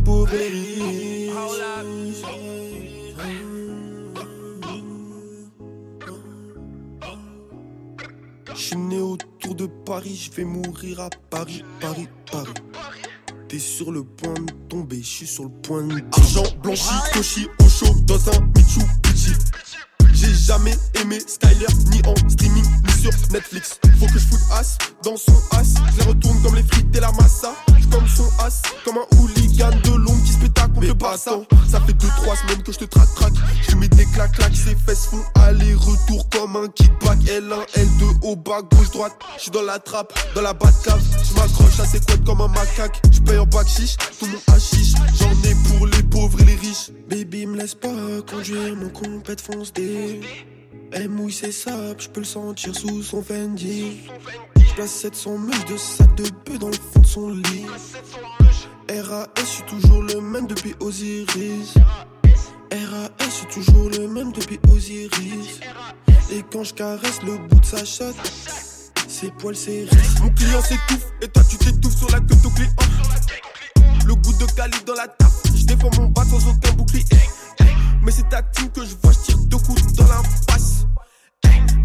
né 8.75 8.99
autour 8.99 9.55
de 9.55 9.65
Paris, 9.85 10.15
je 10.15 10.35
vais 10.35 10.43
mourir 10.43 10.99
à 10.99 11.09
Paris, 11.31 11.63
Paris, 11.79 12.07
Paris. 12.31 12.53
T'es 13.49 13.57
sur 13.57 13.91
le 13.91 14.03
point 14.03 14.33
de 14.33 14.51
tomber, 14.69 15.01
je 15.01 15.07
suis 15.07 15.27
sur 15.27 15.45
le 15.45 15.49
point 15.49 15.83
de. 15.83 15.95
Argent 16.15 16.43
blanchi, 16.61 16.93
cochi, 17.13 17.47
au 17.59 17.67
chaud 17.67 17.95
dans 18.05 18.29
un 18.29 18.39
Mitsubishi. 18.55 19.31
J'ai 20.13 20.33
jamais 20.33 20.75
aimé 21.01 21.17
Skyler, 21.25 21.65
ni 21.91 22.01
en 22.07 22.29
streaming, 22.29 22.65
ni 22.85 23.01
sur 23.01 23.11
Netflix. 23.31 23.79
Faut 23.99 24.05
que 24.05 24.19
je 24.19 24.27
foute 24.27 24.39
as 24.51 24.77
dans 25.03 25.17
son 25.17 25.35
as. 25.51 25.73
Je 25.97 26.07
retourne 26.07 26.39
comme 26.43 26.55
les 26.55 26.63
frites 26.63 26.95
et 26.95 26.99
la 26.99 27.11
massa. 27.13 27.55
Comme 27.97 28.07
son 28.07 28.29
as, 28.37 28.61
comme 28.85 28.97
un 28.99 29.17
hooligan 29.17 29.71
de 29.83 29.89
l'ombre 29.89 30.23
qui 30.23 30.33
se 30.33 30.37
pétacle 30.37 30.73
contre 30.73 30.85
le 30.85 30.93
passant. 30.93 31.45
Ça 31.67 31.81
fait 31.81 31.93
2-3 31.93 32.41
semaines 32.41 32.61
que 32.61 32.71
je 32.71 32.77
te 32.77 32.85
traque 32.85 33.11
traque. 33.15 33.33
Je 33.67 33.75
mets 33.75 33.87
des 33.87 34.05
claques 34.13 34.33
claques, 34.33 34.55
ses 34.55 34.75
fesses 34.75 35.07
font 35.07 35.23
aller-retour 35.41 36.29
comme 36.29 36.57
un 36.57 36.67
kickback. 36.67 37.17
L1, 37.21 37.65
L2, 37.75 38.21
au 38.21 38.35
bas, 38.35 38.61
gauche, 38.61 38.91
droite. 38.91 39.13
Je 39.37 39.41
suis 39.41 39.51
dans 39.51 39.63
la 39.63 39.79
trappe, 39.79 40.13
dans 40.35 40.43
la 40.43 40.53
cave. 40.53 41.01
Je 41.27 41.33
m'accroche 41.39 41.79
à 41.79 41.85
ses 41.85 41.99
couettes 42.01 42.23
comme 42.23 42.41
un 42.41 42.49
macaque. 42.49 43.01
Je 43.11 43.19
paye 43.19 43.39
en 43.39 43.47
bac 43.47 43.67
chiche, 43.67 43.97
tout 44.19 44.27
mon 44.27 44.53
hachiche. 44.53 44.93
J'en 45.19 45.31
ai 45.31 45.55
pour 45.67 45.87
les 45.87 46.03
pauvres 46.03 46.39
et 46.41 46.45
les 46.45 46.55
riches. 46.55 46.91
Baby, 47.09 47.47
me 47.47 47.57
laisse 47.57 47.73
pas 47.73 47.89
conduire 48.29 48.75
mon 48.75 48.89
compète 48.89 49.41
fonce 49.41 49.73
des 49.73 50.21
elle 50.91 51.09
mouille 51.09 51.33
ses 51.33 51.51
sables, 51.51 51.99
je 51.99 52.09
peux 52.09 52.21
le 52.21 52.25
sentir 52.25 52.75
sous 52.75 53.03
son 53.03 53.21
Fendi. 53.21 54.01
Je 54.55 54.73
place 54.73 54.91
700 54.91 55.37
mèches 55.37 55.65
de 55.65 55.77
sac 55.77 56.15
de 56.15 56.29
peu 56.45 56.57
dans 56.57 56.69
le 56.69 56.73
fond 56.73 56.99
de 56.99 57.05
son 57.05 57.29
lit. 57.29 57.65
RAS, 58.89 59.27
je 59.37 59.45
suis 59.45 59.63
toujours 59.63 60.01
le 60.03 60.21
même 60.21 60.47
depuis 60.47 60.75
Osiris. 60.79 61.73
RAS, 62.71 63.09
je 63.19 63.29
suis 63.29 63.47
toujours 63.47 63.89
le 63.89 64.07
même 64.07 64.31
depuis 64.31 64.59
Osiris. 64.71 65.59
Et 66.31 66.43
quand 66.51 66.63
je 66.63 66.73
caresse 66.73 67.21
le 67.23 67.37
bout 67.47 67.59
de 67.59 67.65
sa 67.65 67.83
chatte, 67.83 68.15
ses 69.07 69.31
poils 69.31 69.55
s'érissent. 69.55 70.19
Mon 70.21 70.29
client 70.29 70.61
s'étouffe 70.61 71.07
et 71.21 71.27
toi 71.27 71.43
tu 71.49 71.57
t'étouffes 71.57 71.97
sur 71.97 72.09
la 72.11 72.19
queue 72.19 72.35
de 72.35 72.55
client. 72.55 72.71
Le 74.05 74.15
goût 74.15 74.33
de 74.33 74.45
cali 74.53 74.77
dans 74.85 74.93
la 74.93 75.07
table, 75.07 75.31
je 75.55 75.65
défends 75.65 75.89
mon 75.97 76.07
bas 76.07 76.23
sans 76.25 76.49
aucun 76.49 76.71
bouclier. 76.73 77.03
Mais 78.07 78.13
c'est 78.13 78.29
ta 78.29 78.41
team 78.41 78.69
que 78.69 78.85
je 78.85 78.95
vois, 79.03 79.11
je 79.11 79.19
tire 79.19 79.37
deux 79.37 79.57
coups 79.57 79.93
dans 79.95 80.07
la 80.07 80.21
face. 80.49 80.87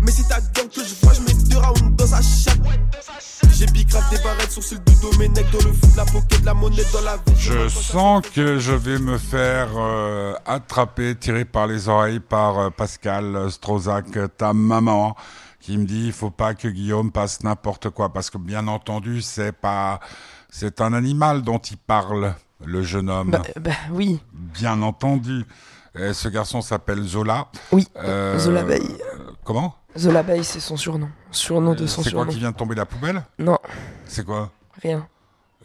Mais 0.02 0.12
c'est 0.12 0.28
ta 0.28 0.38
gang 0.54 0.68
que 0.68 0.85
je 0.85 0.94
vois, 1.02 1.14
je 1.14 1.20
mets 1.22 1.35
deux 1.50 1.58
rounds 1.58 1.96
dans 1.96 2.06
sa 2.06 2.22
chatte. 2.22 2.61
J'ai 3.50 3.66
grave 3.66 4.08
des 4.08 4.22
barrettes 4.22 4.52
sur 4.52 4.62
celle 4.62 4.85
du 4.85 4.94
Domenech 5.02 5.50
dans 5.50 5.68
le 5.68 5.72
foot, 5.72 5.96
la 5.96 6.04
pocket, 6.04 6.44
la 6.44 6.54
monnaie 6.54 6.85
dans 6.92 7.00
la 7.00 7.16
vie. 7.16 7.35
Je 7.37 7.68
sens 7.68 8.24
que 8.32 8.61
je 8.61 8.70
vais 8.70 9.00
me 9.00 9.18
faire 9.18 9.70
euh, 9.74 10.35
attraper, 10.46 11.16
tirer 11.16 11.44
par 11.44 11.66
les 11.66 11.88
oreilles 11.88 12.20
par 12.20 12.56
euh, 12.56 12.70
Pascal 12.70 13.50
Strozac, 13.50 14.06
ta 14.37 14.52
maman 14.52 15.16
qui 15.58 15.76
me 15.76 15.87
dit 15.87 16.06
il 16.06 16.12
faut 16.12 16.30
pas 16.30 16.54
que 16.54 16.68
Guillaume 16.68 17.11
passe 17.11 17.42
n'importe 17.42 17.90
quoi 17.90 18.12
parce 18.12 18.30
que 18.30 18.38
bien 18.38 18.68
entendu 18.68 19.22
c'est 19.22 19.52
pas 19.52 19.98
c'est 20.50 20.80
un 20.80 20.92
animal 20.92 21.42
dont 21.42 21.58
il 21.58 21.78
parle 21.78 22.37
le 22.64 22.82
jeune 22.85 23.11
homme. 23.11 23.32
Bah, 23.32 23.42
bah 23.61 23.72
oui. 23.90 24.20
Bien 24.32 24.82
entendu. 24.82 25.44
Et 25.98 26.12
ce 26.12 26.28
garçon 26.28 26.62
s'appelle 26.62 27.02
Zola. 27.02 27.48
Oui, 27.70 27.87
euh, 27.96 28.38
Zola 28.38 28.62
Bay. 28.62 28.81
comment? 29.44 29.74
Zola 29.96 30.22
Bay, 30.22 30.42
c'est 30.42 30.61
son 30.61 30.76
surnom. 30.76 31.11
Surnom 31.31 31.74
de 31.74 31.87
son 31.87 32.02
surnom. 32.02 32.20
C'est 32.20 32.26
quoi 32.26 32.33
qui 32.33 32.38
vient 32.38 32.50
de 32.50 32.57
tomber 32.57 32.74
la 32.74 32.87
poubelle? 32.87 33.22
Non. 33.38 33.59
C'est 34.07 34.24
quoi? 34.24 34.50
Rien. 34.81 35.07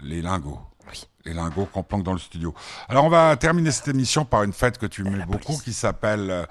Les 0.02 0.22
lingots. 0.22 0.60
Oui. 0.90 1.08
Les 1.24 1.34
lingots 1.34 1.68
qu'on 1.72 1.84
planque 1.84 2.04
dans 2.04 2.14
le 2.14 2.20
studio. 2.20 2.54
Alors 2.90 3.06
on 3.06 3.10
va 3.10 3.36
terminer 3.38 3.72
cette 3.72 3.88
émission 3.88 4.26
par 4.26 4.44
une 4.44 4.54
fête 4.54 4.78
que 4.78 4.86
tu 4.86 5.04
mets 5.04 5.26
beaucoup 5.26 5.58
qui 5.58 5.74
s'appelle... 5.74 6.48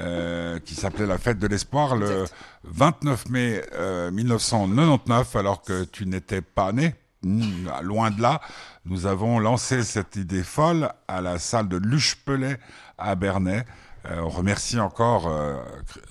Euh, 0.00 0.58
qui 0.58 0.74
s'appelait 0.74 1.06
la 1.06 1.16
fête 1.16 1.38
de 1.38 1.46
l'espoir 1.46 1.94
le 1.94 2.24
29 2.64 3.28
mai 3.28 3.62
1999 4.10 5.36
euh, 5.36 5.38
alors 5.38 5.62
que 5.62 5.84
tu 5.84 6.06
n'étais 6.06 6.40
pas 6.40 6.72
né 6.72 6.96
loin 7.82 8.10
de 8.10 8.20
là 8.20 8.40
nous 8.84 9.06
avons 9.06 9.38
lancé 9.38 9.84
cette 9.84 10.16
idée 10.16 10.42
folle 10.42 10.90
à 11.06 11.20
la 11.20 11.38
salle 11.38 11.68
de 11.68 11.76
Luche-Pellet 11.76 12.58
à 12.98 13.14
Bernay. 13.14 13.64
Euh, 14.10 14.20
on 14.20 14.28
remercie 14.28 14.78
encore, 14.78 15.26
euh, 15.26 15.56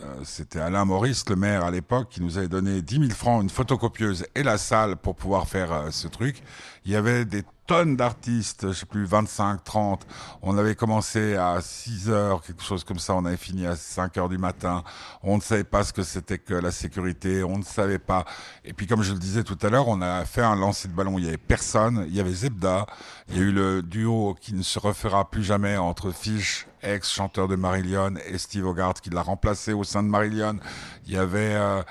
euh, 0.02 0.16
c'était 0.24 0.60
Alain 0.60 0.84
Maurice, 0.84 1.30
le 1.30 1.38
maire 1.38 1.64
à 1.64 1.72
l'époque, 1.72 2.10
qui 2.10 2.22
nous 2.22 2.38
avait 2.38 2.50
donné 2.50 2.82
10 2.82 3.00
000 3.00 3.10
francs, 3.12 3.42
une 3.42 3.50
photocopieuse 3.50 4.26
et 4.36 4.44
la 4.44 4.58
salle 4.58 4.98
pour 4.98 5.16
pouvoir 5.16 5.48
faire 5.48 5.88
ce 5.92 6.08
truc. 6.08 6.44
Il 6.86 6.92
y 6.92 6.96
avait 6.96 7.26
des 7.26 7.44
tonnes 7.68 7.96
d'artistes, 7.96 8.68
je 8.68 8.74
sais 8.74 8.86
plus, 8.86 9.06
25, 9.06 9.64
30. 9.64 10.06
On 10.44 10.58
avait 10.58 10.76
commencé 10.76 11.36
à 11.36 11.60
6 11.62 12.10
heures, 12.10 12.42
quelque 12.44 12.62
chose 12.62 12.84
comme 12.84 13.00
ça. 13.00 13.16
On 13.16 13.26
avait 13.26 13.38
fini 13.38 13.66
à 13.66 13.76
5 13.76 14.18
heures 14.18 14.30
du 14.30 14.38
matin. 14.38 14.84
On 15.24 15.38
ne 15.38 15.42
savait 15.42 15.64
pas 15.64 15.84
ce 15.84 15.92
que 15.92 16.04
c'était 16.04 16.38
que 16.38 16.54
la 16.54 16.72
sécurité. 16.72 17.44
On 17.44 17.58
ne 17.58 17.64
savait 17.64 18.00
pas. 18.00 18.26
Et 18.64 18.74
puis, 18.74 18.86
comme 18.86 19.02
je 19.02 19.14
le 19.14 19.20
disais 19.20 19.44
tout 19.44 19.58
à 19.64 19.70
l'heure, 19.70 19.88
on 19.88 20.02
a 20.02 20.26
fait 20.26 20.44
un 20.44 20.56
lancer 20.56 20.88
de 20.88 20.94
ballon. 20.94 21.18
Il 21.18 21.26
y 21.26 21.28
avait 21.28 21.38
personne. 21.38 22.06
Il 22.08 22.16
y 22.16 22.20
avait 22.20 22.34
Zebda. 22.34 22.86
Il 23.30 23.38
y 23.38 23.40
a 23.40 23.42
eu 23.42 23.52
le 23.52 23.82
duo 23.82 24.36
qui 24.40 24.54
ne 24.54 24.62
se 24.62 24.78
refera 24.78 25.30
plus 25.30 25.44
jamais 25.44 25.78
entre 25.78 26.12
Fish, 26.12 26.68
ex-chanteur 26.84 27.48
de 27.48 27.56
Marillion, 27.56 28.14
et 28.28 28.38
Steve 28.38 28.68
Hogarth 28.68 29.02
qui 29.02 29.10
l'a 29.10 29.24
remplacé 29.24 29.74
au 29.74 29.84
sein 29.84 30.04
de 30.04 30.08
Marillion. 30.08 30.60
Il 31.08 31.14
y 31.14 31.18
avait 31.18 31.56
euh, 31.56 31.82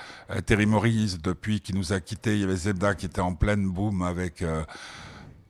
Terry 0.45 0.65
Morris 0.65 1.17
depuis 1.21 1.59
qui 1.59 1.73
nous 1.73 1.91
a 1.91 1.99
quittés. 1.99 2.35
Il 2.35 2.39
y 2.39 2.43
avait 2.45 2.55
Zebda 2.55 2.95
qui 2.95 3.07
était 3.07 3.19
en 3.19 3.33
pleine 3.33 3.69
boom 3.69 4.01
avec... 4.01 4.41
Euh, 4.41 4.63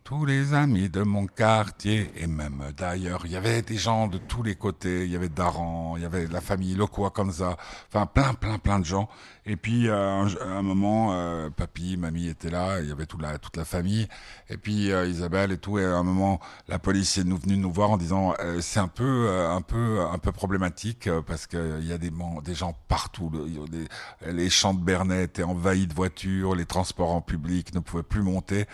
tous 0.05 0.23
les 0.23 0.53
amis 0.53 0.87
de 0.87 1.01
mon 1.01 1.25
quartier 1.25 2.11
et 2.15 2.27
même 2.27 2.61
d'ailleurs. 2.77 3.21
Il 3.25 3.31
y 3.31 3.35
avait 3.35 3.63
des 3.63 3.75
gens 3.75 4.07
de 4.07 4.19
tous 4.19 4.43
les 4.43 4.53
côtés. 4.53 5.03
Il 5.03 5.11
y 5.11 5.15
avait 5.15 5.29
Daran, 5.29 5.97
il 5.97 6.03
y 6.03 6.05
avait 6.05 6.27
la 6.27 6.41
famille 6.41 6.77
Kanza, 7.11 7.57
enfin 7.87 8.05
plein, 8.05 8.35
plein, 8.35 8.59
plein 8.59 8.79
de 8.79 8.85
gens. 8.85 9.09
Et 9.47 9.55
puis 9.55 9.87
euh, 9.87 9.95
à 9.95 10.45
un, 10.45 10.61
moment, 10.61 11.13
euh, 11.13 11.49
papy, 11.49 11.97
mamie 11.97 12.27
étaient 12.27 12.51
là, 12.51 12.81
il 12.81 12.89
y 12.89 12.91
avait 12.91 13.07
toute 13.07 13.19
la, 13.23 13.39
toute 13.39 13.57
la 13.57 13.65
famille. 13.65 14.07
Et 14.47 14.57
puis 14.57 14.91
euh, 14.91 15.07
Isabelle 15.07 15.51
et 15.51 15.57
tout. 15.57 15.79
Et 15.79 15.85
à 15.85 15.95
un 15.95 16.03
moment, 16.03 16.39
la 16.67 16.77
police 16.77 17.17
est 17.17 17.23
venue 17.23 17.57
nous 17.57 17.71
voir 17.71 17.89
en 17.89 17.97
disant 17.97 18.35
c'est 18.61 18.79
un 18.79 18.87
peu, 18.87 19.27
un 19.31 19.61
peu, 19.61 20.01
un 20.01 20.19
peu 20.19 20.31
problématique 20.31 21.09
parce 21.25 21.47
qu'il 21.47 21.83
y 21.83 21.91
a 21.91 21.97
des, 21.97 22.11
gens 22.53 22.77
partout. 22.87 23.31
Les, 23.71 24.31
les 24.31 24.49
champs 24.51 24.75
de 24.75 24.81
Bernay 24.81 25.23
étaient 25.23 25.41
envahis 25.41 25.87
de 25.87 25.95
voitures, 25.95 26.53
les 26.53 26.65
transports 26.65 27.11
en 27.11 27.21
public 27.21 27.73
ne 27.73 27.79
pouvaient 27.79 28.03
plus 28.03 28.21
monter. 28.21 28.67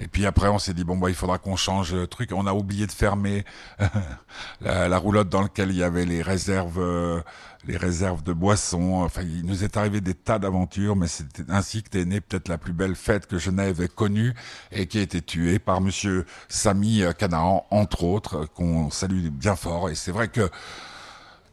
Et 0.00 0.08
puis 0.08 0.26
après, 0.26 0.48
on 0.48 0.58
s'est 0.58 0.74
dit 0.74 0.84
bon 0.84 0.96
bah 0.96 1.08
il 1.10 1.14
faudra 1.14 1.38
qu'on 1.38 1.56
change 1.56 1.94
le 1.94 2.06
truc. 2.06 2.30
On 2.32 2.46
a 2.46 2.52
oublié 2.52 2.86
de 2.86 2.92
fermer 2.92 3.44
la, 4.60 4.98
roulotte 4.98 5.28
dans 5.28 5.42
laquelle 5.42 5.70
il 5.70 5.76
y 5.76 5.82
avait 5.82 6.04
les 6.04 6.22
réserves, 6.22 6.78
euh, 6.78 7.20
les 7.66 7.76
réserves 7.76 8.22
de 8.22 8.32
boissons. 8.32 9.02
Enfin, 9.02 9.22
il 9.22 9.44
nous 9.44 9.64
est 9.64 9.76
arrivé 9.76 10.00
des 10.00 10.14
tas 10.14 10.38
d'aventures, 10.38 10.96
mais 10.96 11.08
c'est 11.08 11.26
ainsi 11.48 11.82
que 11.82 11.90
t'es 11.90 12.04
né 12.04 12.20
peut-être 12.20 12.48
la 12.48 12.58
plus 12.58 12.72
belle 12.72 12.94
fête 12.94 13.26
que 13.26 13.38
Genève 13.38 13.80
ait 13.80 13.88
connue 13.88 14.34
et 14.72 14.86
qui 14.86 14.98
a 14.98 15.02
été 15.02 15.20
tuée 15.20 15.58
par 15.58 15.80
Monsieur 15.80 16.26
Samy 16.48 17.02
Canaan, 17.18 17.66
entre 17.70 18.04
autres, 18.04 18.46
qu'on 18.46 18.90
salue 18.90 19.28
bien 19.28 19.56
fort. 19.56 19.90
Et 19.90 19.94
c'est 19.94 20.12
vrai 20.12 20.28
que 20.28 20.48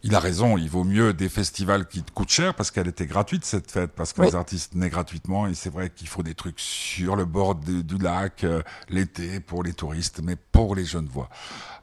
il 0.06 0.14
a 0.14 0.20
raison, 0.20 0.56
il 0.56 0.70
vaut 0.70 0.84
mieux 0.84 1.14
des 1.14 1.30
festivals 1.30 1.88
qui 1.88 2.04
te 2.04 2.12
coûtent 2.12 2.30
cher 2.30 2.54
parce 2.54 2.70
qu'elle 2.70 2.88
était 2.88 3.08
gratuite 3.08 3.44
cette 3.44 3.72
fête, 3.72 3.92
parce 3.92 4.14
que 4.14 4.22
les 4.22 4.36
artistes 4.36 4.76
naissent 4.76 4.92
gratuitement 4.92 5.48
et 5.48 5.56
c'est 5.56 5.72
vrai 5.72 5.90
qu'il 5.90 6.08
faut 6.08 6.22
des 6.22 6.36
trucs 6.36 6.60
sur 6.60 7.16
le 7.16 7.26
bord 7.26 7.56
du 7.56 7.98
lac 7.98 8.44
euh, 8.44 8.62
l'été 8.88 9.40
pour 9.40 9.64
les 9.64 9.74
touristes, 9.74 10.22
mais 10.24 10.36
pour 10.36 10.76
les 10.76 10.86
jeunes 10.86 11.08
voix. 11.08 11.28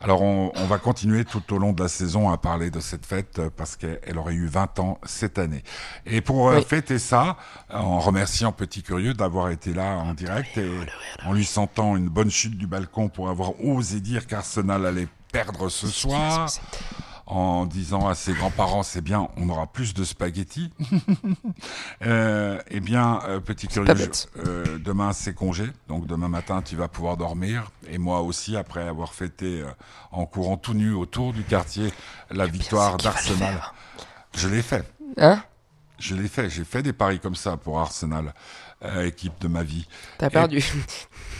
Alors 0.01 0.22
on, 0.22 0.53
va 0.66 0.78
continuer 0.78 1.24
tout 1.24 1.42
au 1.53 1.59
long 1.59 1.72
de 1.72 1.82
la 1.82 1.88
saison 1.88 2.30
à 2.30 2.38
parler 2.38 2.70
de 2.70 2.78
cette 2.78 3.07
fête 3.07 3.40
euh, 3.40 3.51
parce 3.57 3.74
qu'elle 3.74 4.16
aurait 4.16 4.34
eu 4.34 4.47
20 4.47 4.78
ans 4.78 5.01
cette 5.05 5.40
année. 5.40 5.64
Et 6.07 6.20
pour 6.20 6.49
euh, 6.49 6.61
fêter 6.61 7.01
ça, 7.01 7.36
en 7.70 7.99
remerciant 7.99 8.53
Petit 8.53 8.84
Curieux 8.84 9.14
d'avoir 9.14 9.51
été 9.51 9.74
là 9.74 9.97
en 9.97 10.14
direct 10.14 10.57
et 10.59 10.70
en 11.24 11.32
lui 11.32 11.44
sentant 11.44 11.97
une 11.97 12.09
bonne 12.09 12.30
chute 12.30 12.57
du 12.57 12.68
balcon 12.68 13.09
pour 13.09 13.30
avoir 13.30 13.61
osé 13.64 14.01
dire 14.01 14.28
qu'Arsenal 14.28 14.86
allait 14.86 15.09
perdre 15.32 15.68
ce 15.68 15.88
soir 15.88 16.49
en 17.33 17.64
disant 17.64 18.09
à 18.09 18.14
ses 18.14 18.35
grands-parents 18.35 18.83
c'est 18.83 19.01
bien, 19.01 19.28
on 19.37 19.49
aura 19.49 19.66
plus 19.66 19.95
de 19.95 20.05
spaghettis. 20.05 20.70
euh, 22.05 22.61
eh 22.68 22.80
bien, 22.80 23.20
euh, 23.26 23.41
petit 23.41 23.68
curieux, 23.68 23.95
euh, 24.37 24.78
demain 24.78 25.12
c'est 25.12 25.35
congé, 25.35 25.64
donc 25.89 26.07
demain 26.07 26.28
matin 26.28 26.61
tu 26.62 26.76
vas 26.76 26.89
pouvoir 26.89 27.16
dormir. 27.16 27.70
Et 27.89 27.99
moi 27.99 28.20
aussi, 28.20 28.57
après 28.57 28.87
avoir 28.87 29.14
fêté 29.14 29.62
euh, 29.62 29.70
en 30.11 30.26
courant 30.26 30.59
tout 30.59 30.74
nu 30.74 30.93
autour 30.93 31.33
du 31.33 31.43
quartier 31.43 31.93
la 32.30 32.47
victoire 32.47 32.99
d'Arsenal, 32.99 33.62
je 34.37 34.49
l'ai 34.49 34.62
fait. 34.62 34.85
Hein? 35.16 35.43
Je 35.99 36.14
l'ai 36.14 36.28
fait, 36.28 36.51
j'ai 36.51 36.64
fait 36.64 36.83
des 36.83 36.93
paris 36.93 37.20
comme 37.20 37.37
ça 37.37 37.57
pour 37.57 37.80
Arsenal. 37.80 38.35
Euh, 38.85 39.07
équipe 39.07 39.41
de 39.41 39.49
ma 39.49 39.62
vie. 39.62 39.87
T'as 40.18 40.30
perdu. 40.30 40.64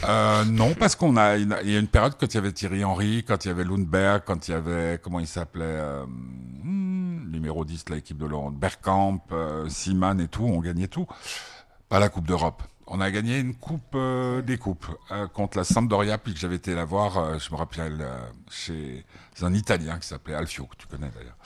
Euh, 0.05 0.45
non, 0.45 0.74
parce 0.74 0.97
qu'on 0.97 1.16
a, 1.16 1.36
il 1.36 1.49
y 1.70 1.76
a 1.76 1.78
une 1.78 1.86
période 1.86 2.14
quand 2.18 2.26
il 2.26 2.34
y 2.34 2.38
avait 2.38 2.51
Thierry 2.51 2.82
Henry, 2.82 3.24
quand 3.24 3.45
il 3.45 3.49
y 3.49 3.51
avait 3.53 3.62
Lundberg, 3.62 4.22
quand 4.26 4.49
il 4.49 4.51
y 4.51 4.55
avait, 4.55 4.99
comment 5.01 5.20
il 5.20 5.28
s'appelait, 5.28 5.62
euh, 5.64 6.05
numéro 6.64 7.64
10, 7.64 7.84
l'équipe 7.90 8.18
de 8.18 8.26
Laurent, 8.26 8.51
Bergkamp, 8.51 9.20
euh, 9.30 9.68
Seaman 9.68 10.20
et 10.20 10.28
tout, 10.28 10.45
on 10.45 10.61
gagnait 10.61 10.88
tout. 10.88 11.07
Pas 11.88 12.01
la 12.01 12.09
Coupe 12.09 12.26
d'Europe. 12.26 12.62
On 12.95 13.01
a 13.01 13.11
gagné 13.11 13.38
une 13.38 13.55
coupe 13.55 13.95
euh, 13.95 14.43
des 14.43 14.59
coupes 14.59 14.84
euh, 15.12 15.26
contre 15.26 15.57
la 15.57 15.64
Sampdoria, 15.64 16.18
puis 16.18 16.34
que 16.34 16.38
j'avais 16.38 16.57
été 16.57 16.74
la 16.74 16.84
voir, 16.84 17.16
euh, 17.16 17.38
je 17.38 17.51
me 17.51 17.57
rappelle, 17.57 17.97
euh, 18.03 18.20
chez 18.51 19.07
un 19.40 19.55
Italien 19.55 19.99
qui 19.99 20.07
s'appelait 20.07 20.34
Alfio, 20.34 20.66
que 20.66 20.76
tu 20.76 20.86
connais 20.86 21.11
d'ailleurs. 21.14 21.36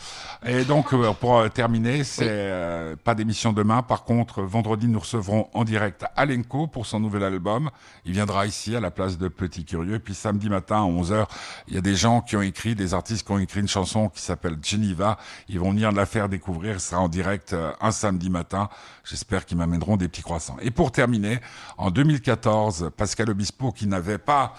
Et 0.45 0.65
donc, 0.65 0.93
euh, 0.93 1.13
pour 1.13 1.39
euh, 1.39 1.49
terminer, 1.49 2.05
c'est 2.05 2.27
euh, 2.29 2.97
pas 2.97 3.15
d'émission 3.15 3.53
demain. 3.53 3.83
Par 3.83 4.05
contre, 4.05 4.43
vendredi, 4.43 4.89
nous 4.89 4.99
recevrons 4.99 5.49
en 5.55 5.65
direct 5.65 6.05
Alenko 6.17 6.67
pour 6.67 6.87
son 6.87 7.01
nouvel 7.01 7.23
album. 7.23 7.71
Il 8.05 8.13
viendra 8.13 8.47
ici 8.47 8.75
à 8.75 8.81
la 8.81 8.91
place 8.91 9.19
de 9.19 9.29
Petit 9.29 9.65
Curieux. 9.65 9.95
Et 9.95 9.99
puis 9.99 10.15
samedi 10.15 10.51
matin 10.51 10.77
à 10.77 10.87
11h, 10.87 11.27
il 11.69 11.75
y 11.75 11.79
a 11.79 11.81
des 11.81 11.95
gens 11.95 12.21
qui 12.21 12.37
ont 12.37 12.43
écrit, 12.43 12.75
des 12.75 12.93
artistes 12.93 13.27
qui 13.27 13.33
ont 13.33 13.39
écrit 13.39 13.61
une 13.61 13.69
chanson 13.69 14.09
qui 14.09 14.21
s'appelle 14.21 14.57
Geneva. 14.63 15.17
Ils 15.49 15.61
vont 15.61 15.71
venir 15.71 15.93
la 15.93 16.07
faire 16.07 16.29
découvrir. 16.29 16.81
Ce 16.81 16.91
sera 16.91 17.01
en 17.01 17.09
direct 17.09 17.55
un 17.81 17.91
samedi 17.93 18.31
matin. 18.31 18.69
J'espère 19.05 19.47
qu'ils 19.47 19.57
m'amèneront 19.57 19.97
des 19.97 20.09
petits 20.09 20.23
croissants. 20.23 20.57
Et 20.61 20.71
pour 20.71 20.93
terminer, 20.93 21.36
en 21.79 21.91
2014, 21.91 22.91
Pascal 22.97 23.31
Obispo, 23.31 23.73
qui 23.73 23.87
n'avait 23.87 24.19
pas... 24.19 24.55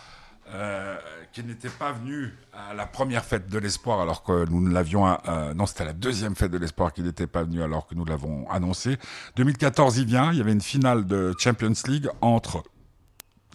euh, 0.54 0.98
qui 1.34 1.44
n'était 1.44 1.70
pas 1.70 1.92
venu 1.92 2.34
à 2.52 2.74
la 2.74 2.88
première 2.88 3.24
fête 3.24 3.48
de 3.48 3.60
l'espoir 3.60 4.00
alors 4.00 4.24
que 4.24 4.50
nous 4.50 4.66
l'avions 4.66 5.06
euh, 5.28 5.54
non 5.54 5.66
c'était 5.68 5.86
la 5.86 5.94
deuxième 5.94 6.36
fête 6.36 6.52
de 6.52 6.58
l'espoir 6.58 6.94
qu'il 6.94 7.04
n'était 7.04 7.28
pas 7.28 7.44
venu 7.44 7.62
alors 7.62 7.86
que 7.86 7.94
nous 7.94 8.06
l'avons 8.06 8.50
annoncé. 8.50 8.98
2014 9.36 9.98
il 9.98 10.06
vient 10.06 10.32
il 10.32 10.40
y 10.40 10.42
avait 10.42 10.54
une 10.54 10.62
finale 10.62 11.06
de 11.06 11.34
Champions 11.38 11.74
League 11.86 12.10
entre 12.22 12.64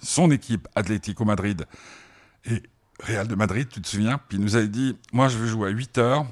son 0.00 0.30
équipe 0.30 0.68
Atlético 0.76 1.24
Madrid 1.24 1.66
et 2.44 2.62
Real 3.02 3.26
de 3.26 3.34
Madrid 3.34 3.66
tu 3.68 3.80
te 3.80 3.88
souviens? 3.88 4.20
Puis 4.28 4.38
il 4.38 4.44
nous 4.44 4.54
avait 4.54 4.68
dit 4.68 4.96
moi 5.12 5.28
je 5.28 5.38
veux 5.38 5.46
jouer 5.48 5.70
à 5.70 5.72
8 5.72 5.98
heures 5.98 6.26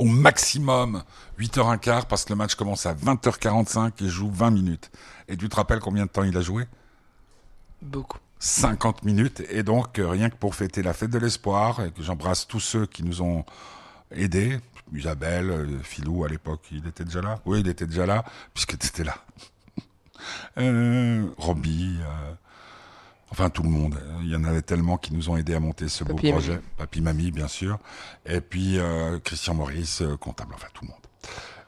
au 0.00 0.04
maximum 0.04 1.04
8h15 1.38 2.06
parce 2.06 2.24
que 2.24 2.32
le 2.32 2.36
match 2.36 2.54
commence 2.54 2.86
à 2.86 2.94
20h45 2.94 4.02
et 4.02 4.08
joue 4.08 4.30
20 4.30 4.50
minutes 4.50 4.90
et 5.28 5.36
tu 5.36 5.48
te 5.48 5.56
rappelles 5.56 5.80
combien 5.80 6.06
de 6.06 6.10
temps 6.10 6.24
il 6.24 6.36
a 6.38 6.40
joué? 6.40 6.66
Beaucoup. 7.82 8.18
50 8.38 9.04
minutes. 9.04 9.42
Et 9.50 9.62
donc, 9.62 9.98
euh, 9.98 10.08
rien 10.08 10.30
que 10.30 10.36
pour 10.36 10.54
fêter 10.54 10.82
la 10.82 10.94
fête 10.94 11.10
de 11.10 11.18
l'espoir, 11.18 11.84
et 11.84 11.90
que 11.90 12.02
j'embrasse 12.02 12.46
tous 12.46 12.60
ceux 12.60 12.86
qui 12.86 13.02
nous 13.02 13.20
ont 13.20 13.44
aidés, 14.10 14.58
Isabelle, 14.94 15.50
euh, 15.50 15.78
Philou, 15.82 16.24
à 16.24 16.28
l'époque, 16.28 16.62
il 16.72 16.86
était 16.86 17.04
déjà 17.04 17.20
là? 17.20 17.38
Oui, 17.44 17.60
il 17.60 17.68
était 17.68 17.86
déjà 17.86 18.06
là, 18.06 18.24
puisque 18.54 18.78
tu 18.78 18.86
étais 18.86 19.04
là. 19.04 19.16
euh, 20.58 21.28
Robbie, 21.36 21.98
euh, 22.00 22.32
enfin 23.30 23.50
tout 23.50 23.62
le 23.62 23.68
monde. 23.68 24.00
Il 24.22 24.28
y 24.28 24.36
en 24.36 24.44
avait 24.44 24.62
tellement 24.62 24.96
qui 24.96 25.14
nous 25.14 25.30
ont 25.30 25.36
aidés 25.36 25.54
à 25.54 25.60
monter 25.60 25.88
ce 25.88 26.04
beau 26.04 26.14
mamie. 26.16 26.32
projet. 26.32 26.60
Papy, 26.76 27.00
mamie, 27.00 27.30
bien 27.30 27.48
sûr. 27.48 27.78
Et 28.26 28.40
puis, 28.40 28.78
euh, 28.78 29.18
Christian 29.20 29.54
Maurice, 29.54 30.02
euh, 30.02 30.16
comptable, 30.16 30.54
enfin 30.54 30.68
tout 30.74 30.84
le 30.84 30.90
monde. 30.90 31.00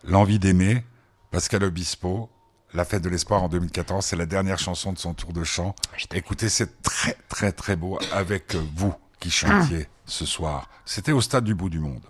L'envie 0.05 0.39
d'aimer, 0.39 0.85
Pascal 1.31 1.63
Obispo, 1.65 2.29
la 2.75 2.85
fête 2.85 3.03
de 3.03 3.09
l'espoir 3.09 3.43
en 3.43 3.49
2014, 3.49 4.05
c'est 4.05 4.17
la 4.17 4.27
dernière 4.27 4.59
chanson 4.59 4.93
de 4.93 4.99
son 4.99 5.15
tour 5.15 5.33
de 5.33 5.45
chant. 5.45 5.75
Écoutez, 6.15 6.49
c'est 6.49 6.83
très 6.83 7.17
très 7.29 7.53
très 7.53 7.77
beau 7.77 7.99
avec 8.13 8.55
euh, 8.55 8.63
vous 8.75 8.95
qui 9.21 9.31
chantiez 9.31 9.89
ce 10.07 10.27
soir. 10.27 10.69
C'était 10.85 11.13
au 11.13 11.21
stade 11.21 11.45
du 11.45 11.55
bout 11.55 11.69
du 11.69 11.79
monde. 11.79 12.03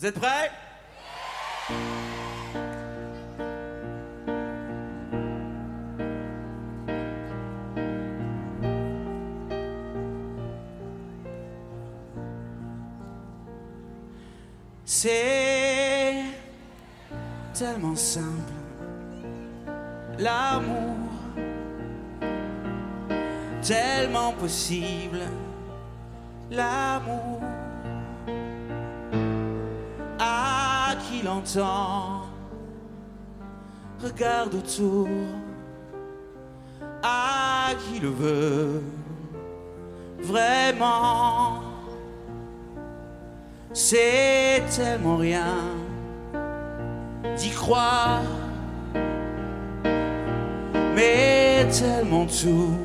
Vous 0.00 0.06
êtes 0.06 0.18
prêts? 0.18 0.50
C'est 14.84 16.24
tellement 17.54 17.94
simple, 17.94 18.52
l'amour, 20.18 20.96
tellement 23.62 24.32
possible, 24.32 25.20
l'amour 26.50 27.40
à 30.18 30.94
qui 31.04 31.22
l'entend? 31.22 32.22
Regarde 34.02 34.54
autour, 34.54 35.08
à 37.02 37.70
qui 37.84 38.00
le 38.00 38.08
veut 38.08 38.82
vraiment? 40.18 41.71
C'est 43.74 44.62
tellement 44.76 45.16
rien 45.16 45.54
d'y 47.36 47.50
croire, 47.50 48.20
mais 50.94 51.66
tellement 51.70 52.26
tout. 52.26 52.76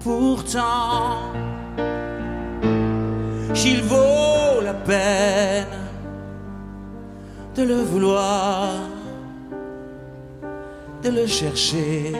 Pourtant, 0.00 1.18
qu'il 3.52 3.82
vaut 3.82 4.60
la 4.62 4.74
peine 4.74 5.66
de 7.56 7.62
le 7.64 7.82
vouloir, 7.82 8.68
de 11.02 11.10
le 11.10 11.26
chercher 11.26 12.12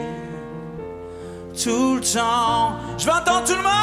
tout 1.63 1.95
le 1.95 2.01
temps. 2.01 2.73
Je 2.97 3.05
vais 3.05 3.11
entendre 3.13 3.45
tout 3.45 3.55
le 3.55 3.63
monde. 3.63 3.79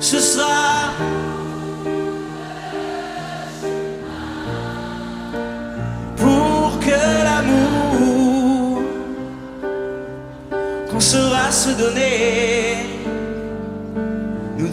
Ce 0.00 0.20
sera 0.20 0.92
pour 6.16 6.78
que 6.80 7.00
l'amour 7.24 8.82
qu'on 10.90 11.00
saura 11.00 11.50
se 11.50 11.70
donner 11.70 12.86
nous 14.58 14.68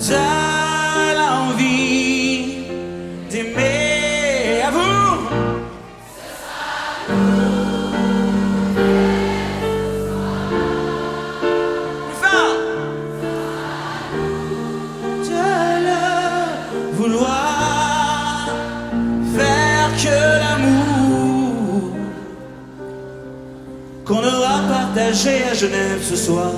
partagé 25.11 25.43
à 25.43 25.53
Genève 25.53 26.01
ce 26.01 26.15
soir. 26.15 26.53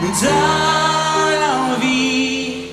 Nous 0.00 0.08
donne 0.22 1.44
envie. 1.74 2.68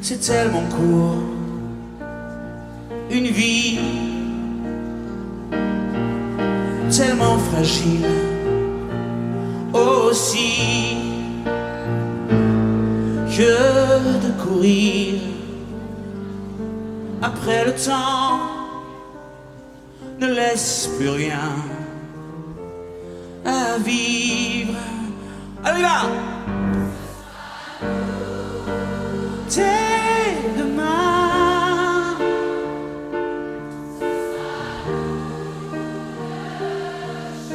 C'est 0.00 0.18
tellement 0.18 0.64
court, 0.76 1.22
une 3.10 3.28
vie 3.28 3.78
tellement 6.90 7.38
fragile. 7.38 8.06
Aussi 9.72 10.96
que 13.36 14.26
de 14.26 14.42
courir. 14.42 15.20
Après 17.22 17.64
le 17.64 17.72
temps 17.72 18.21
plus 20.54 21.08
rien 21.08 21.54
à 23.44 23.78
vivre. 23.78 24.74
Allez 25.64 25.82
là 25.82 26.02
Dès 29.48 30.58
demain. 30.58 32.16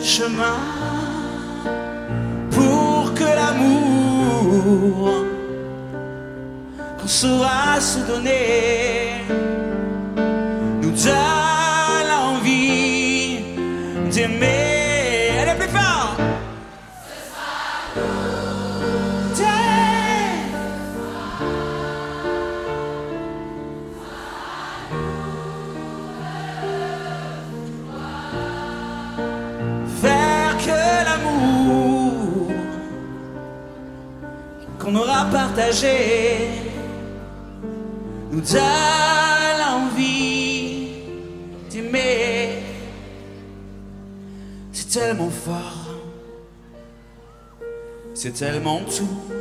Chemin 0.01 0.57
pour 2.51 3.13
que 3.13 3.23
l'amour 3.23 5.23
qu'on 6.99 7.07
saura 7.07 7.79
se 7.79 7.99
donner 7.99 8.76
nous 38.31 38.55
a 38.55 39.57
l'envie 39.59 40.89
d'aimer. 41.69 42.63
C'est 44.71 44.89
tellement 44.99 45.29
fort, 45.29 45.95
c'est 48.13 48.31
tellement 48.33 48.81
tout. 48.81 49.36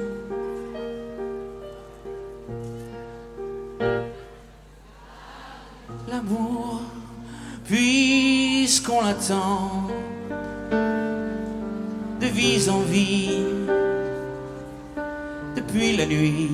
nuit. 16.07 16.46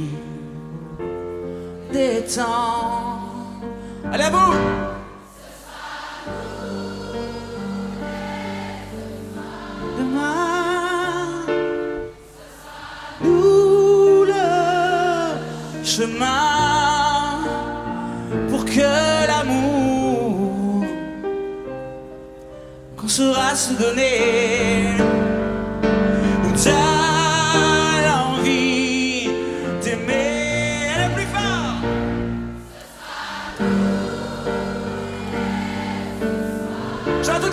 Je 37.23 37.29
suis 37.29 37.37
en 37.37 37.41
tout 37.41 37.53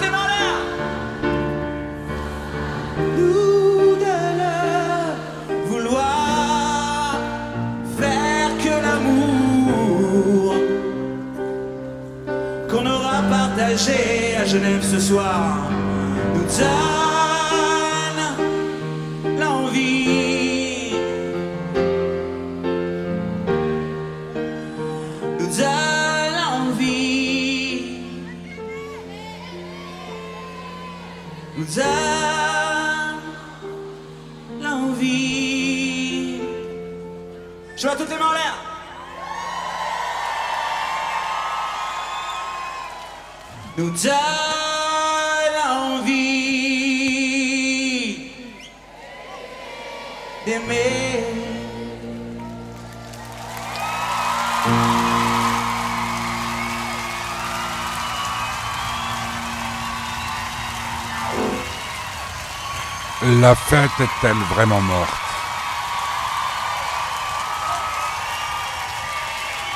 nous 3.18 3.96
de 3.98 5.68
vouloir 5.68 7.16
faire 8.00 8.50
que 8.64 8.74
l'amour 8.84 10.56
qu'on 12.68 12.84
aura 12.88 13.22
partagé 13.30 14.38
à 14.42 14.46
Genève 14.46 14.82
ce 14.82 15.00
soir. 15.00 15.70
la 63.50 63.56
fête 63.56 64.00
est-elle 64.00 64.38
vraiment 64.54 64.80
morte? 64.80 65.10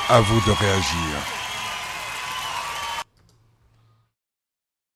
À 0.08 0.20
vous 0.20 0.40
de 0.46 0.52
réagir. 0.52 1.43